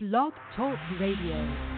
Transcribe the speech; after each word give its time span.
Blog 0.00 0.32
Talk 0.54 0.78
Radio. 1.00 1.77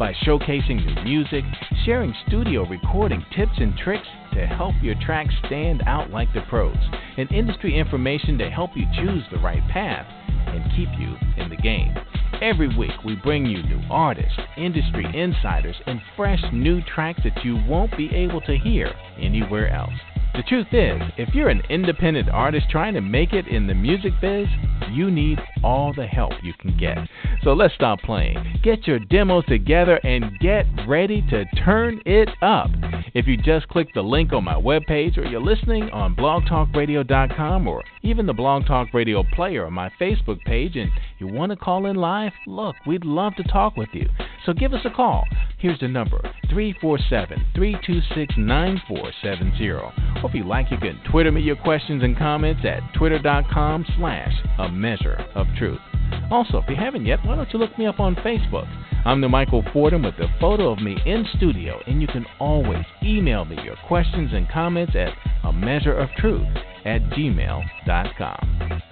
by 0.00 0.14
showcasing 0.24 0.82
new 0.82 1.04
music, 1.04 1.44
sharing 1.84 2.14
studio 2.26 2.66
recording 2.66 3.22
tips 3.36 3.52
and 3.58 3.76
tricks 3.76 4.08
to 4.32 4.46
help 4.46 4.74
your 4.80 4.94
tracks 5.04 5.34
stand 5.44 5.82
out 5.84 6.08
like 6.08 6.32
the 6.32 6.40
pros, 6.48 6.74
and 7.18 7.30
industry 7.30 7.78
information 7.78 8.38
to 8.38 8.48
help 8.48 8.70
you 8.74 8.86
choose 8.96 9.22
the 9.30 9.38
right 9.40 9.62
path 9.68 10.06
and 10.46 10.64
keep 10.74 10.88
you 10.98 11.14
in 11.36 11.50
the 11.50 11.56
game. 11.56 11.94
Every 12.40 12.74
week, 12.78 13.04
we 13.04 13.16
bring 13.16 13.44
you 13.44 13.62
new 13.62 13.82
artists, 13.90 14.38
industry 14.56 15.04
insiders, 15.14 15.76
and 15.86 16.00
fresh 16.16 16.42
new 16.50 16.80
tracks 16.94 17.20
that 17.24 17.44
you 17.44 17.62
won't 17.68 17.94
be 17.94 18.08
able 18.14 18.40
to 18.42 18.56
hear 18.56 18.90
anywhere 19.18 19.68
else. 19.68 19.92
The 20.34 20.42
truth 20.44 20.68
is, 20.72 21.00
if 21.18 21.34
you're 21.34 21.48
an 21.48 21.62
independent 21.68 22.28
artist 22.30 22.66
trying 22.70 22.94
to 22.94 23.00
make 23.00 23.32
it 23.32 23.48
in 23.48 23.66
the 23.66 23.74
music 23.74 24.12
biz, 24.20 24.46
you 24.90 25.10
need 25.10 25.38
all 25.62 25.92
the 25.92 26.06
help 26.06 26.32
you 26.42 26.54
can 26.54 26.76
get. 26.78 26.98
So 27.42 27.52
let's 27.52 27.74
stop 27.74 28.00
playing. 28.00 28.60
Get 28.62 28.86
your 28.86 28.98
demos 28.98 29.44
together 29.46 29.96
and 30.04 30.38
get 30.40 30.66
ready 30.86 31.22
to 31.30 31.44
turn 31.64 32.00
it 32.06 32.28
up. 32.42 32.70
If 33.12 33.26
you 33.26 33.36
just 33.36 33.68
click 33.68 33.88
the 33.92 34.02
link 34.02 34.32
on 34.32 34.44
my 34.44 34.54
webpage 34.54 35.18
or 35.18 35.24
you're 35.24 35.40
listening 35.40 35.90
on 35.90 36.14
blogtalkradio.com 36.14 37.66
or 37.66 37.82
even 38.02 38.26
the 38.26 38.32
Blog 38.32 38.66
Talk 38.66 38.94
Radio 38.94 39.24
player 39.34 39.66
on 39.66 39.72
my 39.72 39.90
Facebook 40.00 40.40
page 40.42 40.76
and 40.76 40.90
you 41.18 41.26
want 41.26 41.50
to 41.50 41.56
call 41.56 41.86
in 41.86 41.96
live, 41.96 42.32
look, 42.46 42.76
we'd 42.86 43.04
love 43.04 43.34
to 43.36 43.42
talk 43.44 43.76
with 43.76 43.88
you. 43.92 44.08
So 44.46 44.52
give 44.52 44.72
us 44.72 44.84
a 44.84 44.90
call. 44.90 45.24
Here's 45.58 45.80
the 45.80 45.88
number 45.88 46.20
347 46.48 47.46
326 47.54 48.34
9470. 48.38 50.19
Or 50.22 50.28
if 50.28 50.34
you 50.34 50.44
like, 50.44 50.70
you 50.70 50.78
can 50.78 51.00
Twitter 51.10 51.32
me 51.32 51.40
your 51.40 51.56
questions 51.56 52.02
and 52.02 52.16
comments 52.16 52.62
at 52.64 52.80
twitter.com 52.94 53.86
slash 53.96 54.32
a 54.58 54.68
measure 54.68 55.24
of 55.34 55.46
truth. 55.58 55.78
Also, 56.30 56.58
if 56.58 56.68
you 56.68 56.76
haven't 56.76 57.06
yet, 57.06 57.24
why 57.24 57.36
don't 57.36 57.52
you 57.52 57.58
look 57.58 57.76
me 57.78 57.86
up 57.86 58.00
on 58.00 58.14
Facebook? 58.16 58.68
I'm 59.04 59.20
the 59.20 59.28
Michael 59.28 59.64
Fordham 59.72 60.02
with 60.02 60.14
a 60.16 60.28
photo 60.40 60.70
of 60.72 60.80
me 60.80 60.98
in 61.06 61.26
studio, 61.36 61.80
and 61.86 62.00
you 62.02 62.06
can 62.06 62.26
always 62.38 62.84
email 63.02 63.44
me 63.44 63.56
your 63.64 63.76
questions 63.88 64.30
and 64.32 64.48
comments 64.48 64.94
at 64.94 65.12
a 65.44 65.52
measure 65.52 65.96
of 65.96 66.10
truth 66.18 66.46
at 66.84 67.00
gmail.com. 67.10 68.82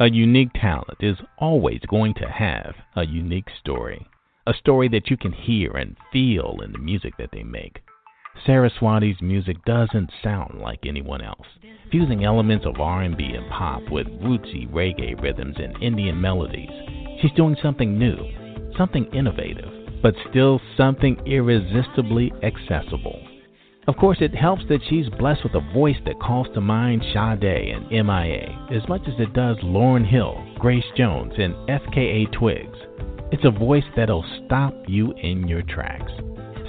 A 0.00 0.10
unique 0.10 0.52
talent 0.54 0.98
is 0.98 1.18
always 1.38 1.78
going 1.88 2.14
to 2.14 2.28
have 2.28 2.74
a 2.96 3.06
unique 3.06 3.48
story. 3.60 4.04
A 4.44 4.52
story 4.52 4.88
that 4.88 5.08
you 5.08 5.16
can 5.16 5.30
hear 5.30 5.70
and 5.76 5.96
feel 6.12 6.58
in 6.64 6.72
the 6.72 6.78
music 6.78 7.16
that 7.16 7.30
they 7.30 7.44
make. 7.44 7.80
Saraswati's 8.44 9.22
music 9.22 9.64
doesn't 9.64 10.10
sound 10.20 10.58
like 10.60 10.84
anyone 10.84 11.20
else, 11.20 11.46
fusing 11.92 12.24
elements 12.24 12.66
of 12.66 12.80
R&B 12.80 13.22
and 13.22 13.48
pop 13.50 13.88
with 13.88 14.08
rootsy 14.20 14.68
reggae 14.68 15.20
rhythms 15.22 15.58
and 15.60 15.80
Indian 15.80 16.20
melodies. 16.20 17.20
She's 17.22 17.30
doing 17.36 17.56
something 17.62 17.96
new, 17.96 18.16
something 18.76 19.04
innovative, 19.14 20.02
but 20.02 20.16
still 20.28 20.60
something 20.76 21.22
irresistibly 21.24 22.32
accessible. 22.42 23.22
Of 23.86 23.96
course, 23.96 24.18
it 24.22 24.34
helps 24.34 24.62
that 24.68 24.80
she's 24.88 25.10
blessed 25.18 25.44
with 25.44 25.54
a 25.54 25.72
voice 25.74 25.98
that 26.06 26.18
calls 26.18 26.46
to 26.54 26.60
mind 26.62 27.02
Sade 27.12 27.74
and 27.74 27.90
MIA 27.90 28.68
as 28.70 28.88
much 28.88 29.02
as 29.06 29.14
it 29.18 29.34
does 29.34 29.58
Lauren 29.62 30.04
Hill, 30.04 30.42
Grace 30.58 30.84
Jones, 30.96 31.34
and 31.36 31.54
FKA 31.68 32.32
Twigs. 32.32 32.78
It's 33.30 33.44
a 33.44 33.50
voice 33.50 33.84
that'll 33.94 34.24
stop 34.46 34.74
you 34.86 35.12
in 35.22 35.46
your 35.46 35.62
tracks. 35.62 36.12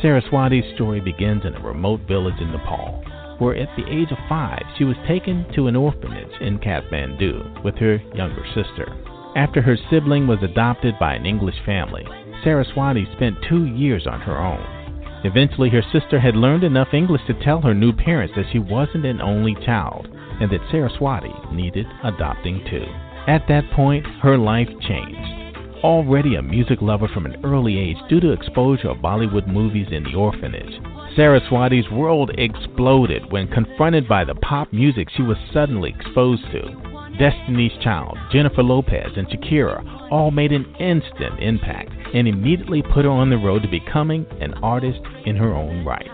Saraswati's 0.02 0.76
story 0.76 1.00
begins 1.00 1.46
in 1.46 1.56
a 1.56 1.66
remote 1.66 2.02
village 2.06 2.40
in 2.42 2.52
Nepal, 2.52 3.02
where 3.40 3.56
at 3.56 3.70
the 3.78 3.90
age 3.90 4.12
of 4.12 4.18
five 4.28 4.64
she 4.78 4.84
was 4.84 4.98
taken 5.08 5.46
to 5.56 5.68
an 5.68 5.76
orphanage 5.78 6.42
in 6.42 6.60
Kathmandu 6.60 7.64
with 7.64 7.76
her 7.76 7.96
younger 8.14 8.46
sister. 8.54 8.94
After 9.38 9.62
her 9.62 9.78
sibling 9.90 10.28
was 10.28 10.44
adopted 10.44 10.96
by 11.00 11.16
an 11.16 11.26
English 11.26 11.56
family, 11.66 12.06
Saraswati 12.44 13.08
spent 13.16 13.38
two 13.48 13.66
years 13.66 14.06
on 14.06 14.20
her 14.20 14.38
own. 14.38 14.75
Eventually, 15.24 15.70
her 15.70 15.84
sister 15.92 16.20
had 16.20 16.36
learned 16.36 16.64
enough 16.64 16.94
English 16.94 17.22
to 17.28 17.34
tell 17.34 17.62
her 17.62 17.74
new 17.74 17.94
parents 17.94 18.34
that 18.36 18.46
she 18.52 18.60
wasn't 18.60 19.06
an 19.06 19.22
only 19.22 19.56
child 19.66 20.08
and 20.40 20.52
that 20.52 20.62
Saraswati 20.70 21.34
needed 21.52 21.88
adopting 22.04 22.64
too. 22.70 22.86
At 23.28 23.48
that 23.48 23.70
point, 23.72 24.06
her 24.22 24.38
life 24.38 24.70
changed. 24.82 25.56
Already 25.84 26.36
a 26.36 26.42
music 26.42 26.82
lover 26.82 27.08
from 27.08 27.26
an 27.26 27.38
early 27.44 27.78
age 27.78 27.98
due 28.10 28.20
to 28.20 28.32
exposure 28.32 28.90
of 28.90 28.98
Bollywood 28.98 29.48
movies 29.48 29.88
in 29.92 30.04
the 30.04 30.16
orphanage, 30.16 30.80
Saraswati's 31.16 31.90
world 31.90 32.32
exploded 32.38 33.32
when 33.32 33.48
confronted 33.48 34.08
by 34.08 34.26
the 34.26 34.36
pop 34.36 34.72
music 34.74 35.08
she 35.16 35.22
was 35.22 35.38
suddenly 35.54 35.96
exposed 35.98 36.44
to. 36.52 36.95
Destiny's 37.18 37.72
Child, 37.82 38.18
Jennifer 38.32 38.64
Lopez, 38.64 39.12
and 39.16 39.28
Shakira 39.28 40.12
all 40.12 40.32
made 40.32 40.52
an 40.52 40.66
instant 40.80 41.42
impact 41.42 41.92
and 42.14 42.28
immediately 42.28 42.82
put 42.82 43.06
her 43.06 43.12
on 43.12 43.30
the 43.30 43.38
road 43.38 43.62
to 43.62 43.70
becoming 43.70 44.26
an 44.42 44.54
artist 44.56 45.00
in 45.26 45.36
her 45.36 45.54
own 45.54 45.86
right. 45.86 46.10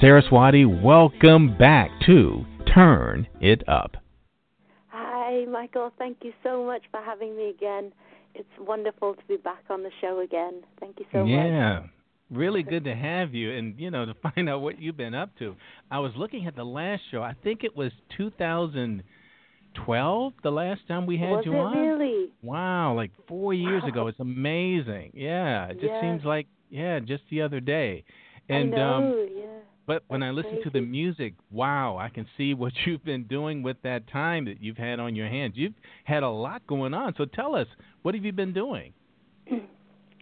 Saraswati, 0.00 0.64
welcome 0.64 1.56
back 1.56 1.90
to 2.06 2.44
Turn 2.74 3.26
It 3.40 3.68
Up. 3.68 3.96
Hi, 4.88 5.44
Michael. 5.44 5.92
Thank 5.98 6.18
you 6.22 6.32
so 6.42 6.64
much 6.64 6.82
for 6.90 7.00
having 7.00 7.36
me 7.36 7.50
again. 7.50 7.92
It's 8.34 8.48
wonderful 8.58 9.14
to 9.14 9.24
be 9.26 9.36
back 9.36 9.64
on 9.70 9.82
the 9.82 9.90
show 10.00 10.20
again. 10.20 10.62
Thank 10.80 10.98
you 10.98 11.06
so 11.12 11.24
yeah. 11.24 11.36
much. 11.36 11.46
Yeah. 11.46 11.82
Really 12.30 12.62
good 12.62 12.84
to 12.84 12.94
have 12.94 13.34
you 13.34 13.52
and 13.52 13.78
you 13.78 13.90
know 13.90 14.04
to 14.04 14.14
find 14.34 14.48
out 14.48 14.60
what 14.60 14.80
you've 14.80 14.96
been 14.96 15.14
up 15.14 15.36
to. 15.38 15.56
I 15.90 15.98
was 15.98 16.12
looking 16.16 16.46
at 16.46 16.56
the 16.56 16.64
last 16.64 17.02
show. 17.10 17.22
I 17.22 17.34
think 17.42 17.64
it 17.64 17.76
was 17.76 17.90
2000 18.16 19.02
12 19.74 20.32
the 20.42 20.50
last 20.50 20.86
time 20.88 21.06
we 21.06 21.16
had 21.18 21.30
Was 21.30 21.44
you 21.44 21.54
it 21.54 21.58
on? 21.58 21.74
really? 21.76 22.30
Wow, 22.42 22.94
like 22.94 23.10
4 23.26 23.52
years 23.54 23.82
Wow. 23.82 23.88
ago. 23.88 24.06
It's 24.08 24.20
amazing. 24.20 25.10
Yeah, 25.14 25.66
it 25.66 25.78
just 25.80 25.92
Yes. 25.92 26.00
seems 26.00 26.24
like 26.24 26.46
yeah, 26.70 26.98
just 27.00 27.22
the 27.30 27.42
other 27.42 27.60
day. 27.60 28.04
And 28.48 28.74
I 28.74 28.76
know, 28.76 28.82
um 28.82 29.30
yeah. 29.36 29.44
but 29.86 30.02
when 30.08 30.22
I 30.22 30.30
listen 30.30 30.58
to 30.64 30.70
the 30.70 30.80
music, 30.82 31.34
wow, 31.50 31.96
I 31.96 32.08
can 32.10 32.26
see 32.36 32.54
what 32.54 32.72
you've 32.86 33.04
been 33.04 33.24
doing 33.24 33.62
with 33.62 33.76
that 33.82 34.06
time 34.08 34.44
that 34.44 34.60
you've 34.60 34.76
had 34.76 35.00
on 35.00 35.14
your 35.16 35.28
hands. 35.28 35.54
You've 35.56 35.74
had 36.04 36.22
a 36.22 36.28
lot 36.28 36.66
going 36.66 36.92
on. 36.94 37.14
So 37.16 37.24
tell 37.24 37.54
us, 37.54 37.66
what 38.02 38.14
have 38.14 38.24
you 38.24 38.32
been 38.32 38.52
doing? 38.52 38.92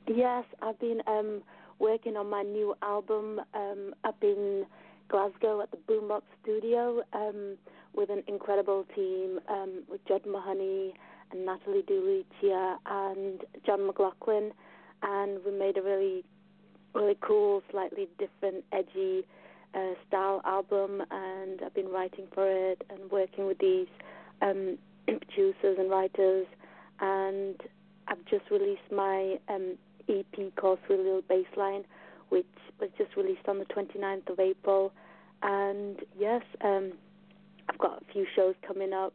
Yes, 0.08 0.44
I've 0.62 0.78
been 0.78 1.00
um 1.08 1.42
working 1.80 2.16
on 2.16 2.30
my 2.30 2.42
new 2.42 2.74
album 2.82 3.40
um 3.54 3.92
up 4.04 4.16
in 4.22 4.64
Glasgow 5.08 5.60
at 5.62 5.70
the 5.72 5.78
Boombox 5.88 6.22
Studio 6.42 7.00
um 7.12 7.56
with 7.96 8.10
an 8.10 8.22
incredible 8.26 8.84
team 8.94 9.40
um 9.48 9.82
with 9.88 10.04
Judd 10.06 10.26
Mahoney 10.26 10.94
and 11.32 11.44
Natalie 11.44 11.82
DeLucia 11.82 12.76
and 12.86 13.40
John 13.64 13.86
McLaughlin. 13.86 14.52
And 15.02 15.40
we 15.44 15.52
made 15.52 15.76
a 15.76 15.82
really 15.82 16.24
really 16.94 17.16
cool, 17.20 17.62
slightly 17.70 18.08
different, 18.18 18.64
edgy 18.72 19.26
uh, 19.74 19.92
style 20.08 20.40
album. 20.44 21.02
And 21.10 21.60
I've 21.64 21.74
been 21.74 21.88
writing 21.88 22.26
for 22.32 22.48
it 22.48 22.82
and 22.90 23.10
working 23.10 23.46
with 23.46 23.58
these 23.58 23.88
um 24.42 24.78
producers 25.06 25.76
and 25.78 25.90
writers. 25.90 26.46
And 27.00 27.60
I've 28.08 28.24
just 28.26 28.50
released 28.50 28.90
my 28.92 29.38
um, 29.48 29.76
EP 30.08 30.54
called 30.56 30.78
Sweet 30.86 30.98
Little 30.98 31.22
Bassline, 31.22 31.84
which 32.28 32.46
was 32.80 32.90
just 32.96 33.16
released 33.16 33.48
on 33.48 33.58
the 33.58 33.64
29th 33.66 34.30
of 34.30 34.40
April. 34.40 34.92
And 35.42 36.00
yes, 36.18 36.42
um, 36.62 36.92
I've 37.68 37.78
got 37.78 38.02
a 38.02 38.12
few 38.12 38.26
shows 38.34 38.54
coming 38.66 38.92
up, 38.92 39.14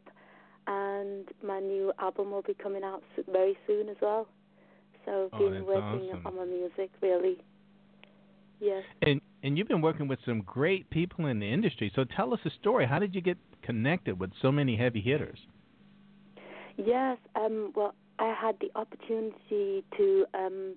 and 0.66 1.28
my 1.44 1.60
new 1.60 1.92
album 1.98 2.30
will 2.30 2.42
be 2.42 2.54
coming 2.54 2.84
out 2.84 3.02
very 3.30 3.56
soon 3.66 3.88
as 3.88 3.96
well. 4.00 4.28
So 5.04 5.28
Oh, 5.32 5.38
been 5.38 5.66
working 5.66 6.10
awesome. 6.10 6.26
on 6.26 6.36
my 6.36 6.44
music 6.44 6.90
really. 7.00 7.38
Yes. 8.60 8.84
And 9.02 9.20
and 9.42 9.58
you've 9.58 9.66
been 9.66 9.80
working 9.82 10.06
with 10.06 10.20
some 10.24 10.42
great 10.42 10.88
people 10.90 11.26
in 11.26 11.40
the 11.40 11.52
industry. 11.52 11.90
So 11.96 12.04
tell 12.04 12.32
us 12.32 12.38
a 12.44 12.50
story. 12.60 12.86
How 12.86 13.00
did 13.00 13.12
you 13.14 13.20
get 13.20 13.36
connected 13.62 14.20
with 14.20 14.30
so 14.40 14.52
many 14.52 14.76
heavy 14.76 15.00
hitters? 15.00 15.38
Yes, 16.76 17.18
um, 17.34 17.72
well, 17.74 17.94
I 18.18 18.34
had 18.40 18.56
the 18.60 18.70
opportunity 18.78 19.84
to 19.96 20.24
um, 20.34 20.74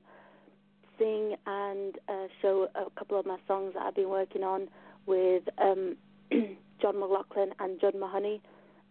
sing 0.98 1.36
and 1.46 1.96
uh, 2.10 2.28
show 2.42 2.68
a 2.76 2.90
couple 2.98 3.20
of 3.20 3.26
my 3.26 3.38
songs 3.48 3.74
that 3.76 3.84
I've 3.84 3.96
been 3.96 4.10
working 4.10 4.44
on 4.44 4.68
with 5.06 5.44
um, 5.62 5.96
John 6.82 7.00
McLaughlin 7.00 7.52
and 7.60 7.80
John 7.80 8.00
Mahoney, 8.00 8.42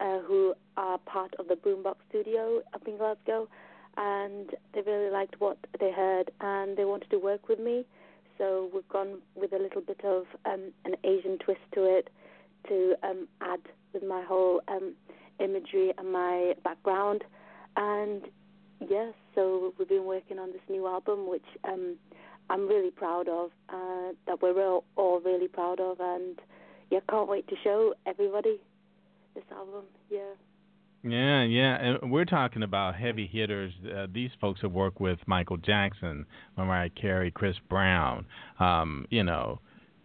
uh, 0.01 0.21
who 0.21 0.55
are 0.77 0.99
part 0.99 1.35
of 1.39 1.49
the 1.49 1.55
Boombox 1.55 1.97
Studio 2.09 2.61
up 2.73 2.83
in 2.87 2.97
Glasgow, 2.97 3.49
and 3.97 4.51
they 4.73 4.81
really 4.81 5.11
liked 5.11 5.41
what 5.41 5.59
they 5.79 5.93
heard 5.93 6.31
and 6.41 6.77
they 6.77 6.85
wanted 6.85 7.11
to 7.11 7.19
work 7.19 7.49
with 7.49 7.61
me. 7.61 7.85
So 8.39 8.71
we've 8.75 8.89
gone 8.89 9.19
with 9.37 9.53
a 9.53 9.59
little 9.59 9.81
bit 9.81 10.01
of 10.05 10.25
um, 10.45 10.73
an 10.85 10.97
Asian 11.05 11.39
twist 11.39 11.61
to 11.75 11.85
it 11.85 12.09
to 12.69 12.95
um, 13.03 13.29
add 13.41 13.61
with 13.93 14.03
my 14.03 14.23
whole 14.23 14.61
um, 14.69 14.95
imagery 15.39 15.93
and 15.97 16.13
my 16.13 16.55
background. 16.65 17.23
And 17.77 18.23
yes, 18.81 19.15
so 19.35 19.73
we've 19.79 19.89
been 19.89 20.05
working 20.05 20.39
on 20.39 20.53
this 20.53 20.63
new 20.69 20.87
album, 20.87 21.29
which 21.29 21.45
um, 21.65 21.97
I'm 22.51 22.67
really 22.67 22.91
proud 22.91 23.29
of, 23.29 23.51
uh, 23.69 24.13
that 24.27 24.43
we're 24.43 24.61
all, 24.61 24.85
all 24.97 25.21
really 25.21 25.49
proud 25.49 25.81
of, 25.81 26.01
and 26.01 26.41
yeah, 26.91 27.01
can't 27.09 27.29
wait 27.29 27.47
to 27.49 27.57
show 27.63 27.95
everybody 28.07 28.61
this 29.35 29.45
album. 29.53 29.85
Yeah. 30.11 30.21
Yeah, 31.07 31.43
yeah, 31.43 31.75
and 31.77 32.11
we're 32.11 32.25
talking 32.25 32.63
about 32.63 32.95
heavy 32.97 33.27
hitters. 33.27 33.75
Uh, 33.95 34.07
these 34.11 34.31
folks 34.41 34.63
have 34.63 34.73
worked 34.73 35.03
with 35.03 35.19
Michael 35.27 35.59
Jackson, 35.59 36.25
Mariah 36.57 36.89
Carey, 36.89 37.31
Chris 37.31 37.57
Brown, 37.69 38.25
um, 38.59 39.05
you 39.11 39.23
know, 39.23 39.61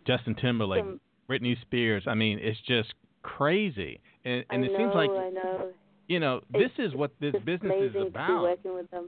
Justin 0.05 0.35
Timberlake, 0.35 0.81
Some- 0.83 0.99
Britney 1.29 1.59
Spears. 1.61 2.03
I 2.05 2.15
mean, 2.15 2.37
it's 2.41 2.59
just 2.67 2.93
crazy, 3.21 4.01
and 4.25 4.43
and 4.49 4.65
it 4.65 4.73
know, 4.73 4.77
seems 4.77 4.93
like 4.93 5.09
know. 5.09 5.69
you 6.09 6.19
know 6.19 6.41
It's 6.53 6.75
this 6.75 6.87
is 6.87 6.93
what 6.95 7.11
this 7.21 7.33
business 7.45 7.71
is 7.81 7.93
to 7.93 8.01
be 8.01 8.07
about. 8.07 8.41
working 8.41 8.73
with 8.73 8.91
them. 8.91 9.07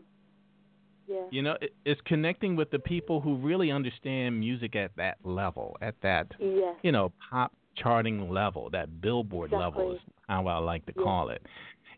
Yeah. 1.07 1.23
You 1.29 1.41
know, 1.41 1.57
it, 1.59 1.73
it's 1.83 1.99
connecting 2.05 2.55
with 2.55 2.71
the 2.71 2.79
people 2.79 3.19
who 3.19 3.35
really 3.35 3.69
understand 3.69 4.39
music 4.39 4.77
at 4.77 4.95
that 4.95 5.17
level, 5.25 5.75
at 5.81 5.95
that 6.03 6.27
Yes. 6.39 6.75
you 6.83 6.93
know 6.93 7.11
pop 7.29 7.51
charting 7.75 8.29
level, 8.29 8.69
that 8.71 9.01
Billboard 9.01 9.51
level 9.51 9.91
is 9.93 9.99
how 10.27 10.47
I 10.47 10.57
like 10.57 10.85
to 10.87 10.93
Yeah. 10.95 11.03
call 11.03 11.29
it. 11.29 11.45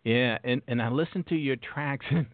Yeah, 0.04 0.38
and 0.44 0.62
and 0.68 0.82
I 0.82 0.90
listened 0.90 1.28
to 1.28 1.36
your 1.36 1.56
tracks 1.58 2.06
and 2.12 2.28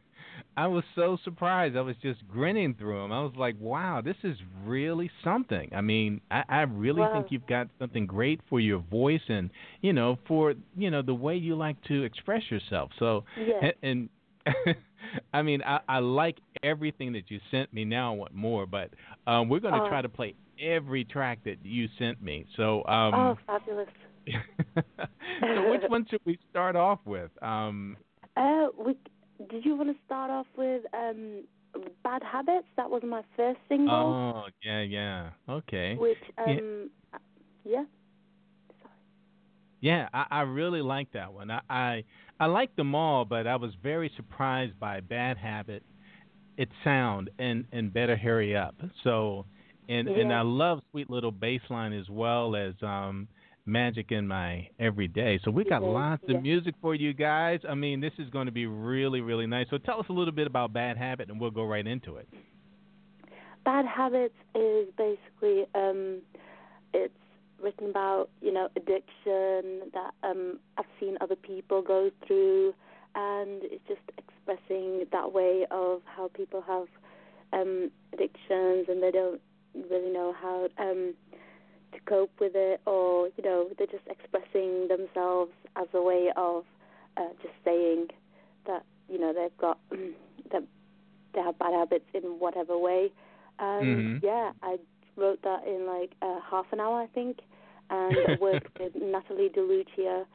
I 0.58 0.68
was 0.68 0.84
so 0.96 1.18
surprised. 1.24 1.76
I 1.78 1.82
was 1.82 1.96
just 2.02 2.28
grinning 2.28 2.74
through 2.76 3.02
them. 3.02 3.12
I 3.12 3.22
was 3.22 3.34
like, 3.36 3.56
"Wow, 3.60 4.02
this 4.02 4.16
is 4.24 4.38
really 4.66 5.10
something." 5.24 5.70
I 5.74 5.82
mean, 5.82 6.22
I, 6.32 6.44
I 6.50 6.62
really 6.62 7.02
Wow. 7.04 7.12
think 7.12 7.28
you've 7.30 7.46
got 7.48 7.68
something 7.80 8.06
great 8.06 8.42
for 8.50 8.60
your 8.60 8.80
voice 8.80 9.22
and 9.30 9.50
you 9.82 9.94
know 9.94 10.18
for 10.28 10.54
you 10.76 10.90
know 10.92 11.02
the 11.02 11.14
way 11.14 11.36
you 11.36 11.56
like 11.56 11.82
to 11.84 12.04
express 12.04 12.44
yourself. 12.52 12.92
So 13.00 13.24
and, 13.62 13.74
and 13.84 14.10
I 15.34 15.42
mean, 15.42 15.62
I, 15.64 15.80
I 15.88 16.00
like 16.00 16.38
everything 16.64 17.14
that 17.14 17.30
you 17.32 17.40
sent 17.52 17.72
me. 17.74 17.86
Now 17.86 18.14
I 18.14 18.16
want 18.16 18.34
more, 18.34 18.66
but 18.66 18.92
um, 19.28 19.50
we're 19.50 19.60
going 19.60 19.74
to 19.74 19.82
Oh. 19.82 19.88
try 19.88 20.02
to 20.02 20.10
play 20.10 20.36
every 20.62 21.06
track 21.06 21.40
that 21.46 21.58
you 21.64 21.88
sent 21.98 22.22
me. 22.22 22.46
So, 22.58 22.86
um, 22.86 23.14
oh, 23.14 23.38
fabulous. 23.48 23.88
so 24.76 25.70
which 25.72 25.82
one 25.88 26.06
should 26.10 26.22
we 26.26 26.38
start 26.50 26.76
off 26.76 27.00
with? 27.06 27.32
Um, 27.42 27.98
Uh, 28.38 28.68
we, 28.78 28.96
did 29.50 29.66
you 29.66 29.76
want 29.76 29.90
to 29.90 29.96
start 30.06 30.30
off 30.30 30.46
with 30.58 30.84
um, 30.94 31.44
Bad 32.04 32.22
Habits? 32.24 32.68
That 32.78 32.90
was 32.90 33.02
my 33.06 33.22
first 33.36 33.60
single. 33.68 33.90
oh, 33.96 34.44
yeah, 34.64 34.82
yeah. 34.82 35.30
Okay. 35.50 35.96
Which, 35.96 36.18
Yeah. 36.38 36.54
um, 36.54 36.90
yeah. 37.66 37.84
Yeah, 39.82 40.10
I, 40.14 40.26
I 40.30 40.42
really 40.42 40.82
like 40.82 41.12
that 41.14 41.32
one. 41.32 41.50
I, 41.50 41.62
I 41.70 42.04
I 42.38 42.48
like 42.48 42.76
them 42.76 42.96
all, 42.96 43.24
but 43.24 43.48
I 43.48 43.56
was 43.56 43.72
very 43.82 44.12
surprised 44.18 44.78
by 44.78 45.00
Bad 45.00 45.38
Habit, 45.38 45.84
its 46.58 46.72
sound, 46.84 47.30
and 47.40 47.66
and 47.72 47.94
Better 47.94 48.18
Hurry 48.18 48.58
Up. 48.58 48.76
So, 49.06 49.46
and 49.90 50.08
and 50.08 50.32
I 50.34 50.42
love 50.42 50.80
Sweet 50.92 51.10
Little 51.10 51.32
Bassline 51.34 52.00
as 52.00 52.08
well 52.10 52.56
as 52.56 52.74
um 52.82 53.28
Magic 53.66 54.12
in 54.12 54.28
My 54.28 54.68
Everyday. 54.80 55.40
So 55.44 55.52
we 55.52 55.64
got 55.64 55.82
Mhm, 55.82 55.94
lots 55.94 56.24
yeah. 56.28 56.38
of 56.38 56.42
music 56.42 56.76
for 56.82 56.96
you 56.96 57.14
guys. 57.14 57.60
I 57.68 57.76
mean, 57.76 58.00
this 58.00 58.14
is 58.18 58.30
going 58.30 58.46
to 58.46 58.52
be 58.52 58.66
really 58.66 59.22
really 59.22 59.48
nice. 59.48 59.68
So 59.70 59.78
tell 59.78 60.00
us 60.00 60.06
a 60.10 60.14
little 60.14 60.34
bit 60.34 60.48
about 60.48 60.74
Bad 60.74 60.98
Habit, 60.98 61.30
and 61.30 61.40
we'll 61.40 61.52
go 61.52 61.66
right 61.66 61.86
into 61.86 62.16
it. 62.18 62.28
Bad 63.66 63.86
Habits 63.86 64.36
is 64.56 64.88
basically 64.98 65.66
um, 65.76 66.22
it's 66.94 67.14
written 67.62 67.90
about 67.90 68.30
you 68.42 68.54
know 68.54 68.70
addiction 68.76 69.92
that 69.94 70.14
um, 70.24 70.60
I've 70.78 70.86
seen 71.00 71.18
other 71.22 71.36
people 71.36 71.82
go 71.82 72.10
through, 72.26 72.74
and 73.16 73.64
it's 73.64 73.88
just 73.88 74.02
expressing 74.18 75.06
that 75.12 75.34
way 75.34 75.66
of 75.72 76.02
how 76.06 76.30
people 76.34 76.62
have 76.62 76.88
um, 77.54 77.92
addictions 78.14 78.88
and 78.88 79.02
they 79.04 79.12
don't 79.12 79.42
really 79.90 80.12
know 80.12 80.34
how 80.40 80.68
um, 80.78 81.14
to 81.94 82.00
cope 82.08 82.32
with 82.40 82.54
it, 82.56 82.82
or 82.86 83.28
you 83.38 83.44
know 83.44 83.70
they're 83.78 83.88
just 83.88 84.08
expressing 84.08 84.88
themselves 84.88 85.52
as 85.76 85.88
a 85.94 86.02
way 86.02 86.30
of 86.36 86.64
uh, 87.18 87.30
just 87.42 87.54
saying 87.64 88.08
that 88.68 88.84
you 89.10 89.20
know 89.20 89.34
they've 89.34 89.58
got 89.58 89.80
that 90.52 90.64
they 91.34 91.42
have 91.42 91.58
bad 91.60 91.74
habits 91.74 92.06
in 92.14 92.22
whatever 92.40 92.78
way. 92.78 93.12
And 93.60 94.06
Mhm. 94.06 94.22
yeah, 94.22 94.52
I 94.64 94.78
wrote 95.16 95.42
that 95.44 95.66
in 95.68 95.86
like 95.86 96.12
uh, 96.22 96.40
half 96.50 96.66
an 96.72 96.80
hour, 96.80 97.02
I 97.02 97.08
think, 97.08 97.40
and 97.90 98.18
I 98.20 98.32
worked 98.40 98.68
with 98.80 98.94
Natalie 98.96 99.50
DeLucia 99.50 100.26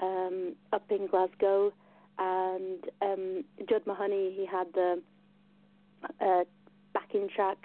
um, 0.00 0.54
up 0.72 0.84
in 0.90 1.06
Glasgow, 1.06 1.72
and 2.18 2.84
um, 3.02 3.44
Judd 3.68 3.86
Mahoney 3.86 4.32
he 4.36 4.46
had 4.46 4.66
the 4.74 5.02
uh, 6.20 6.44
backing 6.92 7.28
track 7.34 7.58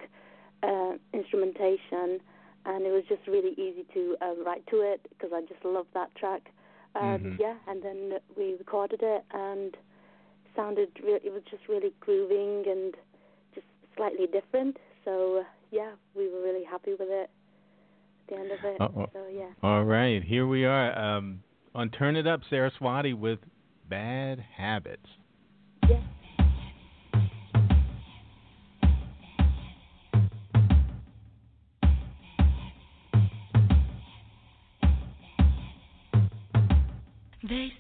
uh, 0.64 0.94
instrumentation, 1.14 2.20
and 2.66 2.86
it 2.86 2.92
was 2.92 3.04
just 3.08 3.26
really 3.28 3.54
easy 3.54 3.86
to 3.94 4.16
um, 4.22 4.46
write 4.46 4.66
to 4.68 4.78
it 4.82 5.02
because 5.10 5.32
I 5.34 5.42
just 5.42 5.64
love 5.64 5.88
that 5.94 6.14
track. 6.16 6.52
Um, 6.96 7.20
Mhm. 7.20 7.40
Yeah, 7.40 7.56
and 7.68 7.82
then 7.84 8.20
we 8.38 8.56
recorded 8.56 9.02
it, 9.04 9.24
and 9.32 9.78
sounded 10.56 10.90
re- 11.04 11.20
it 11.24 11.32
was 11.32 11.44
just 11.50 11.68
really 11.70 11.94
grooving 12.00 12.68
and 12.68 12.96
just 13.54 13.68
slightly 13.96 14.28
different. 14.28 14.78
So 15.06 15.38
uh, 15.40 15.44
yeah, 15.72 15.92
we 16.16 16.28
were 16.30 16.42
really 16.42 16.64
happy 16.64 16.92
with 16.92 17.10
it 17.10 17.30
at 17.30 18.28
the 18.28 18.36
end 18.36 18.52
of 18.52 18.64
it. 18.64 18.82
Uh-oh. 18.82 19.10
So 19.14 19.28
yeah. 19.28 19.52
All 19.64 19.84
right, 19.86 20.24
here 20.24 20.48
we 20.48 20.66
are 20.66 20.98
um, 20.98 21.44
on 21.76 21.90
Turn 21.92 22.16
It 22.16 22.28
Up, 22.28 22.42
Saraswati 22.50 23.14
with 23.14 23.40
Bad 23.88 24.40
Habits. 24.40 25.08
Yeah. 25.88 26.02
They 37.50 37.79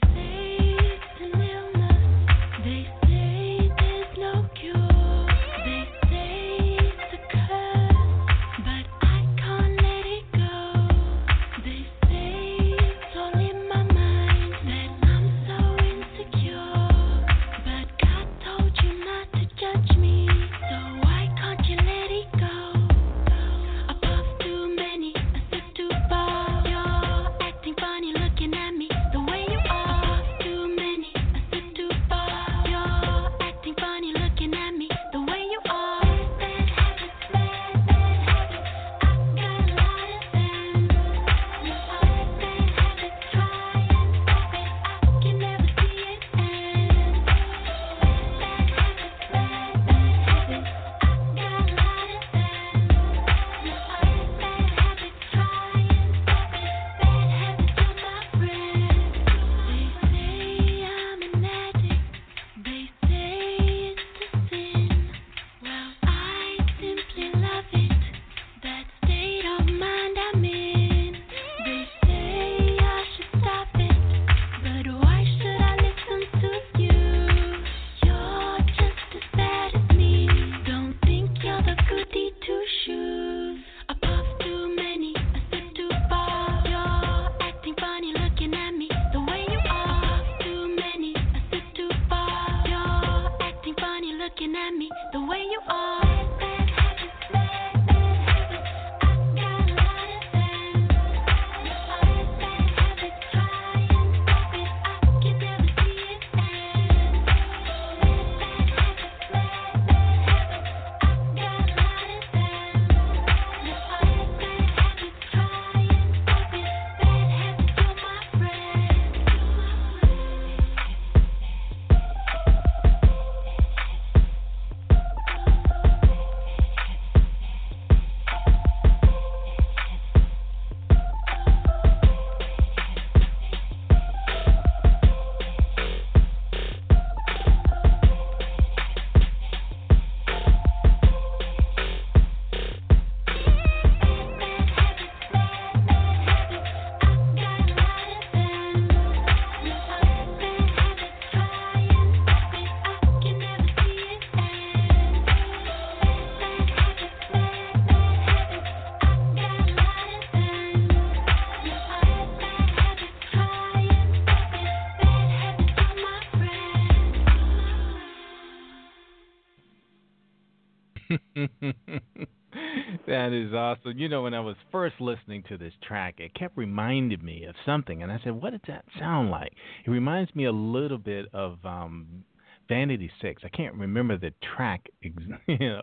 is 173.49 173.53
awesome. 173.55 173.97
You 173.97 174.09
know, 174.09 174.23
when 174.23 174.33
I 174.33 174.39
was 174.39 174.55
first 174.71 174.95
listening 174.99 175.43
to 175.49 175.57
this 175.57 175.73
track, 175.87 176.15
it 176.19 176.33
kept 176.33 176.57
reminding 176.57 177.23
me 177.23 177.45
of 177.45 177.55
something, 177.65 178.03
and 178.03 178.11
I 178.11 178.19
said, 178.23 178.33
"What 178.33 178.51
does 178.51 178.61
that 178.67 178.85
sound 178.97 179.29
like?" 179.31 179.53
It 179.85 179.89
reminds 179.91 180.33
me 180.35 180.45
a 180.45 180.51
little 180.51 180.97
bit 180.97 181.27
of 181.33 181.63
um, 181.65 182.23
Vanity 182.67 183.11
Six. 183.21 183.43
I 183.45 183.49
can't 183.49 183.75
remember 183.75 184.17
the 184.17 184.33
track, 184.55 184.85
ex- 185.03 185.15
you 185.47 185.57
know, 185.59 185.81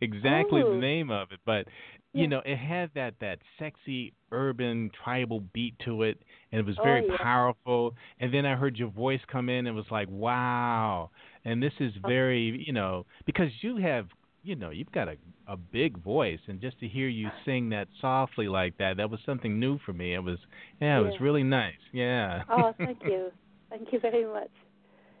exactly 0.00 0.62
the 0.62 0.68
Oh. 0.68 0.80
name 0.80 1.10
of 1.10 1.32
it, 1.32 1.40
but 1.46 1.66
you 2.12 2.26
Yeah. 2.26 2.28
know, 2.28 2.40
it 2.44 2.56
had 2.56 2.90
that 2.94 3.14
that 3.20 3.38
sexy 3.58 4.12
urban 4.32 4.90
tribal 5.04 5.40
beat 5.52 5.78
to 5.84 6.02
it, 6.02 6.18
and 6.52 6.60
it 6.60 6.66
was 6.66 6.76
very 6.82 7.02
Oh, 7.02 7.06
yeah. 7.08 7.16
powerful. 7.18 7.94
And 8.20 8.32
then 8.32 8.46
I 8.46 8.56
heard 8.56 8.76
your 8.76 8.90
voice 8.90 9.20
come 9.30 9.48
in, 9.48 9.66
and 9.66 9.68
it 9.68 9.72
was 9.72 9.90
like, 9.90 10.08
"Wow!" 10.10 11.10
And 11.44 11.62
this 11.62 11.74
is 11.80 11.92
Oh. 12.04 12.06
very, 12.06 12.62
you 12.66 12.72
know, 12.72 13.06
because 13.26 13.50
you 13.62 13.76
have 13.78 14.06
you 14.42 14.54
know, 14.54 14.70
you've 14.70 14.92
got 14.92 15.08
a 15.08 15.16
a 15.48 15.56
big 15.56 16.02
voice, 16.02 16.40
and 16.48 16.60
just 16.60 16.78
to 16.80 16.88
hear 16.88 17.08
you 17.08 17.28
sing 17.44 17.68
that 17.70 17.88
softly 18.00 18.48
like 18.48 18.76
that, 18.78 18.96
that 18.96 19.10
was 19.10 19.20
something 19.24 19.60
new 19.60 19.78
for 19.86 19.92
me. 19.92 20.14
It 20.14 20.18
was, 20.18 20.38
yeah, 20.80 20.98
it 20.98 21.02
was 21.02 21.20
really 21.20 21.42
nice. 21.44 21.74
Yeah. 21.92 22.42
Oh, 22.48 22.74
thank 22.78 22.98
you. 23.04 23.30
Thank 23.70 23.92
you 23.92 24.00
very 24.00 24.24
much. 24.24 24.50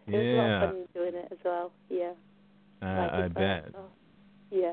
It 0.06 0.16
was 0.16 0.26
a 0.26 0.36
lot 0.36 0.50
of 0.50 0.70
fun 0.70 0.84
doing 0.94 1.14
it 1.14 1.28
as 1.32 1.38
well. 1.44 1.72
Yeah. 1.88 2.12
uh, 2.82 2.86
Like 2.86 3.12
I 3.12 3.28
bet. 3.28 3.64
oh, 3.76 3.86
yeah. 4.50 4.72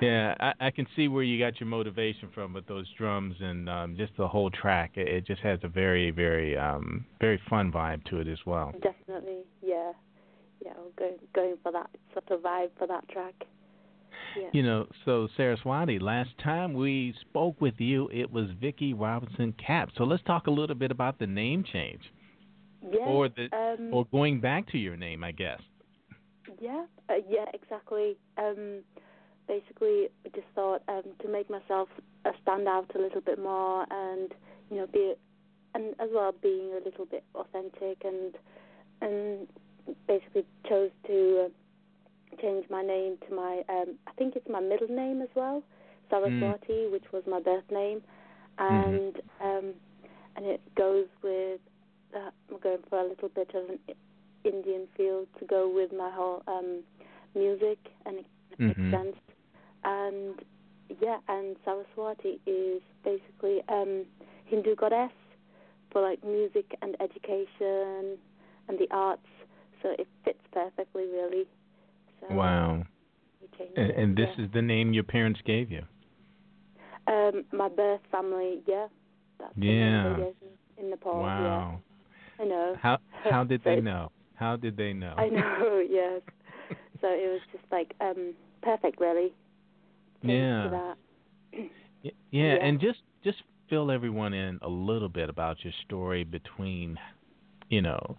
Yeah, 0.00 0.34
I, 0.40 0.66
I 0.66 0.70
can 0.70 0.86
see 0.96 1.06
where 1.08 1.22
you 1.22 1.38
got 1.38 1.60
your 1.60 1.68
motivation 1.68 2.28
from 2.34 2.52
with 2.52 2.66
those 2.66 2.86
drums 2.98 3.36
and 3.40 3.68
um, 3.68 3.96
just 3.96 4.12
the 4.16 4.26
whole 4.26 4.50
track. 4.50 4.92
It, 4.96 5.08
it 5.08 5.26
just 5.26 5.40
has 5.42 5.60
a 5.62 5.68
very, 5.68 6.10
very, 6.10 6.56
um, 6.56 7.06
very 7.20 7.40
fun 7.48 7.70
vibe 7.70 8.04
to 8.06 8.18
it 8.18 8.28
as 8.28 8.38
well. 8.44 8.72
Definitely. 8.82 9.44
Yeah. 9.62 9.92
Yeah. 10.64 10.72
I'm 10.76 10.90
going 10.98 11.16
going 11.34 11.56
for 11.62 11.70
that 11.72 11.90
sort 12.12 12.30
of 12.30 12.40
vibe 12.44 12.70
for 12.76 12.86
that 12.88 13.08
track. 13.08 13.34
You 14.52 14.62
know, 14.62 14.86
so 15.04 15.28
Saraswati, 15.36 15.98
last 15.98 16.30
time 16.42 16.74
we 16.74 17.14
spoke 17.20 17.60
with 17.60 17.74
you, 17.78 18.08
it 18.12 18.30
was 18.30 18.46
Vicky 18.60 18.92
Robinson 18.94 19.54
Cap. 19.64 19.90
So 19.96 20.04
let's 20.04 20.22
talk 20.24 20.46
a 20.46 20.50
little 20.50 20.76
bit 20.76 20.90
about 20.90 21.18
the 21.18 21.26
name 21.26 21.64
change, 21.72 22.02
yeah. 22.82 23.00
or 23.00 23.28
the, 23.28 23.48
um, 23.56 23.92
or 23.92 24.06
going 24.06 24.40
back 24.40 24.70
to 24.72 24.78
your 24.78 24.96
name, 24.96 25.24
I 25.24 25.32
guess. 25.32 25.60
Yeah, 26.60 26.84
uh, 27.08 27.14
yeah, 27.28 27.46
exactly. 27.52 28.16
Um, 28.38 28.80
basically, 29.46 30.08
I 30.24 30.28
just 30.34 30.46
thought 30.54 30.82
um, 30.88 31.02
to 31.22 31.28
make 31.28 31.50
myself 31.50 31.88
uh, 32.24 32.30
stand 32.42 32.68
out 32.68 32.90
a 32.94 32.98
little 32.98 33.20
bit 33.20 33.38
more, 33.38 33.86
and 33.90 34.32
you 34.70 34.78
know, 34.78 34.86
be 34.86 35.14
and 35.74 35.94
as 36.00 36.08
well 36.12 36.32
being 36.42 36.72
a 36.72 36.84
little 36.84 37.04
bit 37.04 37.24
authentic 37.34 38.02
and 38.04 38.34
and 39.00 39.48
basically 40.06 40.44
chose 40.68 40.90
to 41.06 41.46
uh, 41.46 41.48
change 42.40 42.66
my 42.70 42.82
name 42.82 43.16
to 43.28 43.34
my 43.34 43.62
um, 43.68 43.94
I 44.06 44.12
think 44.18 44.36
it's 44.36 44.48
my 44.48 44.60
middle 44.60 44.88
name 44.88 45.22
as 45.22 45.28
well, 45.34 45.62
Saraswati, 46.10 46.86
which 46.90 47.04
was 47.12 47.22
my 47.26 47.40
birth 47.40 47.64
name, 47.70 48.02
and 48.58 49.16
um, 49.40 49.74
and 50.36 50.46
it 50.46 50.60
goes 50.76 51.06
with 51.22 51.60
uh, 52.14 52.30
I'm 52.50 52.58
going 52.62 52.78
for 52.88 52.98
a 53.00 53.08
little 53.08 53.28
bit 53.28 53.50
of 53.54 53.68
an 53.70 53.78
Indian 54.44 54.86
feel 54.96 55.26
to 55.38 55.46
go 55.46 55.68
with 55.72 55.92
my 55.92 56.10
whole 56.10 56.42
um, 56.46 56.82
music, 57.34 57.78
and 58.06 58.18
it 58.18 58.26
makes 58.66 58.80
Mhm. 58.80 58.90
sense. 58.90 59.16
And 59.84 60.40
yeah, 61.00 61.18
and 61.28 61.56
Saraswati 61.64 62.40
is 62.46 62.82
basically 63.04 63.62
um, 63.68 64.06
Hindu 64.46 64.74
goddess 64.76 65.12
for 65.90 66.02
like 66.02 66.22
music 66.24 66.66
and 66.82 66.96
education 67.00 68.18
and 68.68 68.78
the 68.78 68.88
arts, 68.90 69.26
so 69.82 69.90
it 69.98 70.06
fits 70.24 70.40
perfectly, 70.52 71.04
really. 71.06 71.46
So 72.28 72.34
Wow. 72.34 72.84
And, 73.76 73.90
and 73.90 74.16
this 74.16 74.28
yeah. 74.38 74.44
is 74.44 74.50
the 74.52 74.62
name 74.62 74.92
your 74.92 75.04
parents 75.04 75.40
gave 75.44 75.70
you. 75.70 75.82
um, 77.06 77.44
my 77.52 77.68
birth 77.68 78.00
family, 78.10 78.62
yeah. 78.66 78.86
That's 79.38 79.52
Yeah. 79.56 80.16
in 80.78 80.90
Nepal. 80.90 81.20
Wow. 81.20 81.80
Yeah, 82.38 82.44
I 82.44 82.48
know. 82.48 82.76
How 82.80 82.98
how 83.30 83.44
did 83.44 83.60
So 83.64 83.70
they 83.70 83.80
know? 83.80 84.10
How 84.34 84.56
did 84.56 84.76
they 84.76 84.92
know? 84.92 85.14
I 85.16 85.28
know, 85.28 85.82
yes. 85.90 86.22
so 87.00 87.08
it 87.08 87.28
was 87.30 87.40
just 87.52 87.64
like 87.70 87.92
um 88.00 88.34
perfect, 88.62 89.00
really. 89.00 89.32
Yeah. 90.22 90.94
Yeah, 92.02 92.10
Yeah. 92.30 92.54
and 92.60 92.80
just 92.80 93.00
just 93.22 93.38
fill 93.68 93.90
everyone 93.90 94.32
in 94.34 94.58
a 94.62 94.68
little 94.68 95.08
bit 95.08 95.28
about 95.28 95.64
your 95.64 95.72
story 95.84 96.24
between, 96.24 96.98
you 97.68 97.80
know, 97.82 98.16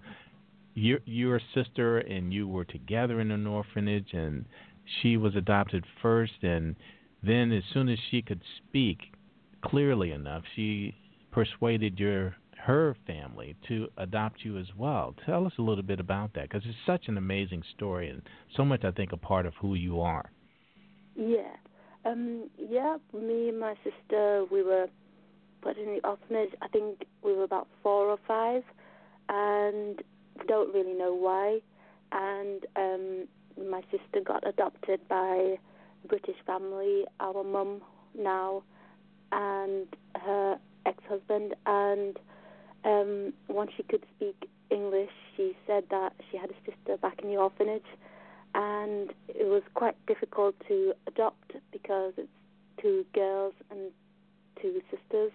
your 0.76 1.00
your 1.06 1.42
sister 1.54 1.98
and 1.98 2.32
you 2.32 2.48
were 2.48 2.66
together 2.66 3.20
in 3.20 3.32
an 3.32 3.48
orphanage, 3.48 4.14
and 4.14 4.46
she 5.02 5.18
was 5.18 5.36
adopted 5.36 5.84
first, 6.02 6.44
and 6.44 6.76
then 7.24 7.52
as 7.52 7.64
soon 7.74 7.90
as 7.90 7.98
she 8.12 8.22
could 8.22 8.42
speak 8.58 9.00
clearly 9.64 10.12
enough, 10.12 10.44
she 10.56 10.94
persuaded 11.32 11.98
your 12.00 12.36
her 12.66 12.96
family 13.06 13.56
to 13.68 13.88
adopt 13.98 14.44
you 14.44 14.58
as 14.58 14.68
well. 14.78 15.16
Tell 15.26 15.46
us 15.46 15.54
a 15.60 15.62
little 15.62 15.84
bit 15.84 16.00
about 16.00 16.34
that 16.34 16.50
because 16.50 16.64
it's 16.66 16.78
such 16.86 17.08
an 17.08 17.18
amazing 17.18 17.64
story 17.76 18.10
and 18.10 18.24
so 18.56 18.66
much 18.66 18.84
I 18.84 18.92
think 18.92 19.12
a 19.12 19.18
part 19.18 19.46
of 19.46 19.54
who 19.62 19.76
you 19.76 20.02
are. 20.02 20.32
Yeah. 21.16 21.56
Um, 22.06 22.50
yeah, 22.58 22.98
me 23.14 23.50
and 23.50 23.60
my 23.60 23.76
sister, 23.84 24.46
we 24.52 24.64
were 24.64 24.88
put 25.62 25.78
in 25.78 25.86
the 25.86 26.08
orphanage. 26.08 26.52
I 26.62 26.68
think 26.68 27.06
we 27.24 27.34
were 27.34 27.44
about 27.44 27.68
four 27.84 28.10
or 28.10 28.20
five, 28.28 28.64
and 29.30 29.98
we 29.98 30.04
don't 30.48 30.74
really 30.74 30.94
know 30.94 31.14
why. 31.14 31.60
And 32.12 32.66
um, 32.76 33.28
my 33.70 33.82
sister 33.92 34.22
got 34.24 34.48
adopted 34.48 35.08
by 35.08 35.58
a 36.04 36.08
British 36.08 36.38
family, 36.46 37.06
our 37.20 37.44
mum 37.44 37.82
now, 38.18 38.64
and 39.32 39.88
her 40.16 40.58
ex-husband. 40.86 41.56
And 41.66 42.18
um, 42.84 43.34
once 43.48 43.72
she 43.76 43.84
could 43.84 44.06
speak 44.16 44.50
English, 44.70 45.12
she 45.36 45.56
said 45.68 45.86
that 45.90 46.14
she 46.30 46.38
had 46.38 46.50
a 46.50 46.56
sister 46.66 46.98
back 46.98 47.20
in 47.22 47.30
the 47.30 47.38
orphanage 47.38 47.84
and 48.56 49.12
it 49.28 49.46
was 49.46 49.62
quite 49.74 49.96
difficult 50.08 50.56
to 50.68 50.94
adopt 51.08 51.52
because 51.74 52.14
it's 52.18 52.30
two 52.82 53.06
girls 53.14 53.54
and 53.70 53.92
two 54.62 54.82
sisters, 54.90 55.32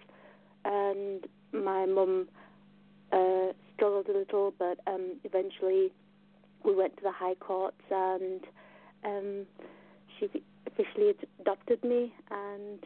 and 0.65 1.27
my 1.53 1.85
mum 1.85 2.27
uh, 3.11 3.53
struggled 3.81 4.07
a 4.09 4.17
little, 4.17 4.53
but 4.59 4.77
um, 4.85 5.13
eventually 5.23 5.91
we 6.63 6.75
went 6.75 6.95
to 6.97 7.03
the 7.03 7.11
high 7.11 7.33
courts 7.35 7.81
and 7.89 8.41
um, 9.03 9.45
she 10.19 10.27
officially 10.67 11.13
adopted 11.39 11.83
me, 11.83 12.13
and 12.29 12.79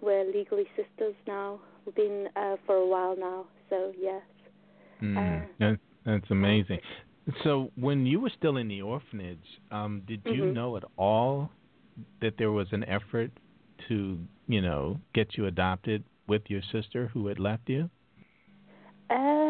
we're 0.00 0.24
legally 0.24 0.64
sisters 0.76 1.14
now. 1.26 1.60
We've 1.84 1.94
been 1.94 2.28
uh, 2.36 2.56
for 2.64 2.76
a 2.76 2.86
while 2.86 3.14
now, 3.18 3.44
so 3.68 3.92
yes. 4.00 4.22
Mm, 5.02 5.42
Uh, 5.42 5.46
that, 5.58 5.78
that's 6.06 6.30
amazing. 6.30 6.80
So, 7.42 7.70
when 7.78 8.06
you 8.06 8.20
were 8.20 8.32
still 8.36 8.56
in 8.56 8.68
the 8.68 8.80
orphanage, 8.80 9.44
um, 9.70 10.02
did 10.06 10.22
you 10.24 10.44
Mhm. 10.44 10.54
know 10.54 10.76
at 10.78 10.84
all 10.96 11.50
that 12.22 12.38
there 12.38 12.50
was 12.50 12.72
an 12.72 12.84
effort 12.84 13.30
to, 13.88 14.18
you 14.46 14.60
know, 14.62 14.98
get 15.12 15.36
you 15.36 15.46
adopted 15.46 16.02
with 16.26 16.42
your 16.48 16.62
sister 16.72 17.08
who 17.08 17.26
had 17.26 17.38
left 17.38 17.68
you? 17.68 17.90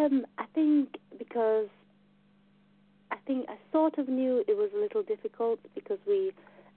Um, 0.05 0.27
I 0.39 0.45
think 0.55 0.89
because 1.19 1.69
I 3.11 3.17
think 3.27 3.47
I 3.49 3.57
sort 3.73 3.99
of 3.99 4.09
knew 4.09 4.45
it 4.47 4.57
was 4.57 4.71
a 4.77 4.79
little 4.81 5.03
difficult 5.03 5.61
because 5.75 5.99
we 6.07 6.33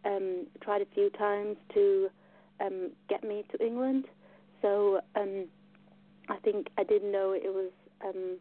um, 0.05 0.45
tried 0.61 0.81
a 0.81 0.85
few 0.93 1.09
times 1.11 1.57
to 1.73 2.09
um, 2.63 2.91
get 3.09 3.23
me 3.23 3.43
to 3.51 3.65
England. 3.65 4.05
So 4.61 5.01
um, 5.15 5.45
I 6.29 6.37
think 6.43 6.67
I 6.77 6.83
didn't 6.83 7.11
know 7.11 7.31
it 7.33 7.53
was 7.53 7.71
um, 8.05 8.37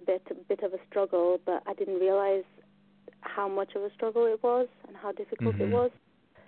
a 0.00 0.04
bit 0.04 0.22
a 0.30 0.34
bit 0.48 0.62
of 0.62 0.72
a 0.72 0.78
struggle, 0.90 1.38
but 1.46 1.62
I 1.66 1.74
didn't 1.74 2.00
realize 2.00 2.44
how 3.20 3.48
much 3.48 3.74
of 3.76 3.82
a 3.82 3.90
struggle 3.94 4.26
it 4.26 4.42
was 4.42 4.68
and 4.86 4.96
how 4.96 5.12
difficult 5.12 5.56
Mhm. 5.56 5.60
it 5.60 5.70
was 5.70 5.90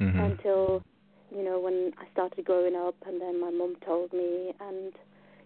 Mm-hmm. 0.00 0.18
until 0.20 0.82
you 1.30 1.44
know 1.44 1.60
when 1.60 1.92
I 1.98 2.10
started 2.12 2.44
growing 2.44 2.74
up, 2.74 2.94
and 3.06 3.20
then 3.20 3.38
my 3.40 3.50
mum 3.50 3.76
told 3.84 4.12
me, 4.12 4.52
and 4.60 4.92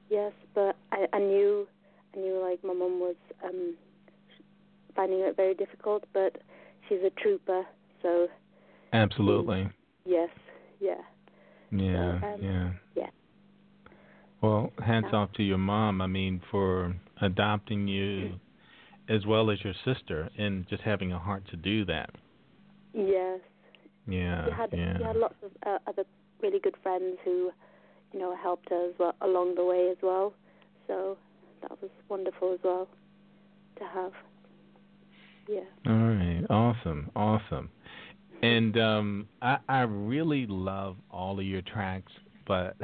yes, 0.09 0.33
but 0.55 0.77
I, 0.93 1.07
I 1.13 1.19
knew, 1.19 1.67
I 2.15 2.21
knew 2.21 2.41
like 2.41 2.63
my 2.63 2.73
mum 2.75 3.01
was 3.01 3.17
um, 3.45 3.75
finding 4.95 5.21
it 5.21 5.37
very 5.37 5.55
difficult, 5.55 6.05
but 6.13 6.37
she's 6.89 7.01
a 7.05 7.11
trooper, 7.21 7.65
so 8.03 8.29
Absolutely. 8.93 9.69
yes, 10.05 10.29
yeah, 10.81 10.95
Yeah, 11.71 12.21
um, 12.23 12.37
yeah. 12.41 12.71
yeah. 12.95 13.11
Well, 14.41 14.73
hats 14.85 15.07
Yeah. 15.11 15.19
off 15.19 15.33
to 15.35 15.43
your 15.43 15.59
mom. 15.59 16.01
I 16.01 16.07
mean, 16.07 16.41
for 16.51 16.95
adopting 17.21 17.89
you 17.89 18.35
as 19.09 19.27
well 19.27 19.51
as 19.51 19.63
your 19.65 19.75
sister 19.85 20.31
and 20.39 20.67
just 20.69 20.83
having 20.83 21.13
a 21.13 21.19
heart 21.19 21.45
to 21.51 21.57
do 21.57 21.85
that. 21.87 22.11
yes. 22.93 23.41
Yeah, 24.07 24.45
we 24.47 24.53
had 24.53 24.71
yeah. 24.73 24.99
we 24.99 25.05
had 25.05 25.17
lots 25.17 25.35
of 25.43 25.51
uh, 25.67 25.79
other 25.87 26.05
really 26.43 26.61
good 26.61 26.77
friends 26.83 27.17
who, 27.25 27.51
you 28.13 28.19
know, 28.21 28.37
helped 28.37 28.71
us 28.71 28.93
well, 28.99 29.15
along 29.23 29.55
the 29.55 29.65
way 29.65 29.89
as 29.91 29.97
well. 30.03 30.35
So 30.87 31.17
that 31.69 31.81
was 31.83 31.91
wonderful 32.09 32.53
as 32.53 32.61
well 32.63 32.89
to 33.79 33.85
have. 33.85 34.13
Yeah. 35.49 35.61
All 35.87 35.93
right, 35.93 36.45
awesome, 36.51 37.11
awesome. 37.15 37.71
And 38.43 38.77
um, 38.79 39.29
I, 39.41 39.59
I 39.69 39.81
really 39.81 40.47
love 40.47 40.97
all 41.11 41.39
of 41.39 41.47
your 41.47 41.63
tracks, 41.63 42.13
but 42.47 42.77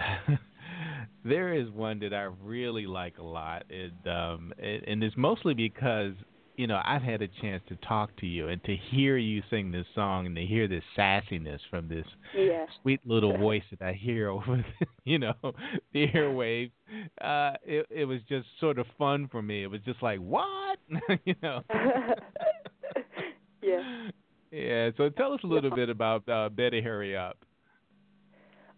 there 1.24 1.52
is 1.54 1.68
one 1.70 1.98
that 2.00 2.14
I 2.14 2.28
really 2.42 2.86
like 2.86 3.18
a 3.18 3.22
lot, 3.22 3.64
and 3.68 4.06
um, 4.06 4.52
and, 4.58 4.82
and 4.86 5.04
it's 5.04 5.16
mostly 5.16 5.52
because 5.54 6.14
you 6.56 6.66
know 6.66 6.80
I've 6.84 7.02
had 7.02 7.20
a 7.20 7.28
chance 7.28 7.62
to 7.68 7.76
talk 7.76 8.14
to 8.20 8.26
you 8.26 8.48
and 8.48 8.62
to 8.64 8.76
hear 8.90 9.16
you 9.18 9.42
sing 9.50 9.70
this 9.70 9.86
song 9.94 10.26
and 10.26 10.36
to 10.36 10.46
hear 10.46 10.66
this 10.68 10.84
sassiness 10.96 11.60
from 11.70 11.88
this 11.88 12.06
Yeah. 12.34 12.64
sweet 12.82 13.00
little 13.04 13.36
voice 13.38 13.64
that 13.70 13.82
I 13.86 13.92
hear 13.92 14.28
over, 14.30 14.56
the, 14.80 14.86
you 15.04 15.18
know, 15.18 15.34
the 15.92 16.06
airwaves. 16.08 16.72
Uh, 17.20 17.52
it 17.64 17.86
it 17.90 18.04
was 18.06 18.20
just 18.28 18.46
sort 18.58 18.78
of 18.78 18.86
fun 18.98 19.28
for 19.30 19.42
me. 19.42 19.62
It 19.62 19.70
was 19.70 19.80
just 19.84 20.02
like 20.02 20.18
what, 20.20 20.78
you 21.24 21.34
know. 21.42 21.62
yeah. 23.62 24.08
Yeah. 24.50 24.90
So 24.96 25.10
tell 25.10 25.32
us 25.32 25.40
a 25.44 25.46
little 25.46 25.74
bit 25.74 25.90
about 25.90 26.28
uh, 26.28 26.48
Better 26.48 26.80
Hurry 26.82 27.16
Up. 27.16 27.36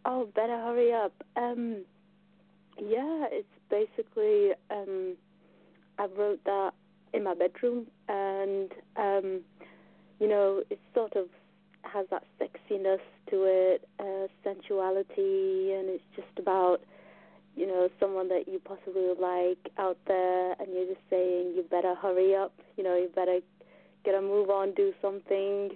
Oh, 0.04 0.28
better 0.34 0.56
hurry 0.56 0.92
up. 0.92 1.12
Um, 1.36 1.84
yeah, 2.78 3.26
it's 3.30 3.46
basically 3.70 4.50
um, 4.70 5.16
I 5.98 6.06
wrote 6.18 6.40
that 6.44 6.72
in 7.14 7.24
my 7.24 7.34
bedroom, 7.34 7.86
and 8.08 8.72
um, 8.96 9.40
you 10.18 10.28
know, 10.28 10.62
it 10.70 10.80
sort 10.94 11.14
of 11.14 11.26
has 11.82 12.06
that 12.10 12.24
sexiness 12.40 13.00
to 13.30 13.44
it, 13.44 13.88
uh, 14.00 14.26
sensuality, 14.42 15.72
and 15.72 15.88
it's 15.88 16.04
just 16.16 16.38
about 16.38 16.80
you 17.56 17.66
know 17.66 17.88
someone 18.00 18.28
that 18.28 18.48
you 18.48 18.60
possibly 18.64 19.02
would 19.08 19.20
like 19.20 19.72
out 19.78 19.98
there, 20.06 20.52
and 20.58 20.68
you're 20.72 20.86
just 20.86 21.04
saying 21.10 21.52
you 21.56 21.64
better 21.70 21.94
hurry 21.94 22.34
up. 22.34 22.52
You 22.76 22.84
know, 22.84 22.96
you 22.96 23.08
better 23.14 23.40
get 24.04 24.14
a 24.14 24.20
move 24.22 24.50
on, 24.50 24.72
do 24.74 24.92
something 25.00 25.70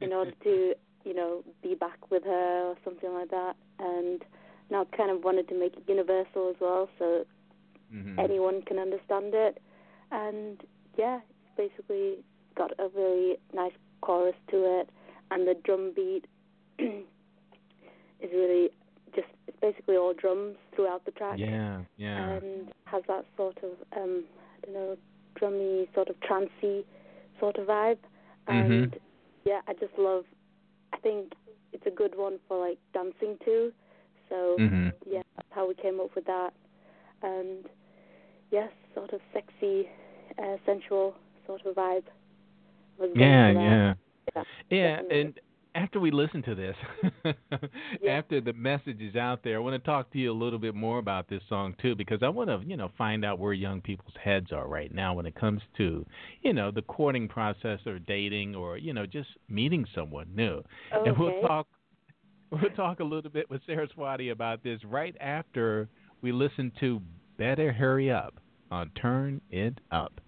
in 0.00 0.12
order 0.12 0.32
to 0.44 0.74
you 1.04 1.14
know 1.14 1.42
be 1.62 1.74
back 1.74 2.10
with 2.10 2.24
her 2.24 2.68
or 2.70 2.76
something 2.84 3.12
like 3.12 3.30
that. 3.30 3.56
And 3.78 4.22
now 4.70 4.82
I 4.90 4.96
kind 4.96 5.10
of 5.10 5.24
wanted 5.24 5.48
to 5.48 5.58
make 5.58 5.76
it 5.76 5.84
universal 5.88 6.50
as 6.50 6.56
well, 6.60 6.88
so 6.98 7.24
Mm-hmm. 7.94 8.24
anyone 8.24 8.62
can 8.62 8.78
understand 8.78 9.34
it. 9.34 9.60
And 10.10 10.60
yeah, 10.98 11.18
it's 11.18 11.56
basically 11.70 12.18
got 12.56 12.70
a 12.78 12.88
really 12.96 13.36
nice 13.54 13.72
chorus 14.00 14.34
to 14.50 14.80
it, 14.80 14.90
and 15.30 15.46
the 15.46 15.54
drum 15.64 15.92
beat 15.94 16.26
is 16.78 18.30
really 18.32 18.70
just 19.14 19.28
it's 19.46 19.56
basically 19.60 19.96
all 19.96 20.14
drums 20.14 20.56
throughout 20.74 21.04
the 21.04 21.10
track, 21.12 21.38
Yeah. 21.38 21.80
Yeah. 21.96 22.38
and 22.38 22.72
has 22.86 23.02
that 23.08 23.24
sort 23.36 23.58
of 23.62 23.72
um 23.96 24.24
I 24.62 24.66
don't 24.66 24.74
know 24.74 24.96
drummy, 25.40 25.92
sort 25.94 26.08
of 26.08 26.16
trancey 26.20 26.84
sort 27.40 27.56
of 27.56 27.66
vibe. 27.66 27.98
Mhm. 28.48 28.82
And 28.82 29.00
yeah, 29.44 29.60
I 29.66 29.72
just 29.74 29.96
love. 29.98 30.24
I 30.92 30.98
think 30.98 31.32
it's 31.72 31.86
a 31.86 31.90
good 31.90 32.14
one 32.16 32.38
for 32.46 32.58
like 32.58 32.78
dancing 32.92 33.38
to. 33.44 33.72
So 34.28 34.56
Mhm. 34.58 34.92
yeah, 35.06 35.22
that's 35.36 35.48
how 35.52 35.66
we 35.66 35.74
came 35.74 36.00
up 36.00 36.14
with 36.14 36.24
that. 36.26 36.52
And 37.22 37.68
yes, 38.50 38.70
sort 38.94 39.12
of 39.12 39.20
sexy, 39.32 39.88
uh, 40.38 40.56
sensual 40.66 41.14
sort 41.46 41.64
of 41.66 41.74
vibe. 41.76 42.04
Yeah, 43.14 43.50
yeah. 43.50 43.94
Yeah, 44.34 44.44
Yeah, 44.70 45.02
and 45.10 45.40
after 45.74 46.00
we 46.00 46.10
listen 46.10 46.42
to 46.42 46.54
this, 46.54 46.76
Yeah. 48.02 48.12
after 48.12 48.40
the 48.40 48.52
message 48.52 49.00
is 49.00 49.16
out 49.16 49.42
there, 49.42 49.56
I 49.56 49.58
want 49.60 49.82
to 49.82 49.86
talk 49.86 50.10
to 50.12 50.18
you 50.18 50.30
a 50.30 50.34
little 50.34 50.58
bit 50.58 50.74
more 50.74 50.98
about 50.98 51.28
this 51.28 51.42
song 51.48 51.74
too, 51.80 51.94
because 51.94 52.22
I 52.22 52.28
want 52.28 52.50
to, 52.50 52.60
you 52.66 52.76
know, 52.76 52.90
find 52.98 53.24
out 53.24 53.38
where 53.38 53.52
young 53.52 53.80
people's 53.80 54.14
heads 54.22 54.52
are 54.52 54.66
right 54.68 54.92
now 54.92 55.14
when 55.14 55.26
it 55.26 55.34
comes 55.34 55.62
to, 55.78 56.04
you 56.42 56.52
know, 56.52 56.70
the 56.70 56.82
courting 56.82 57.28
process 57.28 57.80
or 57.86 57.98
dating 57.98 58.54
or, 58.54 58.76
you 58.76 58.92
know, 58.92 59.06
just 59.06 59.28
meeting 59.48 59.86
someone 59.94 60.28
new. 60.34 60.62
And 60.90 61.16
we'll 61.18 61.40
talk, 61.42 61.66
we'll 62.50 62.70
talk 62.76 63.00
a 63.00 63.04
little 63.04 63.30
bit 63.30 63.48
with 63.50 63.62
Saraswati 63.66 64.30
about 64.30 64.62
this 64.62 64.80
right 64.84 65.16
after 65.20 65.88
we 66.20 66.32
listen 66.32 66.70
to 66.80 67.00
"Better 67.38 67.72
Hurry 67.72 68.10
Up" 68.10 68.34
on 68.70 68.90
Turn 68.90 69.40
It 69.50 69.80
Up. 69.90 70.20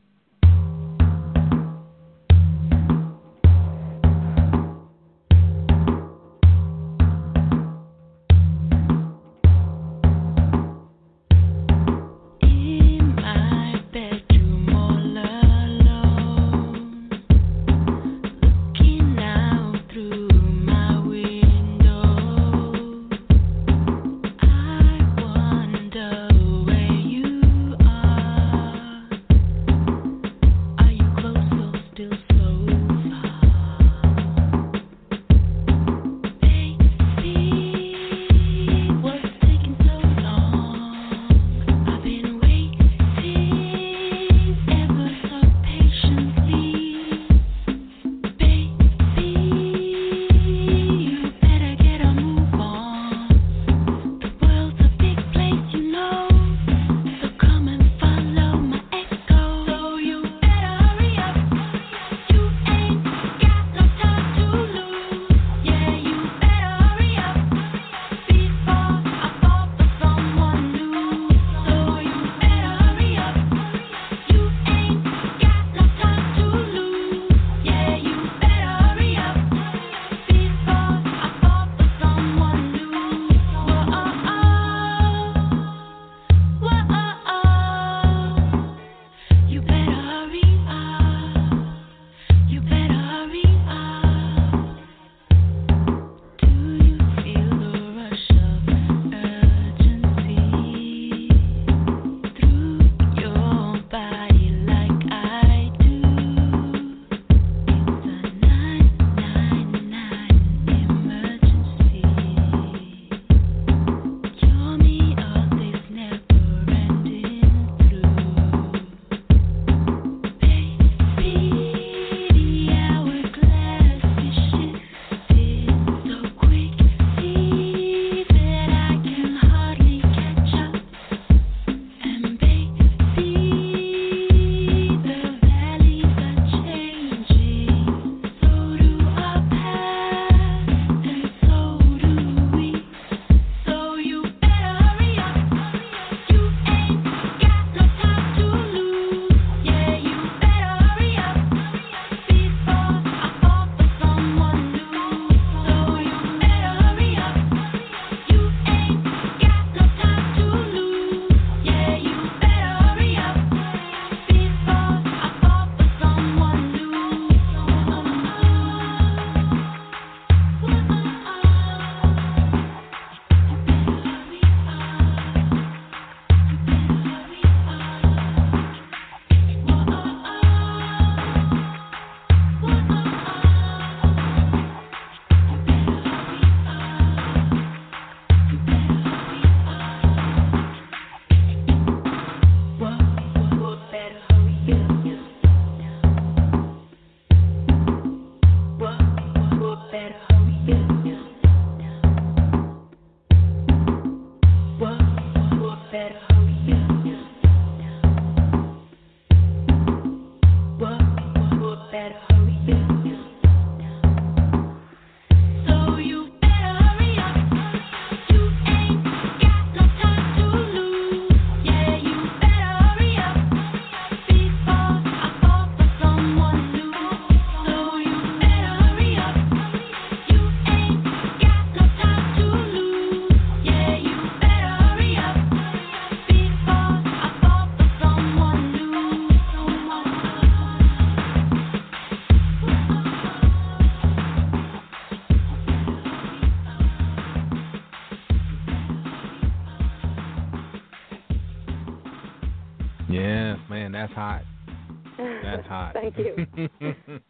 Thank 256.16 256.70
you. 256.80 257.20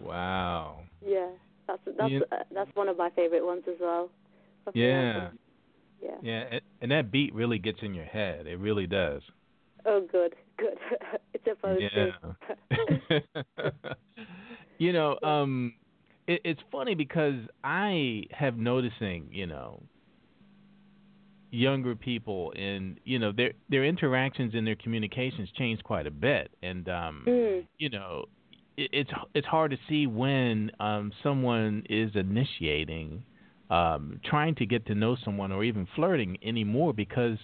wow. 0.00 0.80
Yeah, 1.04 1.28
that's 1.66 1.80
that's 1.98 2.10
You- 2.10 2.24
uh, 2.32 2.36
that's 2.52 2.70
one 2.74 2.88
of 2.88 2.96
my 2.96 3.10
favorite 3.10 3.44
ones 3.44 3.62
as 3.68 3.76
well. 3.80 4.10
Yeah. 4.74 5.30
Yeah. 6.02 6.10
Yeah, 6.22 6.44
and- 6.50 6.60
and 6.82 6.90
that 6.90 7.10
beat 7.10 7.34
really 7.34 7.58
gets 7.58 7.78
in 7.82 7.94
your 7.94 8.04
head. 8.04 8.46
It 8.46 8.58
really 8.58 8.86
does. 8.86 9.22
Oh, 9.84 10.00
good, 10.10 10.34
good. 10.58 10.76
it's 11.34 11.44
supposed 11.44 11.82
Yeah. 11.82 12.12
to. 13.10 13.96
you 14.78 14.92
know, 14.92 15.18
um, 15.22 15.74
it, 16.26 16.40
it's 16.44 16.60
funny 16.72 16.94
because 16.94 17.40
I 17.64 18.24
have 18.30 18.56
noticing, 18.56 19.28
you 19.32 19.46
know, 19.46 19.82
younger 21.50 21.94
people 21.94 22.52
and 22.56 22.98
you 23.04 23.18
know 23.18 23.32
their 23.32 23.52
their 23.68 23.84
interactions 23.84 24.54
and 24.54 24.66
their 24.66 24.76
communications 24.76 25.48
change 25.56 25.82
quite 25.82 26.06
a 26.06 26.10
bit, 26.10 26.50
and 26.62 26.88
um, 26.88 27.24
mm. 27.26 27.66
you 27.78 27.88
know, 27.88 28.24
it, 28.76 28.90
it's 28.92 29.10
it's 29.34 29.46
hard 29.46 29.70
to 29.70 29.78
see 29.88 30.06
when 30.06 30.70
um 30.80 31.12
someone 31.22 31.82
is 31.88 32.10
initiating, 32.14 33.22
um, 33.70 34.20
trying 34.24 34.54
to 34.56 34.66
get 34.66 34.86
to 34.86 34.94
know 34.94 35.16
someone 35.24 35.52
or 35.52 35.64
even 35.64 35.86
flirting 35.94 36.38
anymore 36.42 36.92
because. 36.92 37.38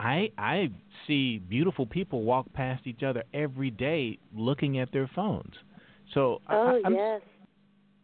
I 0.00 0.32
I 0.36 0.70
see 1.06 1.38
beautiful 1.38 1.86
people 1.86 2.24
walk 2.24 2.52
past 2.52 2.84
each 2.84 3.04
other 3.04 3.22
every 3.32 3.70
day 3.70 4.18
looking 4.34 4.80
at 4.80 4.90
their 4.90 5.08
phones. 5.14 5.54
So 6.12 6.40
I- 6.48 6.56
Oh 6.56 6.80
I'm, 6.84 6.94
yes. 6.96 7.22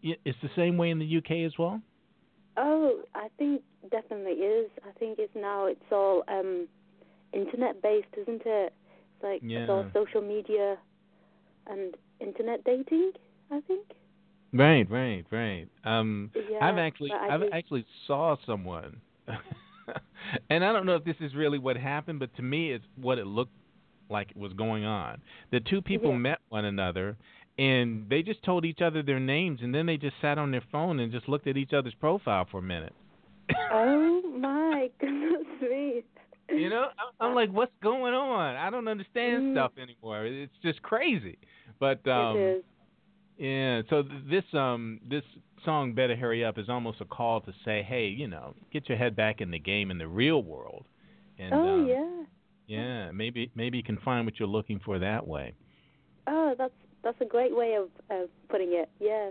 it's 0.02 0.38
the 0.40 0.50
same 0.54 0.76
way 0.76 0.90
in 0.90 1.00
the 1.00 1.16
UK 1.16 1.44
as 1.44 1.58
well. 1.58 1.82
Oh, 2.62 3.00
I 3.14 3.28
think 3.38 3.62
definitely 3.90 4.32
is. 4.44 4.70
I 4.86 4.92
think 4.98 5.18
it's 5.18 5.32
now 5.34 5.64
it's 5.66 5.80
all 5.90 6.22
um 6.28 6.68
internet 7.32 7.80
based, 7.82 8.08
isn't 8.20 8.42
it? 8.44 8.72
It's 9.14 9.22
like 9.22 9.40
it's 9.42 9.70
all 9.70 9.86
social 9.94 10.20
media 10.20 10.76
and 11.66 11.94
internet 12.20 12.62
dating. 12.64 13.12
I 13.50 13.60
think. 13.66 13.86
Right, 14.52 14.88
right, 14.90 15.24
right. 15.30 15.66
Um, 15.84 16.30
Yeah. 16.34 16.58
I've 16.60 16.76
actually 16.78 17.12
I've 17.12 17.40
just- 17.40 17.52
actually 17.54 17.86
saw 18.06 18.36
someone, 18.44 19.00
and 20.50 20.64
I 20.64 20.72
don't 20.72 20.86
know 20.86 20.96
if 20.96 21.04
this 21.04 21.16
is 21.20 21.34
really 21.34 21.58
what 21.58 21.76
happened, 21.76 22.18
but 22.18 22.34
to 22.36 22.42
me, 22.42 22.72
it's 22.72 22.84
what 22.96 23.18
it 23.18 23.26
looked 23.26 23.52
like 24.10 24.32
was 24.34 24.52
going 24.54 24.84
on. 24.84 25.22
The 25.52 25.60
two 25.60 25.80
people 25.80 26.10
Yeah. 26.10 26.16
met 26.18 26.38
one 26.48 26.64
another, 26.64 27.16
and 27.60 28.08
they 28.08 28.22
just 28.22 28.42
told 28.42 28.64
each 28.64 28.80
other 28.80 29.02
their 29.02 29.20
names, 29.20 29.60
and 29.62 29.74
then 29.74 29.86
they 29.86 29.96
just 29.96 30.14
sat 30.22 30.38
on 30.38 30.50
their 30.50 30.64
phone 30.72 30.98
and 31.00 31.12
just 31.12 31.28
looked 31.28 31.46
at 31.46 31.56
each 31.56 31.72
other's 31.72 31.94
profile 31.94 32.46
for 32.50 32.58
a 32.58 32.62
minute. 32.62 32.94
Oh 33.72 34.22
my 34.38 34.90
goodness 35.00 35.46
me. 35.60 36.02
You 36.52 36.68
know, 36.68 36.86
I'm, 36.98 37.28
I'm 37.28 37.34
like, 37.34 37.50
what's 37.52 37.72
going 37.82 38.14
on? 38.14 38.56
I 38.56 38.70
don't 38.70 38.88
understand 38.88 39.42
Mm. 39.44 39.54
stuff 39.54 39.72
anymore. 39.80 40.26
It's 40.26 40.52
just 40.62 40.82
crazy. 40.82 41.38
But 41.78 42.06
um, 42.08 42.36
it 42.38 42.56
is. 42.58 42.64
yeah, 43.38 43.82
so 43.90 44.02
this 44.28 44.44
um 44.52 45.00
this 45.08 45.22
song 45.64 45.92
"Better 45.94 46.16
Hurry 46.16 46.44
Up" 46.44 46.58
is 46.58 46.68
almost 46.68 47.00
a 47.00 47.04
call 47.04 47.40
to 47.42 47.52
say, 47.64 47.82
hey, 47.82 48.06
you 48.06 48.26
know, 48.26 48.54
get 48.72 48.88
your 48.88 48.98
head 48.98 49.14
back 49.14 49.40
in 49.40 49.50
the 49.50 49.58
game 49.58 49.90
in 49.90 49.98
the 49.98 50.08
real 50.08 50.42
world. 50.42 50.86
And 51.38 51.54
oh 51.54 51.58
um, 51.58 51.86
yeah. 51.88 52.24
yeah, 52.66 53.10
maybe 53.12 53.50
maybe 53.54 53.76
you 53.76 53.84
can 53.84 53.98
find 53.98 54.26
what 54.26 54.38
you're 54.38 54.48
looking 54.48 54.80
for 54.84 54.98
that 54.98 55.26
way. 55.26 55.54
Oh, 56.26 56.54
that's 56.58 56.72
that's 57.02 57.20
a 57.20 57.24
great 57.24 57.54
way 57.54 57.74
of 57.74 57.88
uh, 58.10 58.26
putting 58.48 58.72
it. 58.72 58.88
Yeah, 58.98 59.30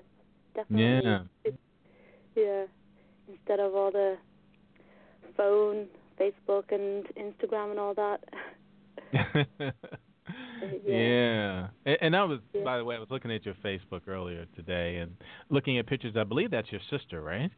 definitely. 0.56 1.10
Yeah. 1.10 1.22
It, 1.44 1.60
yeah. 2.36 2.64
Instead 3.32 3.60
of 3.60 3.76
all 3.76 3.92
the 3.92 4.18
phone, 5.38 5.88
Facebook, 6.20 6.72
and 6.72 7.06
Instagram 7.16 7.72
and 7.72 7.80
all 7.80 7.94
that. 7.94 8.24
yeah. 10.86 11.68
And, 11.86 11.98
and 12.02 12.16
I 12.16 12.24
was, 12.24 12.40
Yeah. 12.54 12.64
by 12.64 12.78
the 12.78 12.84
way, 12.84 12.96
I 12.96 13.00
was 13.00 13.10
looking 13.12 13.32
at 13.32 13.46
your 13.46 13.56
Facebook 13.64 14.08
earlier 14.08 14.46
today 14.56 14.98
and 14.98 15.16
looking 15.50 15.78
at 15.78 15.88
pictures. 15.88 16.16
I 16.18 16.24
believe 16.24 16.52
that's 16.52 16.72
your 16.72 16.82
sister, 16.90 17.22
right? 17.22 17.52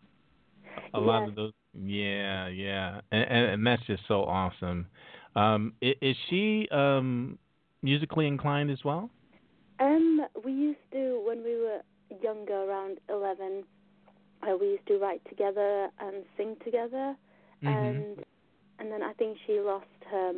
A 0.93 0.99
lot 0.99 1.27
of 1.27 1.35
those. 1.35 1.51
Yeah, 1.73 2.47
yeah, 2.47 3.01
and, 3.11 3.23
and, 3.23 3.45
and 3.51 3.67
that's 3.67 3.85
just 3.87 4.03
so 4.07 4.23
awesome. 4.23 4.87
Um, 5.35 5.73
is, 5.81 5.95
is 6.01 6.15
she 6.29 6.67
um 6.71 7.37
musically 7.81 8.27
inclined 8.27 8.71
as 8.71 8.79
well? 8.83 9.09
Um, 9.81 10.21
we 10.45 10.51
used 10.51 10.79
to 10.93 11.21
when 11.25 11.43
we 11.43 11.55
were 11.57 11.79
younger, 12.21 12.53
around 12.69 12.99
eleven. 13.09 13.63
Uh, 14.43 14.55
we 14.59 14.67
used 14.67 14.87
to 14.87 14.97
write 14.97 15.21
together 15.29 15.89
and 15.99 16.23
sing 16.37 16.55
together, 16.63 17.15
Mm-hmm. 17.63 17.67
and 17.67 18.17
and 18.79 18.91
then 18.91 19.03
I 19.03 19.13
think 19.13 19.37
she 19.45 19.59
lost 19.59 19.85
her 20.09 20.33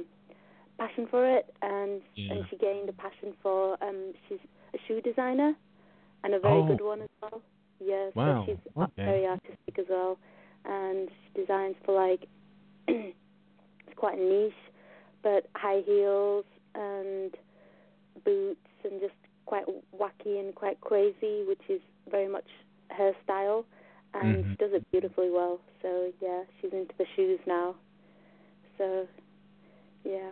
passion 0.77 1.07
for 1.09 1.25
it, 1.37 1.45
and 1.61 2.01
Yeah. 2.15 2.33
and 2.33 2.45
she 2.49 2.57
gained 2.57 2.89
a 2.89 2.93
passion 2.93 3.33
for 3.41 3.77
um 3.83 4.13
she's 4.27 4.39
a 4.73 4.77
shoe 4.87 5.01
designer, 5.01 5.53
and 6.23 6.33
a 6.33 6.39
very 6.39 6.61
Oh. 6.61 6.67
good 6.67 6.81
one 6.81 7.01
as 7.01 7.09
well. 7.21 7.41
Yeah, 7.79 8.09
Wow, 8.15 8.45
so 8.45 8.45
she's 8.45 8.73
okay. 8.77 9.05
very 9.05 9.25
artistic 9.27 9.77
as 9.77 9.85
well, 9.89 10.17
and 10.65 11.09
she 11.09 11.41
designs 11.41 11.75
for 11.85 11.93
like 11.95 12.27
it's 12.87 13.15
quite 13.97 14.17
niche, 14.17 14.53
but 15.21 15.47
high 15.55 15.81
heels 15.85 16.45
and 16.75 17.31
boots 18.25 18.59
and 18.83 18.99
just 19.01 19.13
quite 19.45 19.65
wacky 19.97 20.39
and 20.39 20.53
quite 20.55 20.79
crazy, 20.81 21.43
which 21.47 21.61
is 21.69 21.81
very 22.09 22.27
much 22.27 22.47
her 22.91 23.13
style, 23.23 23.65
and 24.13 24.43
Mhm. 24.43 24.49
she 24.51 24.55
does 24.57 24.73
it 24.73 24.89
beautifully 24.91 25.29
well. 25.29 25.59
So 25.81 26.11
yeah, 26.21 26.43
she's 26.59 26.71
into 26.73 26.95
the 26.97 27.05
shoes 27.15 27.39
now. 27.45 27.75
So 28.77 29.07
yeah, 30.03 30.31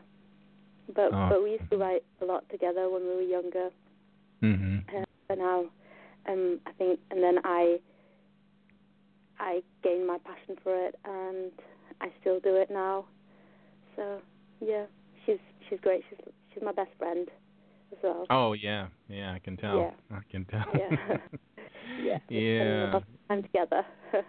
but 0.94 1.14
Oh. 1.14 1.30
but 1.30 1.44
we 1.44 1.52
used 1.54 1.70
to 1.72 1.78
write 1.78 2.04
a 2.22 2.26
lot 2.26 2.48
together 2.50 2.90
when 2.90 3.04
we 3.04 3.16
were 3.16 3.22
younger. 3.22 3.72
Mm-hmm. 4.42 4.96
Uh, 4.96 5.06
but 5.28 5.38
now, 5.38 5.70
um, 6.26 6.60
I 6.66 6.72
think, 6.74 7.00
and 7.12 7.22
then 7.22 7.40
I, 7.44 7.80
I 9.40 9.64
gained 9.84 10.06
my 10.08 10.18
passion 10.20 10.58
for 10.64 10.76
it, 10.76 10.96
and 11.06 11.52
I 12.00 12.12
still 12.20 12.40
do 12.40 12.56
it 12.56 12.70
now. 12.70 13.06
So 13.96 14.22
yeah, 14.60 14.86
she's 15.26 15.40
she's 15.70 15.80
great. 15.80 16.04
She's 16.10 16.20
she's 16.54 16.64
my 16.64 16.72
best 16.72 16.92
friend 16.98 17.30
well. 18.04 18.26
Oh 18.30 18.54
yeah, 18.54 18.88
yeah, 19.08 19.34
I 19.34 19.40
can 19.40 19.58
tell. 19.58 19.78
Yeah. 19.78 20.18
I 20.18 20.20
can 20.30 20.46
tell. 20.46 20.66
Yeah. 20.76 21.18
yeah. 22.04 22.18
Yeah. 22.30 23.00
time 23.28 23.44
together. 23.44 23.86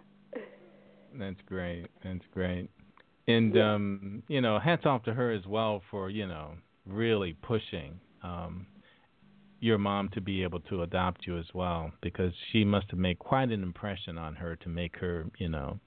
That's 1.19 1.41
great. 1.47 1.87
That's 2.03 2.25
great. 2.33 2.69
And 3.29 3.55
Yeah. 3.55 3.75
um, 3.75 4.23
you 4.29 4.41
know, 4.41 4.59
hats 4.59 4.87
off 4.87 5.05
to 5.05 5.15
her 5.15 5.31
as 5.31 5.47
well 5.47 5.83
for, 5.91 6.11
you 6.11 6.27
know, 6.27 6.53
really 6.87 7.35
pushing 7.43 8.01
um 8.23 8.67
your 9.61 9.79
mom 9.79 10.09
to 10.09 10.21
be 10.21 10.43
able 10.43 10.59
to 10.59 10.83
adopt 10.83 11.25
you 11.25 11.39
as 11.39 11.47
well 11.55 11.93
because 12.01 12.33
she 12.51 12.65
must 12.65 12.91
have 12.91 12.99
made 12.99 13.17
quite 13.21 13.51
an 13.51 13.63
impression 13.63 14.19
on 14.19 14.35
her 14.35 14.57
to 14.57 14.69
make 14.69 14.97
her, 14.97 15.25
you 15.39 15.49
know, 15.49 15.79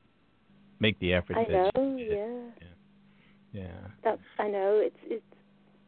make 0.79 0.97
the 0.99 1.13
effort 1.13 1.35
I 1.35 1.43
know. 1.43 1.97
did. 1.97 2.11
Yeah. 2.11 2.67
Yeah. 3.51 3.87
That 4.03 4.19
I 4.39 4.47
know 4.47 4.81
it's 4.83 4.95
it's 5.03 5.23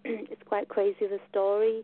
it's 0.32 0.42
quite 0.48 0.70
crazy 0.70 1.02
the 1.02 1.20
story. 1.30 1.84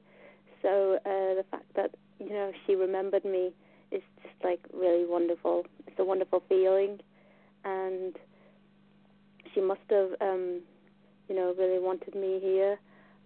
So 0.61 0.97
uh, 1.05 1.35
the 1.35 1.45
fact 1.51 1.65
that 1.75 1.91
you 2.19 2.29
know 2.29 2.51
she 2.65 2.75
remembered 2.75 3.25
me 3.25 3.51
is 3.91 4.01
just 4.21 4.35
like 4.43 4.61
really 4.73 5.05
wonderful. 5.05 5.65
It's 5.87 5.99
a 5.99 6.03
wonderful 6.03 6.43
feeling, 6.47 6.99
and 7.65 8.15
she 9.53 9.61
must 9.61 9.81
have 9.89 10.11
um, 10.21 10.61
you 11.27 11.35
know 11.35 11.53
really 11.57 11.79
wanted 11.79 12.15
me 12.15 12.39
here. 12.41 12.77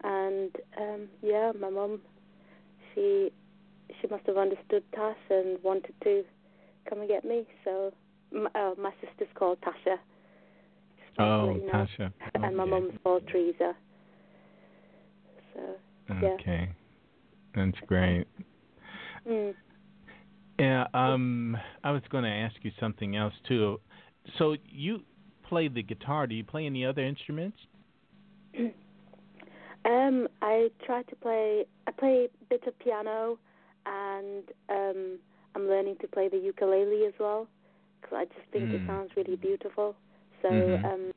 And 0.04 0.52
um, 0.78 1.08
yeah, 1.22 1.52
my 1.60 1.70
mum, 1.70 2.02
she 2.94 3.32
she 4.02 4.08
must 4.08 4.26
have 4.28 4.38
understood 4.38 4.84
Tash 4.94 5.16
and 5.30 5.58
wanted 5.64 5.94
to 6.04 6.24
come 6.90 7.00
and 7.00 7.08
get 7.08 7.24
me. 7.24 7.46
So 7.64 7.92
m 8.34 8.48
uh, 8.56 8.72
my 8.82 8.92
sister's 9.02 9.34
called 9.36 9.60
Tasha. 9.62 9.98
Oh, 11.20 11.56
you 11.56 11.66
know 11.66 11.86
Tasha. 11.86 12.12
and 12.36 12.56
my 12.56 12.64
Okay. 12.64 12.72
mum's 12.72 12.94
called 13.04 13.24
Teresa. 13.28 13.76
So 15.58 15.64
yeah. 16.22 16.30
Okay. 16.40 16.70
That's 17.56 17.78
great. 17.88 18.28
mm. 19.28 19.54
Yeah, 20.60 20.86
um 20.94 21.58
I 21.84 21.92
was 21.92 22.02
going 22.10 22.24
to 22.24 22.30
ask 22.30 22.56
you 22.62 22.72
something 22.80 23.16
else 23.16 23.34
too. 23.48 23.80
So 24.38 24.56
you 24.66 25.02
play 25.48 25.68
the 25.68 25.84
guitar. 25.84 26.28
Do 26.28 26.36
you 26.36 26.44
play 26.44 26.66
any 26.66 26.86
other 26.86 27.04
instruments? 27.04 27.58
um, 29.86 30.28
I 30.42 30.70
try 30.86 31.04
to 31.04 31.16
play. 31.16 31.66
I 31.88 31.92
play 31.92 32.28
a 32.42 32.46
bit 32.50 32.64
of 32.68 32.78
piano, 32.80 33.38
and 33.86 34.44
um, 34.70 35.20
I'm 35.56 35.68
learning 35.68 35.98
to 36.02 36.08
play 36.08 36.30
the 36.30 36.38
ukulele 36.38 37.06
as 37.08 37.14
well 37.20 37.48
because 38.02 38.18
I 38.18 38.26
just 38.26 38.48
think 38.52 38.74
it 38.74 38.82
Mm. 38.82 38.88
sounds 38.88 39.12
really 39.16 39.36
beautiful. 39.38 39.96
So 40.42 40.50
Mhm. 40.50 40.86
um, 40.86 41.12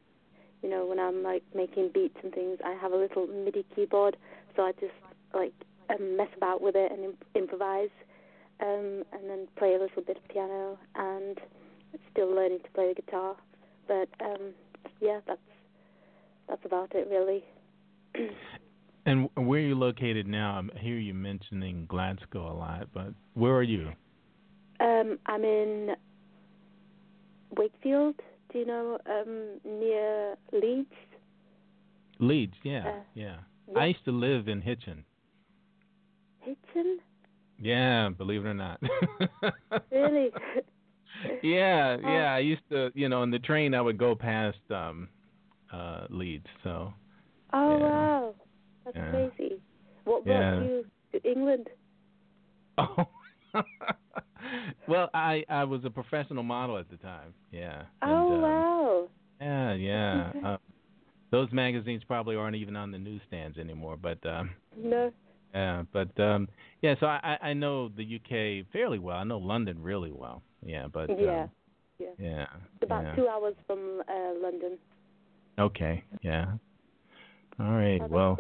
you 0.63 0.69
know, 0.69 0.87
when 0.87 0.99
I'm 0.99 1.23
like 1.23 1.43
making 1.55 1.91
beats 1.93 2.17
and 2.23 2.33
things, 2.33 2.59
I 2.65 2.73
have 2.81 2.93
a 2.93 2.97
little 2.97 3.27
MIDI 3.27 3.65
keyboard, 3.75 4.17
so 4.57 4.63
I 4.63 4.73
just 4.73 4.93
like 5.35 5.55
um, 5.89 6.17
mess 6.17 6.29
about 6.37 6.61
with 6.61 6.77
it 6.77 6.93
and 6.93 7.05
imp- 7.05 7.25
improvise, 7.35 7.91
um, 8.61 9.05
and 9.13 9.29
then 9.29 9.49
play 9.57 9.75
a 9.75 9.81
little 9.81 10.03
bit 10.03 10.17
of 10.17 10.29
piano, 10.29 10.79
and 10.95 11.39
still 12.13 12.35
learning 12.35 12.61
to 12.65 12.71
play 12.71 12.93
the 12.95 13.03
guitar. 13.03 13.37
But 13.89 14.09
um, 14.25 14.53
yeah, 15.01 15.21
that's 15.27 15.41
that's 16.49 16.65
about 16.65 16.95
it 16.95 17.09
really. 17.11 17.45
And 19.07 19.31
where 19.35 19.61
are 19.61 19.63
you 19.65 19.75
located 19.75 20.27
now? 20.27 20.63
I 20.77 20.79
hear 20.79 20.99
you 20.99 21.15
mentioning 21.15 21.87
Glasgow 21.87 22.53
a 22.53 22.55
lot, 22.55 22.89
but 22.93 23.15
where 23.33 23.55
are 23.55 23.63
you? 23.63 23.93
Um, 24.79 25.19
I'm 25.27 25.43
in 25.43 25.97
Wakefield. 27.57 28.17
Do 28.53 28.59
you 28.59 28.67
know 28.67 28.99
um, 29.07 29.61
near 29.65 30.37
Leeds? 30.53 30.89
Leeds, 32.19 32.55
yeah, 32.63 32.89
Uh, 32.89 32.93
yeah. 33.15 33.37
yeah. 33.73 33.79
I 33.79 33.87
used 33.87 34.05
to 34.07 34.13
live 34.13 34.49
in 34.49 34.61
Hitchin. 34.61 35.05
Hitchin? 36.41 36.99
Yeah, 37.59 38.09
believe 38.11 38.45
it 38.45 38.49
or 38.49 38.55
not. 38.55 38.81
Really? 39.93 40.31
yeah, 41.43 41.97
Oh. 42.05 42.09
yeah. 42.09 42.33
I 42.35 42.39
used 42.39 42.63
to, 42.71 42.91
you 42.95 43.09
know, 43.09 43.23
on 43.23 43.31
the 43.31 43.39
train 43.39 43.75
I 43.75 43.81
would 43.81 43.99
go 43.99 44.15
past 44.15 44.59
um 44.71 45.09
uh 45.73 46.07
Leeds, 46.11 46.47
so 46.65 46.93
oh 47.53 47.71
Yeah. 47.79 47.85
wow, 47.87 48.35
that's 48.85 48.97
Yeah. 48.97 49.11
crazy. 49.11 49.61
What 50.05 50.25
brought 50.25 50.41
Yeah. 50.41 50.63
you 50.63 50.85
to 51.13 51.31
England? 51.31 51.69
Oh. 52.79 53.07
Well, 54.89 55.11
I 55.15 55.45
I 55.49 55.65
was 55.65 55.85
a 55.85 55.91
professional 55.91 56.43
model 56.43 56.79
at 56.79 56.91
the 56.91 56.97
time. 56.97 57.35
Yeah. 57.51 57.83
And, 58.03 58.13
oh 58.13 58.35
um, 58.35 58.43
wow. 58.43 59.09
Yeah, 59.41 59.75
yeah. 59.75 60.33
uh, 60.45 60.57
those 61.31 61.51
magazines 61.53 62.03
probably 62.07 62.37
aren't 62.37 62.57
even 62.57 62.77
on 62.77 62.91
the 62.91 62.99
newsstands 62.99 63.59
anymore, 63.59 63.97
but 63.97 64.25
um 64.27 64.51
No. 64.77 65.13
yeah, 65.55 65.83
but 65.93 66.19
um 66.21 66.49
yeah, 66.83 66.95
so 67.01 67.07
I 67.07 67.37
I 67.43 67.49
I 67.51 67.53
know 67.53 67.89
the 67.89 68.17
UK 68.17 68.67
fairly 68.73 68.99
well. 68.99 69.17
I 69.17 69.25
know 69.25 69.39
London 69.39 69.83
really 69.83 70.13
well. 70.13 70.43
Yeah, 70.65 70.89
but 70.93 71.09
Yeah. 71.19 71.43
um, 71.45 71.51
Yeah. 71.99 72.07
yeah. 72.19 72.47
It's 72.75 72.85
about 72.85 73.05
yeah. 73.05 73.17
two 73.17 73.29
hours 73.29 73.55
from 73.67 74.03
uh, 74.09 74.33
London. 74.43 74.79
Okay, 75.59 76.03
yeah. 76.23 76.47
All 77.59 77.73
right. 77.73 78.01
That's 78.01 78.11
Well. 78.11 78.39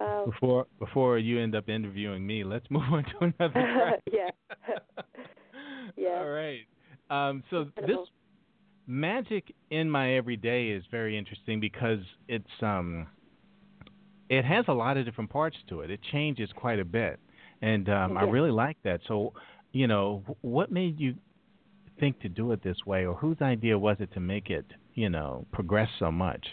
Wow. 0.00 0.24
before 0.26 0.66
before 0.78 1.18
you 1.18 1.40
end 1.40 1.54
up 1.54 1.68
interviewing 1.68 2.26
me, 2.26 2.44
let's 2.44 2.66
move 2.70 2.82
on 2.90 3.04
to 3.04 3.32
another. 3.38 3.92
Yeah. 4.12 4.30
Yeah. 5.96 6.08
All 6.18 6.28
right. 6.28 6.60
Um, 7.10 7.42
so 7.50 7.66
this 7.76 7.98
magic 8.86 9.54
in 9.70 9.88
my 9.88 10.14
everyday 10.16 10.68
is 10.68 10.84
very 10.90 11.16
interesting 11.16 11.60
because 11.60 12.00
it's 12.28 12.46
um 12.62 13.06
it 14.28 14.44
has 14.44 14.64
a 14.68 14.72
lot 14.72 14.96
of 14.96 15.04
different 15.04 15.30
parts 15.30 15.56
to 15.68 15.80
it. 15.80 15.90
It 15.90 16.00
changes 16.10 16.48
quite 16.56 16.80
a 16.80 16.84
bit, 16.84 17.20
and 17.60 17.88
um, 17.90 18.16
I 18.16 18.22
really 18.24 18.50
like 18.50 18.78
that. 18.82 19.00
So, 19.06 19.34
you 19.72 19.86
know, 19.86 20.24
what 20.40 20.72
made 20.72 20.98
you 20.98 21.14
think 22.00 22.18
to 22.20 22.30
do 22.30 22.52
it 22.52 22.62
this 22.64 22.78
way, 22.86 23.04
or 23.04 23.14
whose 23.14 23.36
idea 23.42 23.78
was 23.78 23.98
it 24.00 24.10
to 24.14 24.20
make 24.20 24.48
it, 24.48 24.64
you 24.94 25.10
know, 25.10 25.46
progress 25.52 25.88
so 25.98 26.10
much? 26.10 26.46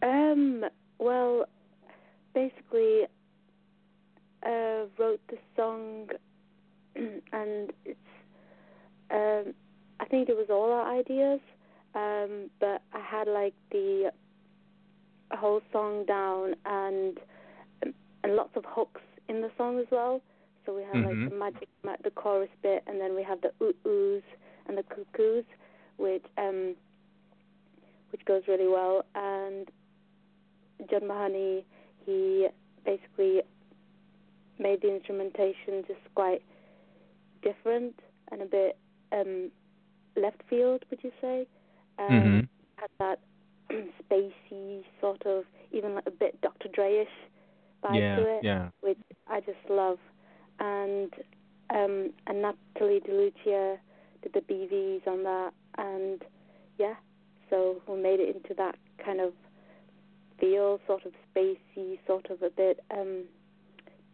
Um. 0.00 0.64
Well, 0.98 1.46
basically, 2.34 3.02
uh, 4.44 4.86
wrote 4.98 5.20
the 5.28 5.38
song, 5.56 6.08
and 6.96 7.72
it's. 7.84 7.98
Um, 9.10 9.54
I 10.00 10.06
think 10.06 10.28
it 10.28 10.36
was 10.36 10.46
all 10.50 10.72
our 10.72 10.90
ideas, 10.98 11.40
um, 11.94 12.50
but 12.60 12.82
I 12.92 13.00
had 13.00 13.28
like 13.28 13.54
the 13.70 14.10
whole 15.32 15.60
song 15.72 16.04
down 16.06 16.54
and 16.64 17.18
and 18.24 18.36
lots 18.36 18.56
of 18.56 18.64
hooks 18.66 19.00
in 19.28 19.40
the 19.42 19.50
song 19.56 19.78
as 19.78 19.86
well. 19.90 20.20
So 20.64 20.74
we 20.74 20.82
have 20.82 20.94
Mhm. 20.94 21.04
like 21.24 21.30
the 21.30 21.36
magic, 21.36 21.68
ma- 21.84 21.96
the 22.02 22.10
chorus 22.10 22.50
bit, 22.62 22.82
and 22.86 23.00
then 23.00 23.14
we 23.14 23.22
have 23.22 23.40
the 23.40 23.52
ooh 23.62 23.74
oohs 23.84 24.22
and 24.66 24.78
the 24.78 24.82
cuckoos, 24.84 25.44
which 25.98 26.24
um, 26.38 26.74
which 28.12 28.24
goes 28.24 28.42
really 28.48 28.68
well. 28.68 29.04
And 29.14 29.68
John 30.90 31.06
Mahoney, 31.06 31.64
he 32.04 32.48
basically 32.84 33.42
made 34.58 34.82
the 34.82 34.94
instrumentation 34.94 35.84
just 35.86 36.00
quite 36.14 36.42
different 37.42 37.98
and 38.30 38.42
a 38.42 38.46
bit 38.46 38.76
um, 39.12 39.50
left 40.16 40.42
field, 40.48 40.84
would 40.90 41.02
you 41.02 41.12
say? 41.20 41.46
Um, 41.98 42.08
Mhm. 42.08 42.48
Had 42.76 42.90
that 42.98 43.18
spacey 44.02 44.84
sort 45.00 45.24
of, 45.26 45.44
even 45.72 45.94
like 45.94 46.06
a 46.06 46.10
bit 46.10 46.40
Dr. 46.40 46.68
Dre-ish 46.68 47.08
vibe 47.82 48.00
yeah, 48.00 48.16
to 48.16 48.22
it, 48.36 48.44
yeah. 48.44 48.68
which 48.80 48.98
I 49.28 49.40
just 49.40 49.58
love. 49.68 49.98
And 50.58 51.12
um, 51.70 52.12
and 52.26 52.42
Natalie 52.42 53.00
DeLucia 53.00 53.78
did 54.22 54.32
the 54.34 54.40
BVs 54.40 55.06
on 55.06 55.22
that, 55.24 55.52
and 55.78 56.22
yeah, 56.78 56.94
so 57.48 57.80
we 57.88 57.96
made 58.00 58.20
it 58.20 58.36
into 58.36 58.54
that 58.54 58.76
kind 59.02 59.20
of 59.20 59.32
feel, 60.42 60.80
sort 60.86 61.06
of 61.06 61.12
spacey, 61.30 61.98
sort 62.06 62.28
of 62.30 62.42
a 62.42 62.50
bit 62.50 62.80
um, 62.90 63.24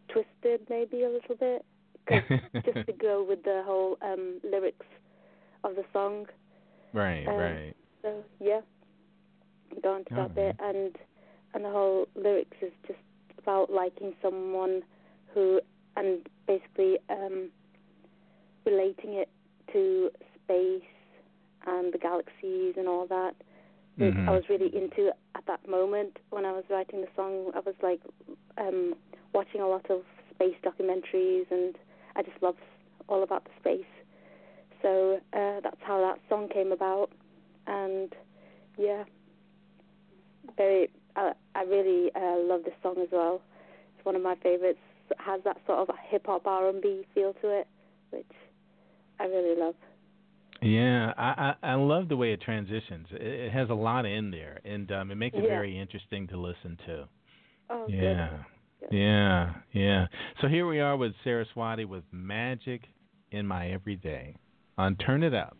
twisted, 0.07 0.61
maybe 0.69 1.03
a 1.03 1.09
little 1.09 1.35
bit, 1.35 1.65
just 2.65 2.87
to 2.87 2.93
go 2.93 3.25
with 3.27 3.43
the 3.43 3.63
whole 3.65 3.97
um, 4.01 4.39
lyrics 4.43 4.85
of 5.63 5.75
the 5.75 5.83
song. 5.91 6.27
right, 6.93 7.27
um, 7.27 7.35
right. 7.35 7.75
So 8.01 8.23
yeah, 8.39 8.61
go 9.81 9.95
on 9.95 10.05
to 10.05 10.15
that 10.15 10.35
bit, 10.35 10.55
and 10.59 10.95
and 11.53 11.65
the 11.65 11.69
whole 11.69 12.07
lyrics 12.15 12.57
is 12.61 12.71
just 12.87 12.99
about 13.39 13.71
liking 13.71 14.13
someone 14.21 14.83
who, 15.33 15.59
and 15.97 16.27
basically 16.47 16.97
um, 17.09 17.49
relating 18.65 19.13
it 19.13 19.29
to 19.73 20.09
space 20.43 20.81
and 21.67 21.93
the 21.93 21.97
galaxies 21.97 22.75
and 22.77 22.87
all 22.87 23.07
that. 23.07 23.33
Which 23.99 24.15
Mhm. 24.15 24.27
I 24.29 24.31
was 24.31 24.47
really 24.47 24.73
into 24.73 25.13
at 25.35 25.45
that 25.45 25.67
moment 25.67 26.19
when 26.29 26.45
I 26.45 26.53
was 26.53 26.63
writing 26.69 27.01
the 27.01 27.09
song. 27.17 27.51
I 27.53 27.59
was 27.59 27.75
like 27.81 27.99
um, 28.57 28.95
watching 29.33 29.59
a 29.59 29.67
lot 29.67 29.89
of 29.89 30.05
space 30.31 30.55
documentaries, 30.63 31.51
and 31.51 31.77
I 32.15 32.23
just 32.23 32.41
love 32.41 32.55
all 33.09 33.23
about 33.23 33.43
the 33.43 33.51
space. 33.59 33.91
So 34.81 35.19
uh, 35.33 35.59
that's 35.59 35.81
how 35.81 35.99
that 35.99 36.19
song 36.29 36.47
came 36.47 36.71
about, 36.71 37.11
and 37.67 38.15
yeah, 38.77 39.03
very. 40.55 40.89
I 41.17 41.33
I 41.55 41.63
really 41.63 42.09
uh, 42.15 42.37
love 42.37 42.63
this 42.63 42.75
song 42.81 42.95
as 42.99 43.09
well. 43.11 43.41
It's 43.97 44.05
one 44.05 44.15
of 44.15 44.21
my 44.21 44.35
favorites. 44.35 44.79
It 45.11 45.17
has 45.19 45.41
that 45.43 45.57
sort 45.65 45.79
of 45.79 45.93
hip 46.07 46.25
hop 46.27 46.47
R 46.47 46.69
and 46.69 46.81
B 46.81 47.05
feel 47.13 47.33
to 47.41 47.49
it, 47.49 47.67
which 48.11 48.31
I 49.19 49.25
really 49.25 49.59
love. 49.59 49.75
Yeah, 50.61 51.13
I, 51.17 51.55
I 51.63 51.71
I 51.71 51.73
love 51.75 52.09
the 52.09 52.17
way 52.17 52.33
it 52.33 52.41
transitions. 52.41 53.07
It, 53.11 53.21
it 53.21 53.51
has 53.53 53.69
a 53.69 53.73
lot 53.73 54.05
in 54.05 54.29
there, 54.31 54.59
and 54.65 54.91
um, 54.91 55.11
it 55.11 55.15
makes 55.15 55.37
it 55.37 55.43
Yeah. 55.43 55.47
very 55.47 55.79
interesting 55.79 56.27
to 56.27 56.37
listen 56.37 56.77
to. 56.85 57.07
Oh, 57.69 57.85
Yeah, 57.87 58.29
good. 58.79 58.89
yeah, 58.91 59.53
yeah. 59.71 60.07
So 60.41 60.47
here 60.47 60.67
we 60.67 60.79
are 60.79 60.97
with 60.97 61.13
Saraswati 61.23 61.85
with 61.85 62.03
"Magic 62.11 62.81
in 63.31 63.45
My 63.47 63.69
Everyday" 63.71 64.35
on 64.77 64.95
"Turn 64.97 65.23
It 65.23 65.33
Up." 65.33 65.55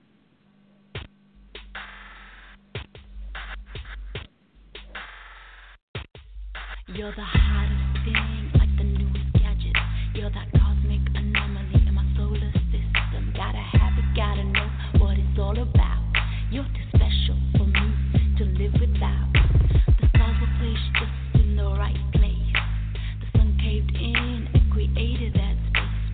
You're 6.88 7.12
the 7.16 7.22
hottest 7.24 7.59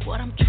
What 0.05 0.21
I'm 0.21 0.31
trying 0.37 0.44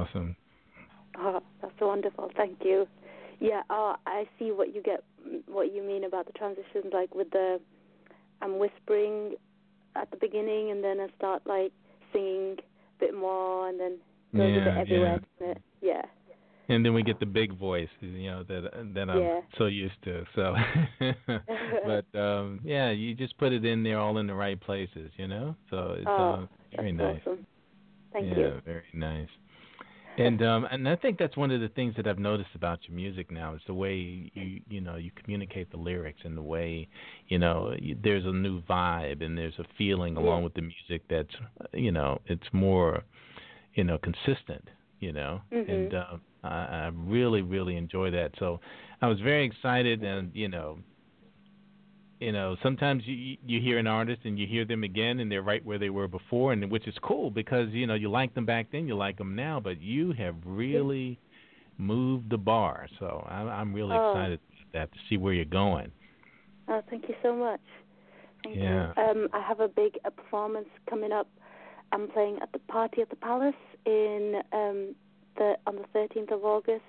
awesome. 0.00 0.36
Oh, 1.18 1.40
that's 1.60 1.74
wonderful. 1.80 2.30
Thank 2.36 2.58
you. 2.64 2.86
Yeah. 3.40 3.62
Oh, 3.70 3.94
I 4.06 4.26
see 4.38 4.52
what 4.52 4.74
you 4.74 4.82
get, 4.82 5.02
what 5.46 5.74
you 5.74 5.82
mean 5.82 6.04
about 6.04 6.26
the 6.26 6.32
transitions. 6.32 6.92
Like 6.92 7.14
with 7.14 7.30
the, 7.30 7.60
I'm 8.42 8.58
whispering 8.58 9.34
at 9.96 10.10
the 10.10 10.16
beginning, 10.16 10.70
and 10.70 10.82
then 10.84 11.00
I 11.00 11.08
start 11.16 11.42
like 11.46 11.72
singing 12.12 12.56
a 12.58 13.00
bit 13.00 13.14
more, 13.14 13.68
and 13.68 13.78
then 13.80 13.98
goes 14.36 14.56
a 14.56 14.64
bit 14.64 14.76
everywhere. 14.76 15.20
yeah. 15.40 15.46
it? 15.48 15.58
Yeah. 15.82 16.02
And 16.68 16.86
then 16.86 16.94
we 16.94 17.02
get 17.02 17.18
the 17.18 17.26
big 17.26 17.58
voice, 17.58 17.88
you 18.00 18.30
know, 18.30 18.44
that 18.44 18.70
that 18.94 19.10
I'm 19.10 19.22
Yeah. 19.22 19.40
so 19.58 19.66
used 19.66 20.00
to. 20.04 20.24
So, 20.36 20.54
but 21.84 22.18
um 22.18 22.60
yeah, 22.62 22.90
you 22.90 23.14
just 23.14 23.36
put 23.38 23.52
it 23.52 23.64
in 23.64 23.82
there, 23.82 23.98
all 23.98 24.18
in 24.18 24.28
the 24.28 24.34
right 24.34 24.60
places, 24.60 25.10
you 25.16 25.26
know. 25.26 25.56
So 25.70 25.96
it's 25.98 26.06
Oh, 26.06 26.12
uh, 26.22 26.46
very 26.76 26.92
nice. 26.92 27.20
awesome. 27.26 27.44
Thank 28.12 28.28
yeah, 28.30 28.38
you. 28.38 28.62
very 28.64 28.84
nice. 28.94 29.28
And 30.18 30.42
um 30.42 30.66
and 30.70 30.88
I 30.88 30.96
think 30.96 31.18
that's 31.18 31.36
one 31.36 31.50
of 31.50 31.60
the 31.60 31.68
things 31.68 31.94
that 31.96 32.06
I've 32.06 32.18
noticed 32.18 32.50
about 32.54 32.80
your 32.86 32.94
music 32.96 33.30
now 33.30 33.54
is 33.54 33.62
the 33.66 33.74
way 33.74 34.30
you 34.34 34.60
you 34.68 34.80
know 34.80 34.96
you 34.96 35.10
communicate 35.22 35.70
the 35.70 35.76
lyrics 35.78 36.20
and 36.24 36.36
the 36.36 36.42
way 36.42 36.88
you 37.28 37.38
know 37.38 37.74
you, 37.80 37.96
there's 38.02 38.26
a 38.26 38.32
new 38.32 38.60
vibe 38.62 39.22
and 39.24 39.36
there's 39.38 39.58
a 39.58 39.64
feeling 39.78 40.14
Yeah. 40.14 40.20
along 40.20 40.44
with 40.44 40.54
the 40.54 40.62
music 40.62 41.02
that's 41.08 41.34
uh, 41.60 41.66
you 41.72 41.92
know 41.92 42.20
it's 42.26 42.46
more 42.52 43.02
you 43.74 43.84
know 43.84 43.98
consistent 43.98 44.68
you 44.98 45.12
know 45.12 45.40
and 45.68 45.92
Mhm. 45.92 45.94
uh, 45.94 46.16
I, 46.42 46.48
I 46.86 46.90
really 46.94 47.42
really 47.42 47.76
enjoy 47.76 48.10
that 48.10 48.32
so 48.38 48.60
I 49.00 49.06
was 49.08 49.20
very 49.20 49.44
excited 49.44 50.02
and 50.02 50.30
you 50.34 50.48
know 50.48 50.78
you 52.20 52.32
know 52.32 52.56
sometimes 52.62 53.02
you 53.06 53.36
you 53.44 53.60
hear 53.60 53.78
an 53.78 53.86
artist 53.86 54.20
and 54.24 54.38
you 54.38 54.46
hear 54.46 54.64
them 54.64 54.84
again 54.84 55.20
and 55.20 55.30
they're 55.32 55.42
right 55.42 55.64
where 55.64 55.78
they 55.78 55.90
were 55.90 56.06
before 56.06 56.52
and 56.52 56.70
which 56.70 56.86
is 56.86 56.94
cool 57.02 57.30
because 57.30 57.68
you 57.70 57.86
know 57.86 57.94
you 57.94 58.10
like 58.10 58.34
them 58.34 58.46
back 58.46 58.66
then 58.70 58.86
you 58.86 58.94
like 58.94 59.18
them 59.18 59.34
now 59.34 59.58
but 59.58 59.80
you 59.80 60.12
have 60.12 60.36
really 60.44 61.18
moved 61.78 62.30
the 62.30 62.38
bar 62.38 62.86
so 62.98 63.26
I'm 63.28 63.48
I'm 63.48 63.74
really 63.74 63.96
Oh. 63.96 64.10
excited 64.10 64.40
that 64.72 64.92
to 64.92 64.98
see 65.08 65.16
where 65.16 65.32
you're 65.32 65.44
going 65.46 65.90
Oh, 66.68 66.82
thank 66.88 67.08
you 67.08 67.16
so 67.20 67.34
much. 67.34 67.60
Thank 68.44 68.56
Yeah. 68.58 68.92
you. 68.96 69.02
Um, 69.02 69.28
I 69.32 69.40
have 69.40 69.58
a 69.58 69.66
big 69.66 69.98
uh, 70.04 70.10
performance 70.10 70.68
coming 70.88 71.10
up. 71.10 71.28
I'm 71.90 72.06
playing 72.08 72.38
at 72.42 72.52
the 72.52 72.60
Party 72.60 73.02
at 73.02 73.10
the 73.10 73.16
Palace 73.16 73.54
in 73.84 74.36
um, 74.52 74.94
the 75.36 75.56
on 75.66 75.76
the 75.76 75.98
13th 75.98 76.32
of 76.32 76.44
August, 76.44 76.84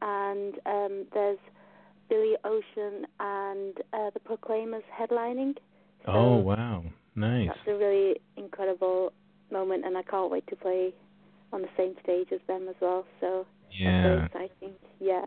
and 0.00 0.54
um, 0.66 1.06
there's 1.12 1.38
Billy 2.10 2.34
Ocean 2.44 3.06
and 3.20 3.74
uh, 3.94 4.10
the 4.12 4.20
Proclaimers 4.20 4.82
headlining. 5.00 5.54
oh 6.06 6.36
wow 6.36 6.84
nice 7.14 7.48
That's 7.48 7.68
a 7.68 7.78
really 7.78 8.16
incredible 8.36 9.12
moment, 9.50 9.84
and 9.86 9.96
I 9.96 10.02
can't 10.02 10.30
wait 10.30 10.46
to 10.48 10.56
play 10.56 10.92
on 11.52 11.62
the 11.62 11.68
same 11.76 11.94
stage 12.02 12.28
as 12.32 12.40
them 12.46 12.66
as 12.68 12.76
well. 12.80 13.04
So 13.20 13.46
that's 13.64 13.80
yeah 13.80 14.02
very 14.02 14.26
exciting. 14.26 14.72
Yeah. 15.00 15.24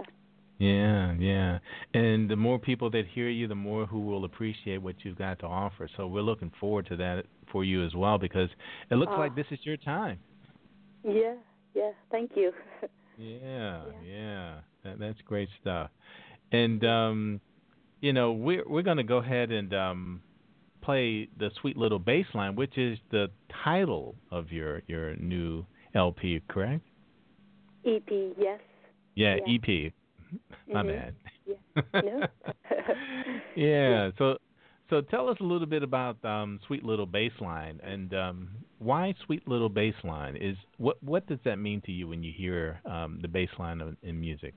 Yeah, 0.59 1.13
yeah. 1.19 1.59
And 1.93 2.29
the 2.29 2.35
more 2.37 2.57
people 2.59 2.89
that 2.91 3.05
hear 3.13 3.27
you, 3.27 3.47
the 3.47 3.55
more 3.55 3.85
who 3.85 3.99
will 3.99 4.23
appreciate 4.23 4.77
what 4.81 4.95
you've 5.03 5.17
got 5.17 5.39
to 5.39 5.45
offer. 5.47 5.89
So 5.97 6.07
we're 6.07 6.21
looking 6.21 6.51
forward 6.59 6.85
to 6.87 6.95
that 6.97 7.25
for 7.51 7.65
you 7.65 7.83
as 7.83 7.93
well 7.95 8.17
because 8.17 8.49
it 8.89 8.95
looks 8.95 9.11
Ah. 9.13 9.19
like 9.19 9.35
this 9.35 9.47
is 9.51 9.59
your 9.63 9.77
time. 9.77 10.19
Yeah. 11.03 11.35
Yeah. 11.73 11.91
Thank 12.11 12.31
you. 12.37 12.51
Yeah, 13.15 13.83
yeah. 14.03 14.55
That, 14.83 14.97
that's 14.97 15.21
great 15.21 15.47
stuff. 15.61 15.91
And 16.53 16.83
um 16.85 17.41
you 18.01 18.13
know, 18.13 18.31
we're 18.33 18.63
we're 18.67 18.81
going 18.81 18.97
to 18.97 19.03
go 19.03 19.17
ahead 19.17 19.51
and 19.51 19.73
um 19.73 20.21
play 20.81 21.29
the 21.39 21.49
sweet 21.61 21.77
little 21.77 21.99
bass 21.99 22.25
line, 22.33 22.55
which 22.55 22.77
is 22.77 22.97
the 23.11 23.27
title 23.63 24.15
of 24.31 24.51
your 24.51 24.81
your 24.87 25.15
new 25.15 25.65
LP, 25.95 26.41
correct? 26.49 26.81
EP. 27.85 28.09
Yes. 28.37 28.59
Yeah, 29.15 29.37
Yeah. 29.45 29.55
EP. 29.55 29.93
My 30.67 30.83
Mhm. 30.83 30.87
bad. 30.87 31.15
Yeah. 31.45 31.55
No. 32.03 32.27
yeah. 33.55 34.11
So 34.17 34.37
so 34.89 35.01
tell 35.01 35.29
us 35.29 35.37
a 35.39 35.43
little 35.43 35.65
bit 35.67 35.81
about 35.83 36.23
um, 36.25 36.59
Sweet 36.67 36.83
Little 36.83 37.07
Bassline 37.07 37.79
and 37.83 38.13
um, 38.13 38.49
why 38.79 39.13
Sweet 39.25 39.47
Little 39.47 39.69
Bassline 39.69 40.35
is 40.39 40.57
what 40.77 41.01
what 41.01 41.25
does 41.27 41.39
that 41.45 41.57
mean 41.57 41.81
to 41.85 41.91
you 41.91 42.07
when 42.07 42.21
you 42.23 42.31
hear 42.35 42.79
um, 42.85 43.19
the 43.21 43.27
bassline 43.27 43.81
of, 43.81 43.95
in 44.03 44.19
music? 44.19 44.53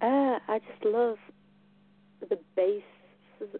Uh, 0.00 0.38
I 0.48 0.60
just 0.60 0.84
love 0.84 1.18
the 2.28 2.38
bass 2.54 2.82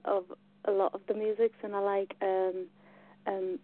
of 0.05 0.25
a 0.65 0.71
lot 0.71 0.95
of 0.95 1.01
the 1.09 1.15
music, 1.15 1.53
and 1.63 1.75
I 1.75 1.79
like 1.81 2.15
um, 2.23 2.67
um, 3.27 3.59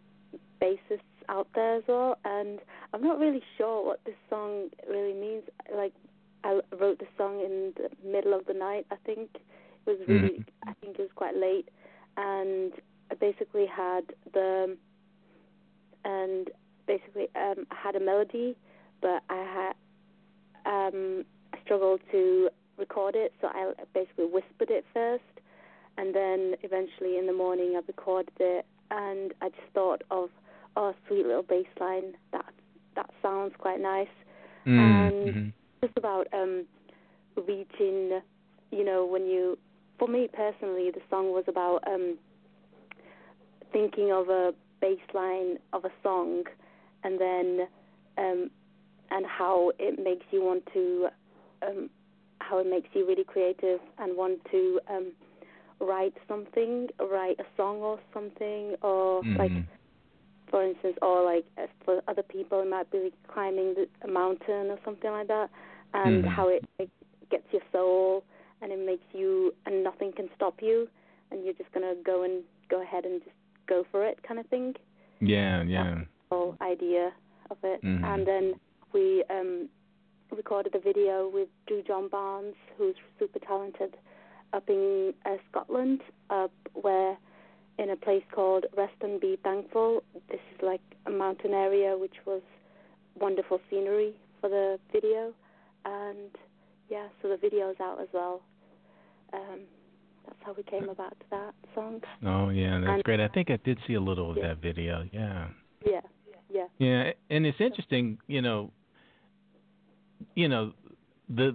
bassists 0.61 1.01
out 1.29 1.49
there 1.55 1.77
as 1.77 1.83
well. 1.89 2.19
And 2.25 2.61
I'm 2.93 3.03
not 3.03 3.19
really 3.19 3.43
sure 3.57 3.85
what 3.85 4.01
this 4.05 4.15
song 4.31 4.69
really 4.89 5.15
means. 5.15 5.43
Like, 5.75 5.93
I 6.45 6.61
wrote 6.79 6.99
the 6.99 7.07
song 7.17 7.41
in 7.41 7.73
the 7.77 7.89
middle 8.09 8.35
of 8.35 8.47
the 8.47 8.55
night. 8.55 8.87
I 8.91 8.97
think 9.05 9.31
it 9.35 9.43
was 9.87 9.99
really. 10.09 10.39
Mhm. 10.39 10.45
I 10.67 10.73
think 10.81 10.99
it 10.99 11.03
was 11.03 11.11
quite 11.15 11.37
late, 11.37 11.69
and 12.17 12.73
I 13.11 13.15
basically 13.15 13.67
had 13.67 14.05
the 14.33 14.77
and 16.05 16.51
basically 16.87 17.29
um, 17.37 17.67
I 17.71 17.75
had 17.75 17.97
a 17.97 18.01
melody, 18.01 18.57
but 19.01 19.23
I 19.29 19.43
had 19.45 19.75
um, 20.67 21.25
I 21.53 21.59
struggled 21.65 22.01
to 22.11 22.49
record 22.79 23.15
it, 23.17 23.33
so 23.41 23.49
I 23.49 23.73
basically 23.95 24.27
whispered 24.27 24.71
it 24.71 24.85
first, 24.95 25.23
and 25.99 26.15
then 26.15 26.55
eventually 26.63 27.19
in 27.19 27.27
the 27.27 27.33
morning 27.33 27.75
I 27.77 27.81
recorded 27.87 28.33
it, 28.41 28.67
and 28.91 29.33
I 29.41 29.49
just 29.51 29.73
thought 29.75 30.03
of 30.11 30.31
oh 30.77 30.95
sweet 31.07 31.27
little 31.27 31.43
bass 31.43 31.67
line. 31.81 32.15
That 32.33 32.47
that 32.97 33.11
sounds 33.23 33.55
quite 33.59 33.81
nice, 33.81 34.09
And- 34.67 35.35
Mhm. 35.35 35.53
just 35.83 35.97
about 35.97 36.27
um 36.33 36.67
reaching, 37.37 38.21
you 38.71 38.85
know, 38.85 39.05
when 39.05 39.27
you 39.27 39.59
for 39.99 40.09
me 40.09 40.29
personally 40.29 40.91
the 40.91 41.03
song 41.11 41.33
was 41.33 41.45
about 41.49 41.87
um 41.87 42.19
thinking 43.73 44.13
of 44.13 44.29
a 44.29 44.55
bass 44.81 45.01
line 45.15 45.59
of 45.73 45.85
a 45.85 45.93
song 46.03 46.45
and 47.05 47.19
then 47.21 47.69
um 48.19 48.51
and 49.11 49.27
how 49.27 49.73
it 49.79 49.99
makes 49.99 50.25
you 50.31 50.43
want 50.43 50.65
to 50.73 51.09
um 51.67 51.91
how 52.53 52.59
it 52.59 52.67
makes 52.69 52.91
you 52.93 53.07
really 53.07 53.25
creative 53.25 53.81
and 53.99 54.15
want 54.15 54.39
to 54.51 54.79
um 54.91 55.07
write 55.81 56.13
something, 56.29 56.87
write 57.11 57.39
a 57.41 57.47
song 57.57 57.77
or 57.79 57.99
something 58.15 58.77
or 58.83 59.25
like 59.39 59.51
Mhm. 59.53 59.65
for 60.51 60.63
instance, 60.63 60.99
or 61.01 61.23
like 61.25 61.47
uh, 61.57 61.67
for 61.85 62.03
other 62.09 62.23
people, 62.23 62.61
it 62.61 62.69
might 62.69 62.91
be 62.91 62.99
like 63.05 63.15
climbing 63.33 63.73
the, 63.75 63.89
a 64.07 64.11
mountain 64.21 64.65
or 64.71 64.79
something 64.85 65.11
like 65.11 65.27
that, 65.29 65.49
and 65.95 66.25
Mhm. 66.25 66.29
how 66.37 66.49
it, 66.49 66.63
it 66.79 66.91
gets 67.31 67.47
your 67.55 67.63
soul 67.73 68.23
and 68.61 68.71
it 68.71 68.79
makes 68.79 69.09
you, 69.15 69.55
and 69.65 69.83
nothing 69.83 70.13
can 70.13 70.29
stop 70.37 70.57
you, 70.61 70.77
and 71.31 71.43
you're 71.43 71.55
just 71.55 71.73
gonna 71.73 71.95
go 72.05 72.23
and 72.25 72.45
go 72.69 72.83
ahead 72.83 73.07
and 73.07 73.23
just 73.25 73.35
go 73.67 73.83
for 73.91 74.05
it, 74.05 74.23
kind 74.29 74.39
of 74.39 74.47
thing. 74.47 74.77
Yeah, 75.21 75.63
yeah. 75.63 76.03
Whole 76.31 76.55
idea 76.61 77.13
of 77.51 77.57
it, 77.65 77.81
Mhm. 77.83 78.05
and 78.05 78.27
then 78.27 78.45
we 78.93 79.25
um 79.31 79.71
recorded 80.37 80.73
the 80.73 80.79
video 80.79 81.29
with 81.33 81.49
Drew 81.67 81.83
John 81.83 82.09
Barnes, 82.09 82.55
who's 82.79 82.95
super 83.19 83.39
talented, 83.39 83.97
up 84.53 84.69
in 84.69 85.15
uh, 85.25 85.37
Scotland, 85.51 86.01
up 86.31 86.53
where 86.75 87.17
in 87.79 87.91
a 87.91 87.97
place 87.97 88.23
called 88.35 88.67
Rest 88.77 88.95
and 89.03 89.21
Be 89.21 89.39
Thankful. 89.43 90.03
This 90.29 90.41
is 90.55 90.63
like 90.63 90.81
a 91.07 91.11
mountain 91.11 91.53
area, 91.53 91.97
which 91.97 92.17
was 92.27 92.43
wonderful 93.19 93.61
scenery 93.71 94.13
for 94.41 94.49
the 94.49 94.79
video, 94.93 95.33
and 95.85 96.31
yeah, 96.91 97.07
so 97.21 97.29
the 97.29 97.37
video's 97.37 97.77
out 97.81 98.01
as 98.01 98.09
well. 98.13 98.43
Um, 99.33 99.61
that's 100.27 100.39
how 100.45 100.55
we 100.57 100.63
came 100.65 100.89
about 100.91 101.17
that 101.31 101.55
song. 101.75 102.01
Oh 102.27 102.51
yeah, 102.51 102.79
that's 102.79 102.91
And- 102.93 103.05
great. 103.05 103.21
I 103.21 103.29
think 103.29 103.51
I 103.51 103.57
did 103.65 103.79
see 103.87 103.95
a 103.95 104.01
little 104.01 104.31
of 104.31 104.37
Yeah. 104.37 104.49
that 104.49 104.59
video. 104.59 105.09
Yeah. 105.13 105.49
Yeah, 105.85 106.01
yeah, 106.51 106.67
Yeah, 106.79 107.13
and 107.31 107.45
it's 107.47 107.61
interesting, 107.61 108.19
you 108.29 108.41
know, 108.43 108.71
you 110.35 110.49
know, 110.49 110.73
the 111.29 111.55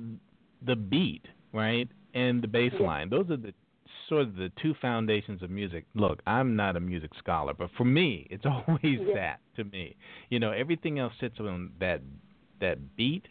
the 0.65 0.75
beat, 0.75 1.25
right, 1.53 1.87
and 2.13 2.41
the 2.41 2.47
bass 2.47 2.73
line. 2.79 3.09
Those 3.09 3.29
are 3.29 3.37
the 3.37 3.53
sort 4.09 4.21
of 4.23 4.35
the 4.35 4.51
two 4.61 4.73
foundations 4.81 5.41
of 5.43 5.49
music. 5.49 5.85
Look, 5.95 6.21
I'm 6.25 6.55
not 6.55 6.75
a 6.75 6.79
music 6.79 7.11
scholar, 7.17 7.53
but 7.53 7.69
for 7.77 7.85
me, 7.85 8.27
it's 8.29 8.45
always 8.67 8.99
Yeah. 9.07 9.13
that 9.13 9.39
to 9.57 9.63
me. 9.65 9.95
You 10.29 10.39
know, 10.39 10.51
everything 10.51 10.99
else 10.99 11.13
sits 11.19 11.39
on 11.39 11.71
that 11.79 12.01
that 12.59 12.95
beat 12.95 13.27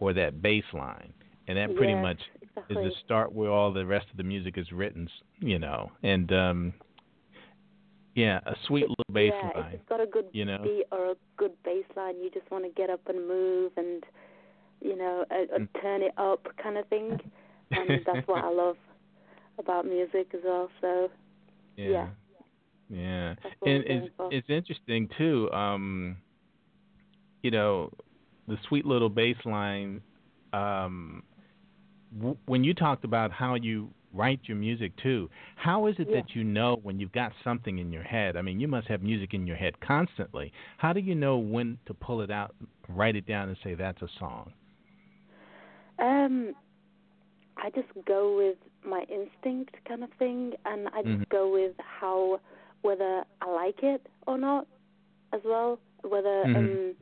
or 0.00 0.12
that 0.14 0.42
bass 0.42 0.64
line, 0.72 1.12
and 1.48 1.56
that 1.58 1.74
pretty 1.76 1.92
Yes, 1.94 2.02
much 2.02 2.20
exactly. 2.42 2.76
is 2.76 2.92
the 2.92 2.98
start 3.04 3.32
where 3.32 3.50
all 3.50 3.72
the 3.72 3.84
rest 3.86 4.06
of 4.10 4.16
the 4.16 4.22
music 4.22 4.58
is 4.58 4.70
written. 4.72 5.08
You 5.40 5.58
know, 5.58 5.90
and 6.02 6.30
um 6.32 6.72
yeah, 8.14 8.40
a 8.46 8.54
sweet 8.66 8.82
little 8.88 8.96
bass 9.12 9.32
yeah, 9.32 9.50
line. 9.54 9.66
if 9.74 9.80
it's 9.80 9.88
got 9.88 10.00
a 10.00 10.06
good 10.06 10.26
you 10.32 10.44
know? 10.44 10.58
beat 10.64 10.84
or 10.90 11.12
a 11.12 11.14
good 11.36 11.52
bass 11.64 11.84
line, 11.96 12.16
you 12.20 12.30
just 12.30 12.50
want 12.50 12.64
to 12.64 12.70
get 12.70 12.90
up 12.90 13.00
and 13.06 13.28
move 13.28 13.72
and 13.76 14.02
you 14.80 14.96
know 14.96 15.24
uh, 15.30 15.54
uh, 15.54 15.58
Mm. 15.58 15.68
turn 15.82 16.02
it 16.02 16.12
up 16.18 16.46
kind 16.62 16.76
of 16.78 16.86
thing. 16.88 17.18
And 17.70 18.00
that's 18.06 18.26
what 18.26 18.42
I 18.44 18.50
love 18.50 18.76
about 19.58 19.84
music 19.84 20.28
as 20.34 20.40
well. 20.44 20.68
So 20.80 21.10
Yeah. 21.76 21.86
Yeah. 21.90 22.08
Yeah. 22.88 23.34
And 23.66 23.84
it's 23.86 24.08
for. 24.16 24.28
it's 24.32 24.48
interesting 24.48 25.08
too, 25.18 25.50
um 25.52 26.16
you 27.42 27.50
know, 27.50 27.90
the 28.46 28.56
sweet 28.68 28.86
little 28.86 29.08
bass 29.10 29.36
line 29.44 30.00
um 30.52 31.22
w- 32.16 32.36
when 32.46 32.64
you 32.64 32.72
talked 32.74 33.04
about 33.04 33.30
how 33.30 33.54
you 33.54 33.90
write 34.14 34.40
your 34.44 34.56
music 34.56 34.92
too, 35.02 35.28
how 35.56 35.86
is 35.86 35.94
it 35.98 36.08
Yeah. 36.08 36.22
that 36.22 36.34
you 36.34 36.42
know 36.42 36.78
when 36.82 36.98
you've 36.98 37.12
got 37.12 37.32
something 37.44 37.78
in 37.78 37.92
your 37.92 38.02
head? 38.02 38.36
I 38.36 38.42
mean, 38.42 38.58
you 38.60 38.66
must 38.68 38.86
have 38.88 39.02
music 39.02 39.34
in 39.34 39.46
your 39.46 39.56
head 39.56 39.78
constantly. 39.80 40.50
How 40.78 40.94
do 40.94 41.00
you 41.00 41.14
know 41.14 41.36
when 41.36 41.78
to 41.86 41.92
pull 41.92 42.22
it 42.22 42.30
out, 42.30 42.54
write 42.88 43.16
it 43.16 43.26
down 43.26 43.48
and 43.50 43.58
say 43.62 43.74
that's 43.74 44.00
a 44.00 44.08
song? 44.18 44.52
Um, 45.98 46.54
I 47.56 47.70
just 47.70 47.88
go 48.06 48.36
with 48.36 48.56
my 48.84 49.04
instinct 49.08 49.76
kind 49.86 50.04
of 50.04 50.10
thing, 50.18 50.52
and 50.64 50.88
I 50.88 51.02
just 51.02 51.18
Mhm. 51.20 51.28
go 51.30 51.50
with 51.52 51.74
how 51.78 52.40
whether 52.82 53.24
I 53.40 53.50
like 53.50 53.82
it 53.82 54.06
or 54.26 54.38
not, 54.38 54.66
as 55.32 55.40
well. 55.44 55.78
Whether 56.02 56.46
Mhm. 56.46 56.56
um 56.56 56.94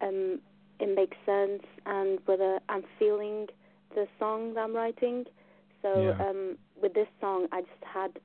um 0.00 0.40
it 0.80 0.94
makes 0.94 1.16
sense, 1.26 1.62
and 1.84 2.18
whether 2.26 2.60
I'm 2.68 2.84
feeling 2.98 3.46
the 3.94 4.06
song 4.18 4.54
that 4.54 4.60
I'm 4.60 4.74
writing. 4.74 5.24
So 5.82 6.14
Yeah. 6.18 6.26
um 6.28 6.58
with 6.80 6.94
this 6.94 7.08
song, 7.20 7.46
I 7.52 7.60
just 7.62 7.84
had 7.84 8.18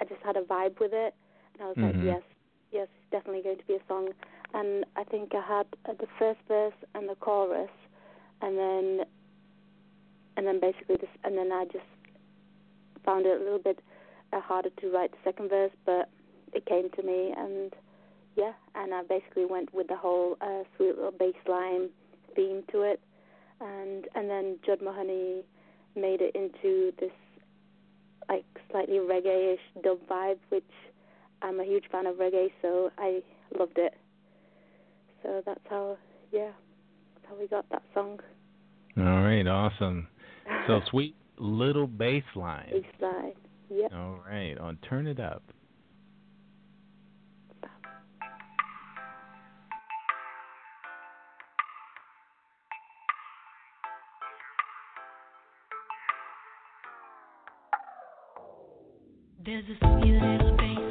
I 0.00 0.04
just 0.04 0.22
had 0.22 0.36
a 0.36 0.42
vibe 0.42 0.78
with 0.80 0.92
it, 0.92 1.14
and 1.54 1.62
I 1.62 1.66
was 1.66 1.76
Mhm. 1.76 1.82
like, 1.94 1.96
yes, 2.04 2.22
yes, 2.72 2.88
it's 2.94 3.10
definitely 3.10 3.42
going 3.42 3.58
to 3.58 3.64
be 3.66 3.74
a 3.74 3.86
song. 3.88 4.08
And 4.54 4.84
I 4.96 5.04
think 5.04 5.34
I 5.34 5.40
had 5.40 5.66
uh, 5.88 5.92
the 5.98 6.06
first 6.18 6.40
verse 6.48 6.74
and 6.94 7.08
the 7.08 7.16
chorus, 7.16 7.70
and 8.42 8.56
then 8.58 9.06
and 10.36 10.46
then 10.46 10.60
basically 10.60 10.96
this 10.96 11.10
and 11.24 11.36
then 11.36 11.52
I 11.52 11.64
just 11.64 11.84
found 13.04 13.26
it 13.26 13.40
a 13.40 13.42
little 13.42 13.58
bit 13.58 13.80
uh, 14.32 14.40
harder 14.40 14.70
to 14.80 14.90
write 14.90 15.12
the 15.12 15.18
second 15.24 15.50
verse, 15.50 15.72
but 15.86 16.08
it 16.52 16.66
came 16.66 16.90
to 16.90 17.02
me 17.02 17.34
and 17.36 17.72
yeah, 18.36 18.52
and 18.74 18.94
I 18.94 19.02
basically 19.02 19.46
went 19.46 19.74
with 19.74 19.88
the 19.88 19.96
whole 19.96 20.36
uh, 20.40 20.62
sweet 20.76 20.96
little 20.96 21.10
bass 21.10 21.34
line 21.48 21.88
theme 22.36 22.62
to 22.70 22.82
it, 22.82 23.00
and 23.60 24.06
and 24.14 24.30
then 24.30 24.58
Judd 24.64 24.80
Mahoney 24.82 25.42
made 25.96 26.20
it 26.20 26.36
into 26.36 26.92
this 27.00 27.10
like 28.28 28.44
slightly 28.70 28.98
reggae-ish 28.98 29.82
dub 29.82 29.98
vibe, 30.08 30.38
which 30.50 30.70
I'm 31.42 31.60
a 31.60 31.64
huge 31.64 31.84
fan 31.90 32.06
of 32.06 32.16
reggae, 32.16 32.52
so 32.62 32.90
I 32.98 33.22
loved 33.58 33.78
it. 33.78 33.94
So 35.22 35.42
that's 35.44 35.60
how, 35.68 35.96
yeah, 36.30 36.50
how 37.28 37.36
we 37.38 37.46
got 37.46 37.68
that 37.70 37.82
song. 37.94 38.18
All 38.96 39.04
right, 39.04 39.46
awesome. 39.46 40.08
So 40.66 40.80
sweet 40.90 41.14
little 41.38 41.86
bass 41.86 42.24
line. 42.34 42.70
Bass 42.72 42.84
line, 43.00 43.32
yeah. 43.70 43.88
All 43.94 44.20
right, 44.26 44.56
on 44.58 44.78
Turn 44.88 45.06
It 45.06 45.20
Up. 45.20 45.42
There's 59.44 59.64
a 59.64 59.78
sweet 59.78 60.12
little 60.12 60.56
bass 60.58 60.87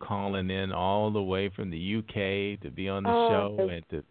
you 0.00 0.06
calling 0.06 0.50
in 0.50 0.72
all 0.72 1.10
the 1.10 1.22
way 1.22 1.48
from 1.50 1.70
the 1.70 1.96
UK 1.98 2.60
to 2.62 2.70
be 2.70 2.88
on 2.88 3.02
the 3.04 3.10
Oh, 3.10 3.28
show 3.58 3.68
and 3.68 3.84
to 3.90 4.02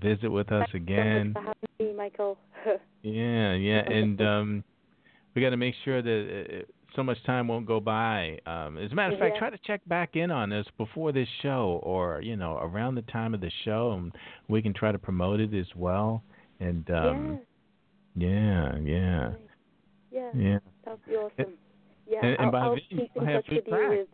visit 0.00 0.28
with 0.30 0.50
us 0.52 0.68
again. 0.74 1.32
So 1.34 1.40
much 1.42 1.56
for 1.56 1.66
having 1.78 1.92
me, 1.92 1.96
Michael. 1.96 2.38
Yeah, 3.04 3.54
yeah, 3.54 3.80
and 3.90 4.20
um, 4.22 4.64
we 5.34 5.42
got 5.42 5.50
to 5.50 5.56
make 5.56 5.74
sure 5.84 6.02
that 6.02 6.46
uh, 6.62 6.62
so 6.94 7.02
much 7.02 7.18
time 7.24 7.48
won't 7.48 7.66
go 7.66 7.80
by. 7.80 8.38
Um, 8.46 8.78
as 8.78 8.92
a 8.92 8.94
matter 8.94 9.14
of 9.14 9.18
fact, 9.18 9.34
Yeah. 9.34 9.38
try 9.40 9.50
to 9.50 9.58
check 9.66 9.80
back 9.88 10.14
in 10.14 10.30
on 10.30 10.52
us 10.52 10.66
before 10.78 11.10
this 11.10 11.26
show, 11.42 11.80
or 11.82 12.20
you 12.20 12.36
know, 12.36 12.58
around 12.58 12.94
the 12.94 13.02
time 13.02 13.34
of 13.34 13.40
the 13.40 13.50
show, 13.64 13.90
and 13.98 14.12
we 14.46 14.62
can 14.62 14.72
try 14.72 14.92
to 14.92 15.00
promote 15.00 15.40
it 15.40 15.52
as 15.52 15.66
well. 15.74 16.22
And 16.60 16.88
um, 16.92 17.40
yeah, 18.14 18.76
yeah, 18.76 18.84
yeah. 18.84 19.30
Yeah. 20.12 20.30
yeah. 20.32 20.58
That'd 20.84 21.04
be 21.04 21.16
awesome. 21.16 21.54
Yeah. 22.06 22.18
and- 22.22 22.36
and 22.38 22.40
I'll, 22.46 22.52
by 22.52 22.58
I'll 22.60 22.76
keep 22.76 23.10
in 23.16 23.26
have 23.26 23.42
touch 23.42 23.50
with 23.50 23.64
you 23.66 23.88
with. 23.88 24.08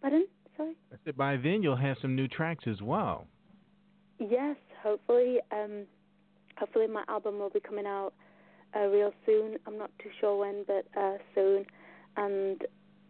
Pardon? 0.00 0.26
Sorry. 0.56 0.74
I 0.92 0.96
said 1.04 1.16
by 1.16 1.36
then 1.36 1.62
you'll 1.62 1.76
have 1.76 1.96
some 2.00 2.14
new 2.16 2.28
tracks 2.28 2.64
as 2.66 2.80
well. 2.82 3.26
Yes, 4.18 4.56
hopefully. 4.82 5.38
Um, 5.52 5.84
hopefully 6.58 6.86
my 6.86 7.04
album 7.08 7.38
will 7.38 7.50
be 7.50 7.60
coming 7.60 7.86
out 7.86 8.12
uh, 8.76 8.86
real 8.86 9.12
soon. 9.26 9.56
I'm 9.66 9.78
not 9.78 9.90
too 10.02 10.10
sure 10.20 10.38
when, 10.38 10.64
but 10.66 10.84
uh, 11.00 11.16
soon. 11.34 11.64
And 12.16 12.62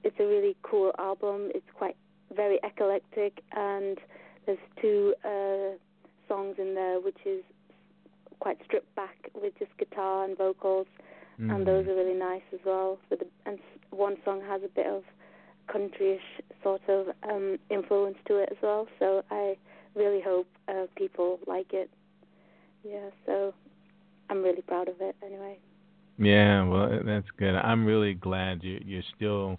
it's 0.04 0.16
a 0.20 0.24
really 0.26 0.56
cool 0.62 0.92
album. 0.98 1.50
It's 1.54 1.66
quite 1.74 1.96
very 2.34 2.58
eclectic, 2.62 3.42
and 3.52 3.98
there's 4.46 4.58
two 4.80 5.14
uh, 5.24 5.76
songs 6.28 6.56
in 6.58 6.74
there 6.74 7.00
which 7.00 7.18
is 7.26 7.42
quite 8.38 8.58
stripped 8.64 8.94
back 8.94 9.16
with 9.34 9.52
just 9.58 9.76
guitar 9.78 10.24
and 10.24 10.36
vocals, 10.38 10.86
and 11.38 11.66
those 11.66 11.86
Mm. 11.86 11.88
are 11.88 11.94
really 11.96 12.14
nice 12.18 12.42
as 12.52 12.60
well. 12.66 12.98
With 13.10 13.20
the, 13.20 13.26
and 13.46 13.58
one 13.90 14.16
song 14.24 14.42
has 14.46 14.62
a 14.62 14.68
bit 14.68 14.86
of 14.86 15.02
countryish 15.74 16.18
sort 16.62 16.82
of 16.88 17.06
um, 17.28 17.58
influence 17.70 18.16
to 18.26 18.36
it 18.38 18.48
as 18.50 18.58
well. 18.62 18.86
So 18.98 19.22
I 19.30 19.56
really 19.94 20.20
hope 20.20 20.46
uh, 20.68 20.86
people 20.96 21.38
like 21.46 21.72
it. 21.72 21.90
Yeah, 22.84 23.10
so 23.26 23.52
I'm 24.28 24.42
really 24.42 24.62
proud 24.62 24.88
of 24.88 24.96
it 25.00 25.16
anyway. 25.24 25.58
Yeah, 26.18 26.64
well, 26.64 27.00
that's 27.04 27.26
good. 27.38 27.54
I'm 27.56 27.84
really 27.84 28.14
glad 28.14 28.62
you 28.62 28.80
you're 28.84 29.02
still 29.16 29.58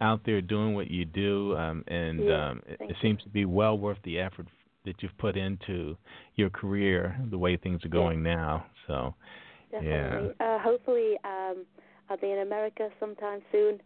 out 0.00 0.20
there 0.26 0.40
doing 0.40 0.74
what 0.74 0.90
you 0.90 1.04
do, 1.04 1.56
um, 1.56 1.84
and 1.86 2.24
Yeah, 2.24 2.50
um, 2.50 2.62
it, 2.66 2.80
it 2.80 2.96
seems 3.00 3.22
to 3.22 3.28
be 3.28 3.44
well 3.44 3.78
worth 3.78 3.98
the 4.04 4.18
effort 4.18 4.46
that 4.84 4.96
you've 5.00 5.16
put 5.18 5.36
into 5.36 5.96
your 6.34 6.50
career, 6.50 7.16
the 7.30 7.38
way 7.38 7.56
things 7.56 7.84
are 7.84 7.88
going 7.88 8.22
now. 8.22 8.66
So, 8.88 9.14
Definitely. 9.70 10.34
Uh, 10.40 10.58
hopefully, 10.58 11.14
um, 11.24 11.64
I'll 12.10 12.18
be 12.18 12.30
in 12.30 12.40
America 12.40 12.88
sometime 13.00 13.40
soon, 13.50 13.80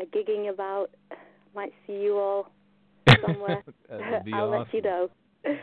uh, 0.00 0.04
gigging 0.16 0.50
about. 0.52 0.90
Might 1.54 1.72
see 1.86 1.94
you 1.94 2.16
all 2.16 2.50
somewhere. 3.26 3.62
that 3.90 4.00
would 4.12 4.24
be 4.24 4.32
I'll 4.32 4.54
awesome. 4.54 4.58
let 4.60 4.74
you 4.74 4.82
know. 4.82 5.08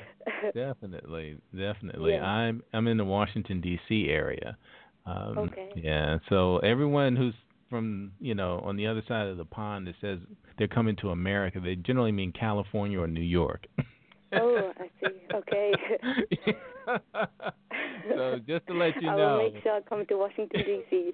Definitely, 0.54 1.38
definitely. 1.56 2.14
Yeah. 2.14 2.26
I'm 2.26 2.62
I'm 2.74 2.88
in 2.88 2.98
the 2.98 3.06
Washington 3.06 3.62
D.C. 3.62 4.08
area. 4.10 4.58
Um, 5.06 5.38
Okay. 5.38 5.70
Yeah. 5.76 6.18
So 6.30 6.58
everyone 6.60 7.16
who's 7.16 7.34
from 7.70 8.12
you 8.20 8.36
know 8.36 8.60
on 8.66 8.76
the 8.76 8.88
other 8.88 9.04
side 9.08 9.28
of 9.28 9.38
the 9.38 9.46
pond 9.46 9.88
that 9.88 9.96
says 10.02 10.20
they're 10.58 10.68
coming 10.68 10.96
to 10.98 11.10
America, 11.12 11.60
they 11.64 11.76
generally 11.76 12.12
mean 12.12 12.34
California 12.34 13.00
or 13.00 13.08
New 13.08 13.22
York. 13.22 13.68
oh, 14.34 14.72
I 14.80 14.90
see. 15.00 15.16
Okay. 15.34 15.74
so 18.16 18.40
just 18.48 18.68
to 18.68 18.74
let 18.74 19.02
you 19.02 19.10
I 19.10 19.16
know. 19.16 19.24
I 19.24 19.32
will 19.38 19.52
make 19.52 19.64
sure 19.64 19.74
I 19.74 19.82
come 19.82 20.06
to 20.08 20.18
Washington 20.18 20.62
D.C. 20.66 21.14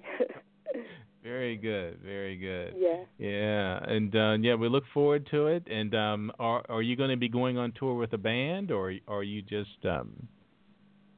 Very 1.24 1.56
good, 1.56 1.98
very 2.04 2.36
good. 2.36 2.74
yeah. 2.78 3.04
Yeah, 3.16 3.78
and 3.88 4.14
uh, 4.14 4.36
yeah, 4.40 4.54
we 4.56 4.68
look 4.68 4.84
forward 4.92 5.26
to 5.30 5.46
it. 5.46 5.66
And 5.70 5.94
um, 5.94 6.32
are 6.38 6.62
are 6.68 6.82
you 6.82 6.96
going 6.96 7.10
to 7.10 7.16
be 7.16 7.28
going 7.28 7.56
on 7.56 7.72
tour 7.78 7.94
with 7.94 8.12
a 8.12 8.18
band, 8.18 8.70
or 8.70 8.92
are 9.08 9.22
you 9.22 9.40
just 9.40 9.84
um, 9.84 10.28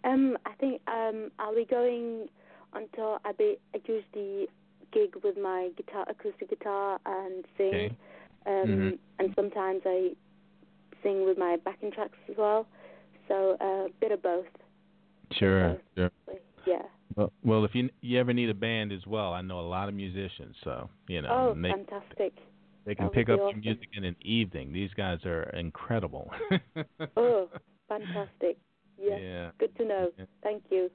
Um, 0.05 0.39
I 0.47 0.53
think 0.61 0.81
um 0.87 1.33
I'll 1.41 1.55
be 1.55 1.67
going 1.69 2.29
until 2.73 3.19
I 3.25 3.33
be 3.33 3.57
I 3.75 3.81
usually 3.85 4.47
gig 4.93 5.15
with 5.25 5.37
my 5.37 5.71
guitar, 5.77 6.05
acoustic 6.09 6.51
guitar, 6.51 7.01
and 7.05 7.45
sing. 7.59 7.75
Okay. 7.75 7.97
Um, 8.47 8.69
Mhm. 8.69 8.99
and 9.19 9.35
sometimes 9.35 9.83
I 9.85 10.15
sing 11.03 11.25
with 11.25 11.37
my 11.37 11.57
backing 11.65 11.91
tracks 11.91 12.19
as 12.29 12.37
well. 12.37 12.67
So 13.27 13.57
a 13.61 13.65
uh, 13.65 13.89
bit 14.01 14.13
of 14.13 14.23
both. 14.23 14.47
sure, 15.33 15.81
sure? 15.97 16.11
Yeah. 16.65 16.87
Well, 17.15 17.33
well, 17.45 17.65
if 17.65 17.75
you 17.75 17.89
you 18.01 18.19
ever 18.19 18.33
need 18.33 18.51
a 18.51 18.55
band 18.55 18.93
as 18.93 19.07
well, 19.07 19.33
I 19.33 19.41
know 19.41 19.61
a 19.61 19.69
lot 19.69 19.89
of 19.89 19.95
musicians, 19.95 20.57
so 20.65 20.91
you 21.09 21.23
know 21.23 21.29
oh, 21.31 21.55
they 21.61 21.71
fantastic. 21.71 22.35
they 22.85 22.95
can 22.95 23.07
that 23.07 23.13
pick 23.13 23.29
up 23.29 23.39
your 23.39 23.57
music 23.57 23.89
in 23.95 24.05
an 24.05 24.17
evening. 24.23 24.73
These 24.73 24.91
guys 24.97 25.25
are 25.25 25.45
incredible. 25.51 26.31
Oh, 27.17 27.49
fantastic. 27.89 28.59
Yeah. 28.99 29.19
Yeah. 29.19 29.51
Good 29.59 29.77
to 29.77 29.85
know. 29.85 30.11
Yeah. 30.19 30.25
Thank 30.43 30.65
you. 30.71 30.91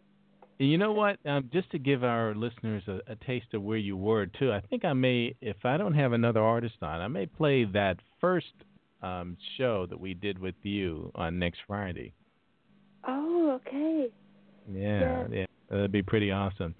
You 0.59 0.77
know 0.77 0.91
what? 0.91 1.17
Um, 1.25 1.49
just 1.51 1.71
to 1.71 1.79
give 1.79 2.03
our 2.03 2.35
listeners 2.35 2.83
a, 2.87 2.99
a 3.11 3.15
taste 3.25 3.53
of 3.53 3.63
where 3.63 3.77
you 3.77 3.97
were 3.97 4.27
too, 4.27 4.51
I 4.51 4.61
think 4.61 4.85
I 4.85 4.93
may, 4.93 5.35
if 5.41 5.57
I 5.63 5.77
don't 5.77 5.95
have 5.95 6.13
another 6.13 6.41
artist 6.41 6.75
on, 6.83 7.01
I 7.01 7.07
may 7.07 7.25
play 7.25 7.63
that 7.65 7.97
first 8.19 8.53
um, 9.01 9.37
show 9.57 9.87
that 9.87 9.99
we 9.99 10.13
did 10.13 10.37
with 10.37 10.53
you 10.61 11.11
on 11.15 11.39
next 11.39 11.61
Friday. 11.65 12.13
Oh, 13.07 13.59
okay. 13.65 14.09
Yeah, 14.69 15.27
yeah, 15.31 15.45
that'd 15.69 15.91
be 15.91 16.03
pretty 16.03 16.31
awesome. 16.31 16.75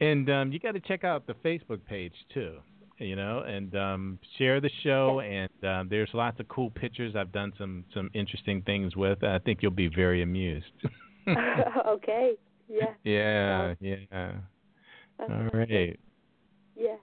And 0.00 0.30
um, 0.30 0.52
you 0.52 0.58
got 0.58 0.72
to 0.72 0.80
check 0.80 1.04
out 1.04 1.26
the 1.26 1.34
Facebook 1.44 1.84
page 1.86 2.14
too. 2.32 2.56
You 2.98 3.16
know, 3.16 3.44
and 3.46 3.74
um, 3.76 4.18
share 4.36 4.60
the 4.60 4.70
show. 4.82 5.20
And 5.20 5.50
um, 5.64 5.88
there's 5.88 6.10
lots 6.12 6.38
of 6.38 6.48
cool 6.48 6.70
pictures. 6.70 7.14
I've 7.16 7.32
done 7.32 7.52
some 7.56 7.84
some 7.94 8.10
interesting 8.12 8.62
things 8.62 8.94
with. 8.94 9.24
I 9.24 9.38
think 9.38 9.60
you'll 9.62 9.70
be 9.70 9.88
very 9.88 10.22
amused. 10.22 10.66
okay. 11.88 12.32
Yeah. 12.68 12.84
yeah, 13.04 13.74
yeah. 13.80 13.96
All 15.18 15.28
fantastic. 15.28 15.54
right. 15.54 16.00
Yeah. 16.76 16.96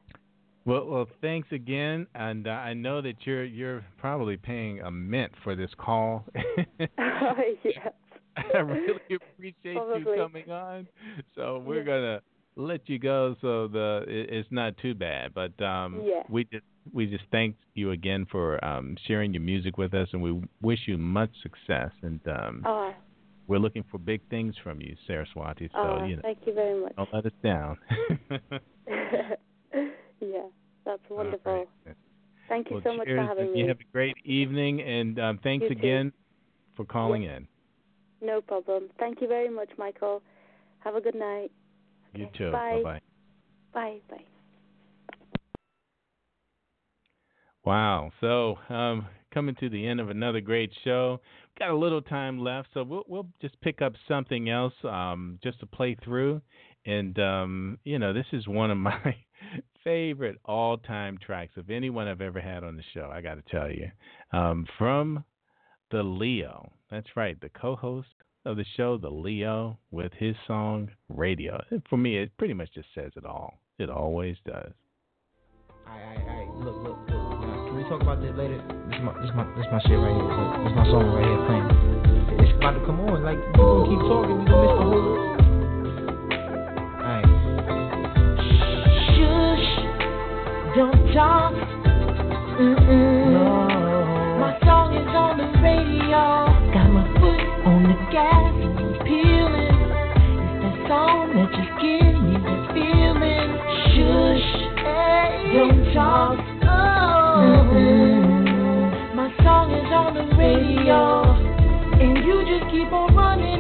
Well, 0.66 0.86
well, 0.86 1.08
thanks 1.22 1.48
again, 1.52 2.08
and 2.14 2.48
uh, 2.48 2.52
I 2.52 2.74
know 2.74 3.02
that 3.02 3.16
you're 3.26 3.46
you're 3.46 3.86
probably 4.00 4.36
paying 4.38 4.82
a 4.82 4.92
mint 4.92 5.32
for 5.44 5.56
this 5.56 5.70
call. 5.78 6.26
yes. 7.00 7.94
I 8.54 8.58
really 8.60 9.00
appreciate 9.12 9.82
you 9.96 10.06
coming 10.16 10.50
on. 10.50 10.88
So 11.36 11.62
we're 11.66 11.80
Yeah. 11.80 11.84
gonna 11.84 12.22
let 12.56 12.88
you 12.90 13.00
go, 13.00 13.36
so 13.42 13.68
the 13.68 14.04
it, 14.08 14.30
it's 14.34 14.52
not 14.52 14.78
too 14.78 14.94
bad. 14.96 15.34
But 15.34 15.60
um, 15.64 16.04
Yeah. 16.06 16.24
we 16.30 16.44
just 16.46 16.64
we 16.94 17.06
just 17.06 17.26
thank 17.32 17.56
you 17.76 17.92
again 17.92 18.26
for 18.32 18.64
um, 18.64 18.96
sharing 19.08 19.34
your 19.34 19.42
music 19.44 19.78
with 19.78 19.94
us, 19.94 20.10
and 20.14 20.22
we 20.22 20.42
wish 20.62 20.80
you 20.88 20.98
much 20.98 21.32
success. 21.42 21.92
And 22.02 22.20
um, 22.28 22.64
Oh, 22.66 22.94
we're 23.48 23.60
looking 23.60 23.84
for 23.92 23.98
big 23.98 24.22
things 24.30 24.56
from 24.64 24.82
you, 24.82 24.96
Saraswati. 25.06 25.70
So 25.74 25.80
oh, 26.02 26.06
you 26.06 26.16
know, 26.18 26.22
thank 26.22 26.40
you 26.46 26.54
very 26.54 26.80
much. 26.80 26.94
don't 26.96 27.14
let 27.14 27.26
us 27.26 27.32
down. 27.44 27.78
yeah, 30.22 30.44
that's 30.86 31.02
wonderful. 31.10 31.66
right. 31.86 31.96
Thank 32.50 32.70
you 32.70 32.76
Well, 32.76 32.82
so 32.86 32.94
much 32.98 33.08
for 33.08 33.18
having 33.24 33.52
me. 33.54 33.60
You 33.62 33.68
have 33.68 33.80
a 33.80 33.92
great 33.94 34.16
evening, 34.24 34.82
and 34.82 35.20
um, 35.20 35.40
thanks 35.44 35.64
You 35.64 35.70
too. 35.70 35.80
again 35.80 36.14
for 36.76 36.86
calling 36.86 37.24
in. 37.24 37.48
No 38.22 38.42
problem. 38.42 38.90
Thank 39.00 39.22
you 39.22 39.28
very 39.28 39.50
much, 39.50 39.70
Michael. 39.78 40.22
Have 40.80 40.96
a 40.96 41.02
good 41.02 41.16
night. 41.16 41.52
You 42.14 42.26
Okay, 42.26 42.38
too. 42.38 42.52
bye. 42.52 42.82
bye. 42.84 43.02
Bye. 43.74 43.98
Bye. 44.10 44.26
Wow. 47.64 48.12
So, 48.22 48.56
um, 48.74 49.08
coming 49.34 49.56
to 49.60 49.70
the 49.70 49.86
end 49.86 50.00
of 50.00 50.10
another 50.10 50.42
great 50.42 50.72
show. 50.84 51.20
Got 51.60 51.70
a 51.70 51.76
little 51.76 52.02
time 52.02 52.40
left, 52.40 52.70
so 52.74 52.84
we'll 52.84 53.04
we'll 53.08 53.28
just 53.42 53.60
pick 53.62 53.82
up 53.82 53.94
something 54.08 54.50
else 54.50 54.74
um, 54.84 55.38
just 55.44 55.60
to 55.60 55.66
play 55.66 55.96
through. 56.04 56.42
And 56.86 57.18
um, 57.20 57.80
you 57.84 58.00
know, 58.00 58.14
this 58.14 58.26
is 58.32 58.48
one 58.48 58.72
of 58.72 58.78
my 58.78 59.16
favorite 59.84 60.38
all-time 60.46 61.18
tracks 61.24 61.54
of 61.58 61.70
anyone 61.70 62.08
I've 62.08 62.22
ever 62.22 62.40
had 62.42 62.64
on 62.64 62.78
the 62.78 62.84
show. 62.94 63.10
I 63.12 63.22
got 63.22 63.36
to 63.36 63.44
tell 63.52 63.70
you, 63.72 63.90
um, 64.32 64.66
from 64.78 65.24
the 65.92 66.04
Leo. 66.04 66.72
That's 66.90 67.18
right, 67.18 67.40
the 67.42 67.50
co-host 67.50 68.08
of 68.46 68.56
the 68.56 68.66
show, 68.78 68.98
the 68.98 69.10
Leo, 69.10 69.78
with 69.92 70.14
his 70.14 70.36
song 70.48 70.90
Radio. 71.10 71.62
For 71.90 71.98
me, 71.98 72.18
it 72.18 72.32
pretty 72.38 72.54
much 72.54 72.74
just 72.74 72.88
says 72.96 73.12
it 73.18 73.26
all. 73.26 73.60
It 73.78 73.90
always 73.90 74.38
does. 74.46 74.72
I, 75.86 75.92
I, 75.92 76.16
I, 76.16 76.48
look, 76.56 76.76
look, 76.78 76.98
look. 77.10 77.42
Now, 77.42 77.66
can 77.68 77.76
we 77.76 77.84
talk 77.84 78.02
about 78.02 78.22
this 78.22 78.32
later? 78.38 78.58
This 78.90 79.00
my, 79.04 79.14
this 79.22 79.32
my, 79.36 79.44
this 79.58 79.68
my 79.70 79.82
shit 79.84 80.00
right 80.00 80.16
here. 80.16 80.32
Look, 80.32 80.64
this 80.64 80.76
my 80.76 80.86
song 80.88 81.12
right 81.12 81.28
here 81.28 81.44
playing. 81.44 81.68
It's 82.40 82.56
about 82.56 82.80
to 82.80 82.86
come 82.86 83.00
on. 83.02 83.24
Like 83.24 83.36
you 83.36 83.52
gonna 83.52 83.88
keep 83.92 84.00
talking, 84.08 84.40
we 84.40 84.46
gonna 84.48 84.64
miss 84.64 84.80
the 84.80 84.88
whole. 84.88 85.28
Shush, 89.12 89.68
don't 90.76 91.04
talk. 91.14 91.52
Mm-mm. 92.58 93.32
No. 93.36 93.68
My 94.40 94.56
song 94.64 94.96
is 94.96 95.08
on 95.12 95.38
the 95.38 95.48
radio. 95.60 96.47
Don't 105.98 106.38
My 109.18 109.34
song 109.42 109.74
is 109.74 109.90
on 109.90 110.14
the 110.14 110.26
radio, 110.38 111.34
and 111.98 112.22
you 112.22 112.46
just 112.46 112.70
keep 112.70 112.92
on 112.94 113.16
running. 113.16 113.58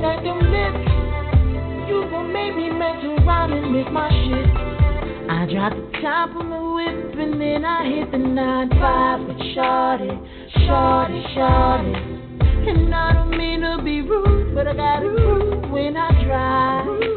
You 1.87 2.05
gon' 2.11 2.31
make 2.31 2.55
me 2.55 2.69
and 2.69 3.71
miss 3.71 3.87
my 3.91 4.09
shit. 4.09 4.45
I 5.29 5.47
drop 5.51 5.73
the 5.73 5.99
top 6.01 6.29
of 6.35 6.45
my 6.45 6.59
whip 6.75 7.15
and 7.17 7.41
then 7.41 7.65
I 7.65 7.89
hit 7.89 8.11
the 8.11 8.17
9-5 8.17 9.27
with 9.27 9.41
Shorty, 9.55 10.13
Shorty, 10.67 11.21
Shorty. 11.33 11.93
And 12.69 12.93
I 12.93 13.13
don't 13.13 13.31
mean 13.31 13.61
to 13.61 13.81
be 13.83 14.01
rude, 14.01 14.53
but 14.53 14.67
I 14.67 14.73
gotta 14.75 15.09
prove 15.09 15.71
when 15.71 15.97
I 15.97 16.23
drive. 16.23 17.16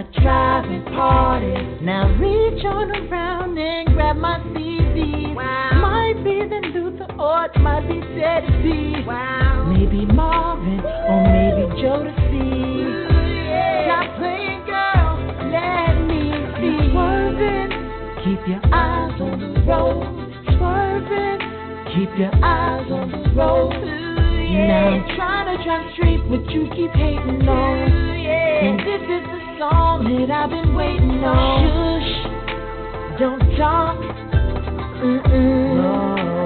I 0.00 0.02
drive 0.22 0.64
and 0.64 0.84
party. 0.96 1.84
Now 1.84 2.08
reach 2.16 2.64
on 2.64 2.90
around 2.90 3.58
and 3.58 3.86
grab 3.92 4.16
my 4.16 4.40
CD. 4.56 5.34
Might 5.34 6.14
be 6.24 6.40
the 6.48 6.60
Luther 6.72 7.04
or 7.20 7.44
it 7.44 7.60
might 7.60 7.86
be 7.86 8.00
Teddy 8.16 8.48
B. 8.62 9.04
Maybe 9.04 10.06
Marvin 10.06 10.80
or 10.80 11.20
maybe 11.28 11.68
Jodeci. 11.84 12.96
Stop 13.84 14.16
playing, 14.16 14.64
girl. 14.64 15.20
Let 15.52 15.92
me 16.08 16.32
see. 16.56 16.92
Swerving. 16.92 17.68
Keep 18.24 18.40
your 18.48 18.64
eyes 18.72 19.20
on 19.20 19.36
the 19.38 19.52
road. 19.68 20.08
Swerving. 20.56 21.40
Keep 21.92 22.18
your 22.18 22.34
eyes 22.42 22.90
on 22.90 23.10
the 23.12 23.20
road. 23.36 23.76
Now 23.76 24.96
I'm 24.96 25.04
trying 25.14 25.58
to 25.58 25.62
drive 25.62 25.92
straight, 25.92 26.24
but 26.30 26.50
you 26.50 26.70
keep 26.74 26.90
hating 26.92 27.46
on. 27.46 28.10
And 28.60 28.80
this 28.80 29.02
is 29.04 29.24
the 29.28 29.39
song 29.60 30.04
that 30.08 30.30
I've 30.32 30.48
been 30.48 30.74
waiting 30.74 31.22
on. 31.22 32.00
Shush. 32.00 33.20
Don't 33.20 33.44
talk. 33.58 33.98
Mm-mm. 35.04 35.76
My 35.76 36.39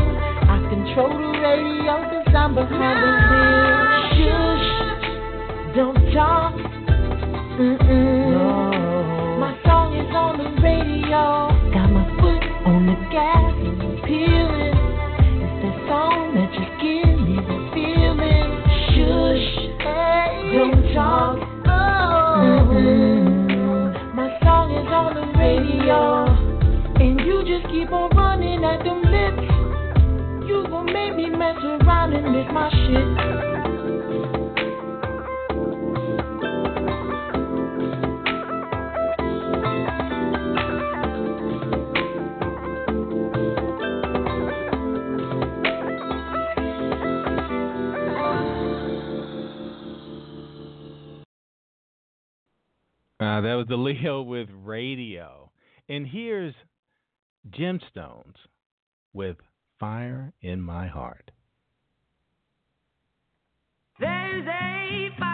I 0.50 0.58
control 0.70 1.10
the 1.10 1.32
radio 1.42 1.96
design 2.12 2.54
but 2.56 2.70
the 2.70 3.12
deal. 4.18 4.52
Don't 5.76 6.14
talk. 6.14 6.54
Mm-mm. 7.60 8.23
Miss 32.34 32.48
my 32.52 32.70
shit. 32.70 33.44
Uh, 53.20 53.42
that 53.42 53.54
was 53.54 53.68
the 53.70 53.76
Leo 53.78 54.22
with 54.24 54.50
radio. 54.52 55.52
And 55.88 56.08
here's 56.08 56.56
Gemstones 57.50 58.36
with 59.14 59.38
Fire 59.80 60.34
in 60.42 60.62
My 60.62 60.88
Heart. 60.88 61.23
There's 64.04 64.45
a 64.47 65.10
fire 65.18 65.33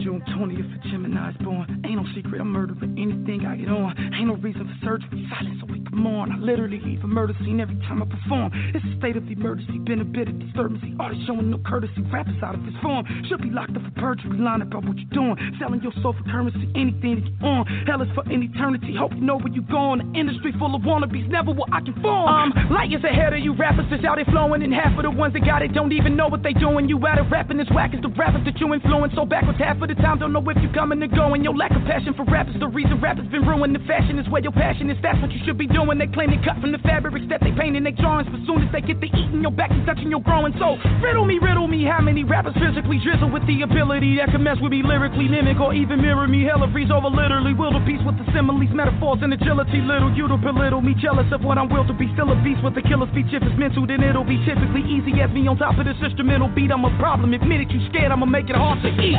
June 0.00 0.22
20th 0.32 0.64
for 0.64 0.88
Gemini's 0.88 1.36
born. 1.44 1.68
Ain't 1.84 2.00
no 2.00 2.06
secret, 2.14 2.40
I'm 2.40 2.48
murdering 2.48 2.96
anything 2.96 3.44
I 3.44 3.56
get 3.56 3.68
on. 3.68 3.92
Ain't 4.16 4.28
no 4.32 4.36
reason 4.40 4.64
for 4.64 4.76
surgery, 4.80 5.28
silence 5.28 5.60
so 5.60 5.68
we 5.68 5.84
can 5.84 5.92
mourn. 5.92 6.32
I 6.32 6.40
literally 6.40 6.80
leave 6.80 7.04
a 7.04 7.06
murder 7.06 7.36
scene 7.44 7.60
every 7.60 7.76
time 7.84 8.00
I 8.02 8.08
perform. 8.08 8.48
It's 8.72 8.80
a 8.80 8.96
state 8.96 9.16
of 9.20 9.28
emergency, 9.28 9.76
been 9.84 10.00
a 10.00 10.08
bit 10.08 10.28
of 10.28 10.40
disturbancy. 10.40 10.96
Artists 10.98 11.28
showing 11.28 11.50
no 11.50 11.60
courtesy, 11.68 12.00
rappers 12.08 12.40
out 12.42 12.54
of 12.56 12.64
his 12.64 12.72
form. 12.80 13.04
Should 13.28 13.42
be 13.44 13.50
locked 13.52 13.76
up 13.76 13.84
for 13.84 13.92
perjury, 14.00 14.40
line 14.40 14.62
about 14.64 14.88
what 14.88 14.96
you're 14.96 15.12
doing. 15.12 15.36
Selling 15.60 15.84
your 15.84 15.92
soul 16.00 16.16
for 16.16 16.24
currency, 16.24 16.64
anything 16.72 17.20
that 17.20 17.26
you 17.28 17.36
on. 17.44 17.68
Hell 17.84 18.00
is 18.00 18.08
for 18.16 18.24
an 18.24 18.40
eternity, 18.40 18.96
hope 18.96 19.12
you 19.12 19.20
know 19.20 19.36
where 19.36 19.52
you 19.52 19.60
going. 19.68 20.00
Industry 20.16 20.56
full 20.56 20.72
of 20.74 20.80
wannabes, 20.80 21.28
never 21.28 21.52
will 21.52 21.68
I 21.76 21.84
conform. 21.84 22.24
Um, 22.24 22.72
light 22.72 22.88
years 22.88 23.04
ahead 23.04 23.36
of 23.36 23.44
you 23.44 23.52
rappers 23.52 23.84
that's 23.92 24.04
out 24.08 24.16
here 24.16 24.28
flowing, 24.32 24.64
and 24.64 24.72
half 24.72 24.96
of 24.96 25.04
the 25.04 25.12
ones 25.12 25.36
that 25.36 25.44
got 25.44 25.60
it 25.60 25.76
don't 25.76 25.92
even 25.92 26.16
know 26.16 26.28
what 26.28 26.42
they 26.42 26.56
doing. 26.56 26.88
You 26.88 26.96
out 27.04 27.20
of 27.20 27.28
rapping 27.28 27.60
as 27.60 27.68
whack 27.68 27.92
as 27.92 28.00
the 28.00 28.08
rappers 28.08 28.48
that 28.48 28.56
you 28.56 28.72
influence. 28.72 29.12
So 29.14 29.28
backwards 29.28 29.58
half 29.58 29.76
of 29.82 29.89
the 29.90 29.98
time, 30.02 30.18
don't 30.22 30.32
know 30.32 30.42
if 30.46 30.58
you 30.62 30.70
coming 30.70 31.02
or 31.02 31.10
going. 31.10 31.42
Your 31.42 31.56
lack 31.56 31.74
of 31.74 31.82
passion 31.82 32.14
for 32.14 32.22
rap 32.30 32.46
is 32.46 32.54
the 32.62 32.70
reason 32.70 33.00
rap 33.02 33.18
has 33.18 33.26
been 33.26 33.42
ruined. 33.42 33.74
The 33.74 33.82
fashion 33.90 34.18
is 34.18 34.28
where 34.30 34.42
your 34.42 34.54
passion 34.54 34.90
is, 34.90 34.96
that's 35.02 35.18
what 35.18 35.34
you 35.34 35.42
should 35.44 35.58
be 35.58 35.66
doing. 35.66 35.98
They 35.98 36.06
claim 36.06 36.30
they 36.30 36.38
cut 36.46 36.62
from 36.62 36.70
the 36.70 36.78
fabrics 36.86 37.26
that 37.28 37.42
they 37.42 37.50
paint 37.50 37.74
in 37.74 37.82
their 37.82 37.96
drawings, 37.98 38.30
but 38.30 38.38
soon 38.46 38.62
as 38.62 38.70
they 38.70 38.80
get 38.80 39.02
to 39.02 39.08
eating 39.10 39.42
your 39.42 39.50
back 39.50 39.70
and 39.74 39.82
touching 39.84 40.10
your 40.10 40.22
growing. 40.22 40.54
So 40.62 40.78
riddle 41.02 41.26
me, 41.26 41.42
riddle 41.42 41.66
me, 41.66 41.82
how 41.84 42.00
many 42.00 42.22
rappers 42.22 42.54
physically 42.54 43.02
drizzle 43.02 43.30
with 43.30 43.42
the 43.50 43.62
ability 43.66 44.22
that 44.22 44.30
can 44.30 44.42
mess 44.42 44.62
with 44.62 44.70
me 44.70 44.86
lyrically, 44.86 45.26
mimic 45.26 45.58
or 45.58 45.74
even 45.74 46.00
mirror 46.00 46.28
me? 46.28 46.46
Hell, 46.46 46.62
freeze 46.70 46.90
over 46.94 47.10
literally, 47.10 47.54
will 47.54 47.74
the 47.74 47.82
piece 47.82 48.02
with 48.06 48.14
the 48.14 48.26
similes, 48.30 48.70
metaphors, 48.70 49.18
and 49.22 49.34
agility. 49.34 49.82
Little 49.82 50.14
you 50.14 50.28
to 50.28 50.36
belittle 50.36 50.80
me, 50.80 50.94
jealous 50.94 51.26
of 51.32 51.42
what 51.42 51.58
I'm 51.58 51.68
will 51.68 51.86
to 51.86 51.94
be. 51.94 52.06
Still 52.14 52.30
a 52.30 52.38
beast 52.44 52.62
with 52.62 52.78
a 52.78 52.82
killer 52.82 53.10
speech. 53.10 53.32
If 53.34 53.42
it's 53.42 53.58
mental, 53.58 53.86
then 53.86 54.02
it'll 54.04 54.28
be 54.28 54.38
typically 54.46 54.86
easy 54.86 55.18
as 55.18 55.30
me 55.34 55.48
on 55.48 55.58
top 55.58 55.78
of 55.78 55.84
this 55.84 55.98
instrumental 55.98 56.48
beat. 56.48 56.70
I'm 56.70 56.84
a 56.84 56.92
problem. 56.98 57.34
Admit 57.34 57.66
it, 57.66 57.70
you 57.70 57.80
scared, 57.90 58.12
I'ma 58.12 58.26
make 58.26 58.50
it 58.50 58.56
hard 58.56 58.82
to 58.82 58.90
eat. 59.00 59.18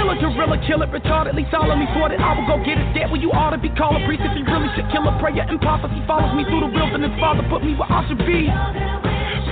Still 0.00 0.16
a 0.16 0.16
gorilla, 0.16 0.56
kill 0.66 0.80
it, 0.80 0.88
retardedly, 0.88 1.44
solemnly 1.50 1.84
for 1.92 2.10
it. 2.10 2.16
I 2.18 2.32
will 2.32 2.48
go 2.48 2.56
get 2.64 2.80
it, 2.80 2.88
dead 2.96 3.12
where 3.12 3.20
you 3.20 3.28
ought 3.36 3.50
to 3.50 3.58
be. 3.58 3.68
Call 3.68 3.92
a 3.92 4.00
priest 4.08 4.24
if 4.24 4.32
you 4.32 4.48
really 4.48 4.72
should 4.72 4.88
kill 4.88 5.04
a 5.04 5.12
prayer 5.20 5.44
and 5.44 5.60
prophecy 5.60 6.00
follows 6.08 6.32
me 6.32 6.48
through 6.48 6.64
the 6.64 6.72
wilderness. 6.72 7.12
Father, 7.20 7.44
put 7.52 7.60
me 7.60 7.76
where 7.76 7.92
I 7.92 8.08
should 8.08 8.16
be. 8.24 8.48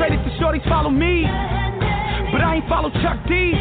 Pray 0.00 0.08
that 0.08 0.24
the 0.24 0.32
shorties 0.40 0.64
follow 0.64 0.88
me. 0.88 1.28
But 2.32 2.40
I 2.42 2.56
ain't 2.56 2.68
follow 2.68 2.90
Chuck 3.02 3.18
D. 3.28 3.54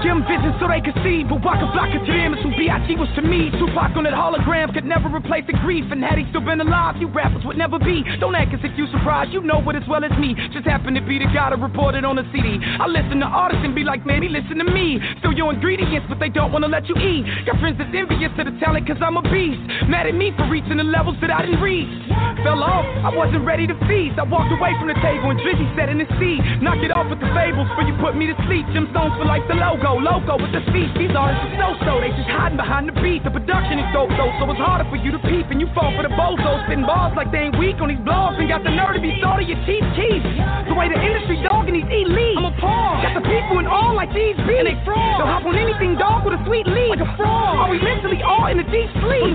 Give 0.00 0.16
them 0.16 0.24
vision 0.24 0.56
so 0.56 0.64
they 0.64 0.80
can 0.80 0.96
see. 1.04 1.28
But 1.28 1.44
Waka 1.44 1.68
Flocka 1.76 2.00
to 2.00 2.12
them 2.12 2.32
is 2.32 2.40
who 2.40 2.48
B.I.G. 2.56 2.96
was 2.96 3.12
to 3.20 3.22
me. 3.22 3.52
Tupac 3.52 3.92
on 4.00 4.08
that 4.08 4.16
hologram 4.16 4.72
could 4.72 4.88
never 4.88 5.12
replace 5.12 5.44
the 5.44 5.52
grief. 5.60 5.84
And 5.92 6.00
had 6.00 6.16
he 6.16 6.24
still 6.32 6.40
been 6.40 6.60
alive, 6.60 6.96
you 6.96 7.08
rappers 7.12 7.44
would 7.44 7.60
never 7.60 7.78
be. 7.78 8.00
Don't 8.16 8.34
act 8.34 8.56
as 8.56 8.64
if 8.64 8.72
you 8.80 8.88
surprised. 8.88 9.32
You 9.36 9.44
know 9.44 9.60
it 9.68 9.76
as 9.76 9.84
well 9.84 10.00
as 10.00 10.12
me. 10.16 10.32
Just 10.56 10.64
happen 10.64 10.96
to 10.96 11.04
be 11.04 11.20
the 11.20 11.28
guy 11.28 11.52
that 11.52 11.60
reported 11.60 12.08
on 12.08 12.16
the 12.16 12.24
CD. 12.32 12.56
I 12.80 12.88
listen 12.88 13.20
to 13.20 13.28
artists 13.28 13.60
and 13.60 13.76
be 13.76 13.84
like, 13.84 14.08
man, 14.08 14.24
he 14.24 14.32
listen 14.32 14.56
to 14.56 14.64
me. 14.64 14.96
Still 15.20 15.36
your 15.36 15.52
ingredients, 15.52 16.08
but 16.08 16.16
they 16.16 16.32
don't 16.32 16.48
wanna 16.48 16.68
let 16.68 16.88
you 16.88 16.96
eat. 16.96 17.28
Got 17.44 17.60
friends 17.60 17.76
that's 17.76 17.92
envious 17.92 18.32
of 18.40 18.48
the 18.48 18.56
talent, 18.56 18.88
cause 18.88 18.96
I'm 19.04 19.20
a 19.20 19.24
beast. 19.28 19.60
Mad 19.92 20.08
at 20.08 20.16
me 20.16 20.32
for 20.32 20.48
reaching 20.48 20.80
the 20.80 20.88
levels 20.88 21.20
that 21.20 21.28
I 21.28 21.44
didn't 21.44 21.60
reach. 21.60 21.92
Fell 22.40 22.64
off, 22.64 22.88
I 23.04 23.12
wasn't 23.12 23.44
ready 23.44 23.68
to 23.68 23.76
feast. 23.84 24.16
I 24.16 24.24
walked 24.24 24.48
away 24.48 24.72
from 24.80 24.88
the 24.88 24.96
table 25.04 25.28
and 25.28 25.36
Drizzy 25.44 25.68
sat 25.76 25.92
in 25.92 26.00
the 26.00 26.08
seat. 26.16 26.40
Knock 26.64 26.80
it 26.80 26.88
off 26.88 27.12
with 27.12 27.20
the 27.20 27.28
fables, 27.36 27.68
for 27.76 27.84
you 27.84 27.89
put 27.98 28.14
me 28.14 28.30
to 28.30 28.36
sleep. 28.46 28.66
Gemstones 28.70 29.16
for 29.18 29.26
like 29.26 29.42
the 29.50 29.56
logo, 29.58 29.98
logo 29.98 30.38
with 30.38 30.52
the 30.54 30.62
speech. 30.70 30.92
These 30.94 31.14
artists 31.16 31.58
are 31.58 31.58
so 31.58 31.68
so, 31.86 31.98
they 31.98 32.12
just 32.14 32.28
hiding 32.28 32.60
behind 32.60 32.86
the 32.86 32.96
beat. 33.00 33.24
The 33.24 33.32
production 33.32 33.80
is 33.80 33.88
dope 33.90 34.12
though, 34.14 34.30
so 34.38 34.46
it's 34.52 34.60
harder 34.60 34.86
for 34.86 35.00
you 35.00 35.10
to 35.10 35.20
peep. 35.26 35.48
And 35.50 35.58
you 35.58 35.68
fall 35.74 35.90
for 35.96 36.04
the 36.04 36.12
bozos, 36.12 36.66
spitting 36.68 36.86
bars 36.86 37.16
like 37.16 37.32
they 37.32 37.50
ain't 37.50 37.58
weak 37.58 37.80
on 37.80 37.88
these 37.88 38.02
blogs. 38.04 38.38
And 38.38 38.46
got 38.46 38.62
the 38.62 38.70
nerve 38.70 38.94
to 38.94 39.02
be 39.02 39.18
thought 39.18 39.42
of 39.42 39.46
your 39.48 39.58
teeth, 39.66 39.86
teeth. 39.96 40.24
The 40.68 40.76
way 40.76 40.86
the 40.92 41.00
industry 41.00 41.42
dog 41.42 41.66
and 41.66 41.74
these 41.74 41.88
elite. 41.88 42.38
I'm 42.38 42.46
a 42.46 42.54
paw. 42.60 43.02
Got 43.02 43.18
the 43.18 43.26
people 43.26 43.58
in 43.58 43.66
all 43.66 43.96
like 43.96 44.12
these 44.12 44.36
beats. 44.44 44.60
And 44.60 44.68
they 44.68 44.78
fraud. 44.84 45.18
They'll 45.18 45.30
hop 45.30 45.48
on 45.48 45.56
anything 45.56 45.96
dog 45.96 46.28
with 46.28 46.36
a 46.36 46.42
sweet 46.44 46.68
lead. 46.68 46.94
Like 46.94 47.04
a 47.04 47.10
fraud. 47.16 47.64
Are 47.64 47.70
we 47.70 47.80
mentally 47.80 48.22
all 48.22 48.46
in 48.46 48.60
the 48.60 48.68
deep 48.68 48.90
sleep? 49.00 49.34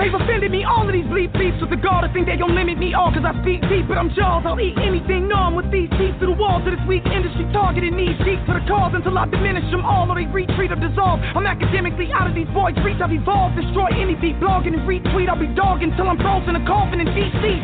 They've 0.00 0.14
offended 0.14 0.50
me, 0.50 0.64
all 0.64 0.88
of 0.88 0.92
these 0.96 1.04
bleep 1.04 1.32
beeps. 1.36 1.60
With 1.60 1.68
the 1.68 1.76
guard, 1.76 2.08
I 2.08 2.12
think 2.12 2.24
they 2.24 2.36
gon' 2.40 2.54
limit 2.54 2.78
me 2.78 2.94
all, 2.94 3.12
cause 3.12 3.24
I 3.26 3.36
speak 3.42 3.60
deep. 3.68 3.84
But 3.84 3.98
I'm 3.98 4.08
Jaws, 4.16 4.48
I'll 4.48 4.58
eat 4.58 4.78
anything. 4.80 5.28
No, 5.28 5.52
I'm 5.52 5.54
with 5.54 5.68
these 5.68 5.90
teeth 6.00 6.16
to 6.20 6.26
the 6.26 6.36
walls 6.36 6.64
of 6.64 6.72
this 6.72 6.84
weak 6.88 7.04
industry. 7.04 7.44
Targeting 7.90 8.06
these 8.06 8.18
deep 8.22 8.38
to 8.46 8.54
the 8.54 8.62
cause 8.70 8.92
until 8.94 9.18
I 9.18 9.26
diminish 9.26 9.66
them 9.70 9.82
all 9.82 10.10
or 10.10 10.14
they 10.14 10.26
retreat 10.26 10.70
or 10.70 10.78
dissolve. 10.78 11.20
I'm 11.34 11.46
academically 11.46 12.10
out 12.12 12.30
of 12.30 12.34
these 12.34 12.46
boys' 12.54 12.78
reach. 12.84 13.02
I've 13.02 13.10
evolved, 13.10 13.58
destroy 13.58 13.90
any 13.98 14.14
beat, 14.14 14.38
blogging 14.38 14.74
and 14.78 14.86
retweet. 14.86 15.28
I'll 15.28 15.38
be 15.38 15.50
dogging 15.54 15.90
till 15.96 16.08
I'm 16.08 16.18
frozen 16.18 16.54
in 16.54 16.62
a 16.62 16.66
coffin 16.66 17.00
in 17.00 17.10
sleep. 17.10 17.62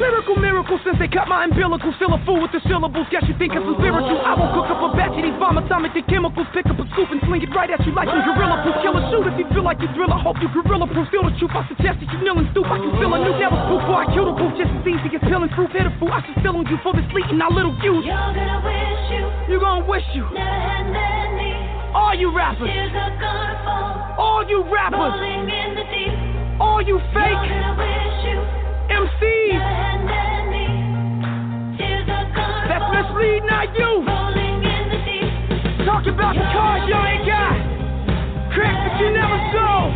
Lyrical 0.00 0.36
miracle 0.36 0.78
since 0.84 0.98
they 0.98 1.08
cut 1.08 1.28
my 1.28 1.44
umbilical. 1.44 1.94
Still 1.96 2.14
a 2.14 2.20
fool 2.26 2.42
with 2.42 2.52
the 2.52 2.62
syllables. 2.66 3.06
Guess 3.10 3.24
you 3.30 3.34
think 3.38 3.54
I'm 3.54 3.62
spiritual. 3.78 4.18
I 4.18 4.34
will 4.34 4.50
cook 4.50 4.70
up 4.70 4.77
a 5.84 5.88
batch 5.88 5.94
of 5.94 5.94
these 5.94 6.04
vomitomic 6.04 6.08
chemicals. 6.08 6.46
Pick 6.54 6.66
up 6.66 6.78
a 6.78 6.84
scoop 6.92 7.08
and 7.12 7.20
sling 7.26 7.42
it 7.42 7.50
right 7.54 7.70
at 7.70 7.80
you 7.86 7.92
like 7.94 8.08
some 8.08 8.22
gorilla 8.24 8.62
proof. 8.62 8.76
Kill 8.82 8.96
a 8.96 9.02
shoot 9.10 9.26
if 9.30 9.36
you 9.38 9.46
feel 9.54 9.64
like 9.64 9.78
you 9.80 9.88
drill. 9.94 10.12
I 10.12 10.20
hope 10.22 10.36
you 10.42 10.48
gorilla 10.50 10.86
proof. 10.88 11.06
Feel 11.10 11.24
the 11.28 11.34
truth. 11.38 11.52
I 11.54 11.62
suggest 11.68 12.00
that 12.00 12.08
you 12.12 12.18
kneel 12.24 12.38
and 12.38 12.48
stoop. 12.52 12.66
I 12.66 12.78
can 12.78 12.92
feel 12.98 13.12
a 13.14 13.18
new 13.22 13.34
devil's 13.38 13.64
proof 13.68 13.80
before 13.86 14.00
I 14.02 14.06
kill 14.14 14.26
the 14.30 14.36
proof. 14.38 14.52
Just 14.58 14.70
as 14.72 14.84
easy 14.86 15.08
as 15.14 15.22
peeling 15.26 15.50
a 15.86 15.92
fool. 15.98 16.10
I 16.12 16.20
should 16.26 16.38
still 16.42 16.56
on 16.58 16.66
you 16.66 16.78
for 16.82 16.92
this 16.94 17.06
and 17.30 17.38
not 17.38 17.52
little 17.52 17.74
you. 17.82 18.00
You're 18.02 18.14
gonna 18.34 18.60
wish 18.64 19.02
you 19.12 19.24
You 19.54 19.56
gon' 19.60 19.86
wish 19.86 20.06
you. 20.14 20.24
never 20.34 20.42
had 20.42 21.30
me. 21.38 21.50
All 21.94 22.14
you 22.14 22.28
rappers. 22.34 22.68
Tears 22.68 22.92
are 22.94 23.14
gonna 23.18 23.56
fall, 23.64 24.14
All 24.18 24.42
you 24.48 24.62
rappers. 24.68 25.14
rolling 25.18 25.48
in 25.48 25.74
the 25.74 25.84
deep. 25.88 26.14
All 26.60 26.82
you 26.82 26.98
You're 26.98 27.48
gonna 27.48 27.74
wish 27.80 28.16
you 28.28 28.38
MCs. 28.92 29.52
never 29.56 29.64
had 29.64 30.44
me. 30.52 30.66
Tears 31.78 32.08
are 32.08 32.28
gonna 32.34 32.68
That's 32.68 32.84
fall, 32.84 32.92
misleading, 33.14 33.46
not 33.46 33.68
you. 33.78 33.84
rolling 33.84 34.04
in 34.04 34.06
the 34.06 34.34
deep. 34.34 34.47
Talk 35.98 36.14
about 36.14 36.30
the 36.38 36.46
cars 36.54 36.86
you 36.86 36.94
ain't 36.94 37.26
got. 37.26 37.58
Cracks 38.54 38.78
that 38.86 39.02
you 39.02 39.10
never 39.18 39.34
saw. 39.50 39.90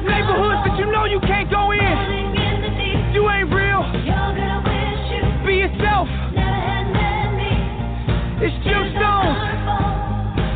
Neighborhoods 0.00 0.64
that 0.64 0.80
you 0.80 0.88
know 0.88 1.04
you 1.04 1.20
can't 1.20 1.44
go 1.52 1.76
in. 1.76 3.12
You 3.12 3.28
ain't 3.28 3.52
real. 3.52 3.84
Be 5.44 5.60
yourself. 5.60 6.08
It's 8.40 8.56
Gemstones. 8.64 9.36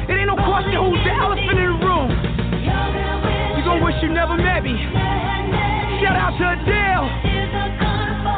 It 0.09 0.17
ain't 0.17 0.33
no 0.33 0.41
question 0.49 0.81
who's 0.81 1.05
the 1.05 1.13
elephant 1.21 1.61
in 1.61 1.69
the 1.69 1.77
room. 1.85 2.09
You're 2.65 2.73
gonna 2.73 3.05
wish 3.05 3.53
You 3.53 3.63
gon' 3.69 3.85
wish 3.85 3.97
you 4.01 4.09
never 4.17 4.41
met 4.41 4.65
me. 4.65 4.81
Shout 6.01 6.17
out 6.17 6.41
to 6.41 6.45
Adele. 6.57 7.05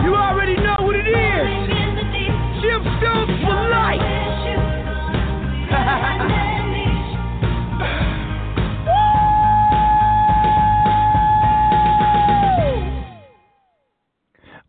You 0.02 0.16
already 0.18 0.56
know 0.58 0.81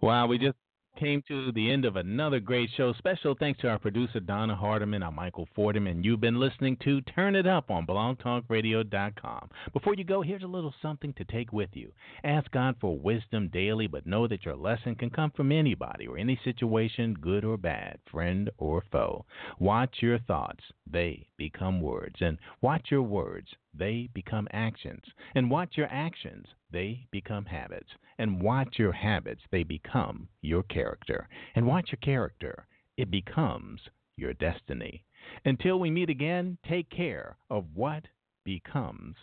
Wow, 0.04 0.28
we 0.28 0.38
just 0.38 0.58
came 1.04 1.22
to 1.28 1.52
the 1.52 1.70
end 1.70 1.84
of 1.84 1.98
another 1.98 2.40
great 2.40 2.70
show. 2.78 2.94
Special 2.94 3.36
thanks 3.38 3.60
to 3.60 3.68
our 3.68 3.78
producer, 3.78 4.22
Donna 4.22 4.56
Hardiman. 4.56 5.04
I'm 5.04 5.16
Michael 5.16 5.50
Fordham, 5.54 5.86
and 5.86 6.06
you've 6.06 6.22
been 6.22 6.40
listening 6.40 6.78
to 6.86 7.02
Turn 7.02 7.36
It 7.36 7.46
Up 7.46 7.70
on 7.70 7.86
BlogTalkRadio.com. 7.86 9.50
Before 9.74 9.96
you 9.96 10.06
go, 10.06 10.22
here's 10.22 10.44
a 10.44 10.48
little 10.48 10.74
something 10.82 11.12
to 11.16 11.26
take 11.26 11.52
with 11.52 11.72
you. 11.74 11.92
Ask 12.24 12.50
God 12.52 12.78
for 12.80 12.98
wisdom 12.98 13.50
daily, 13.52 13.86
but 13.86 14.08
know 14.08 14.30
that 14.30 14.46
your 14.46 14.56
lesson 14.56 14.96
can 14.96 15.10
come 15.10 15.32
from 15.36 15.52
anybody 15.52 16.08
or 16.08 16.18
any 16.18 16.40
situation, 16.42 17.18
good 17.20 17.44
or 17.44 17.58
bad, 17.58 18.00
friend 18.10 18.50
or 18.58 18.82
foe. 18.90 19.26
Watch 19.60 19.98
your 20.00 20.20
thoughts, 20.20 20.64
they 20.90 21.28
become 21.36 21.82
words. 21.82 22.16
And 22.22 22.38
watch 22.62 22.92
your 22.92 23.02
words, 23.02 23.50
they 23.78 24.08
become 24.14 24.48
actions. 24.54 25.04
And 25.36 25.52
watch 25.52 25.76
your 25.76 25.88
actions, 25.92 26.46
they 26.72 27.08
become 27.12 27.44
habits. 27.44 27.90
And 28.18 28.42
watch 28.42 28.80
your 28.80 28.92
habits, 28.92 29.42
they 29.52 29.64
become 29.64 30.28
your 30.42 30.64
character. 30.64 31.28
And 31.56 31.66
watch 31.66 31.92
your 31.92 32.00
character, 32.02 32.68
it 32.98 33.10
becomes 33.10 33.82
your 34.18 34.34
destiny. 34.34 35.04
Until 35.46 35.80
we 35.80 35.90
meet 35.90 36.10
again, 36.10 36.58
take 36.68 36.90
care 36.90 37.38
of 37.50 37.66
what 37.74 38.04
becomes 38.46 39.16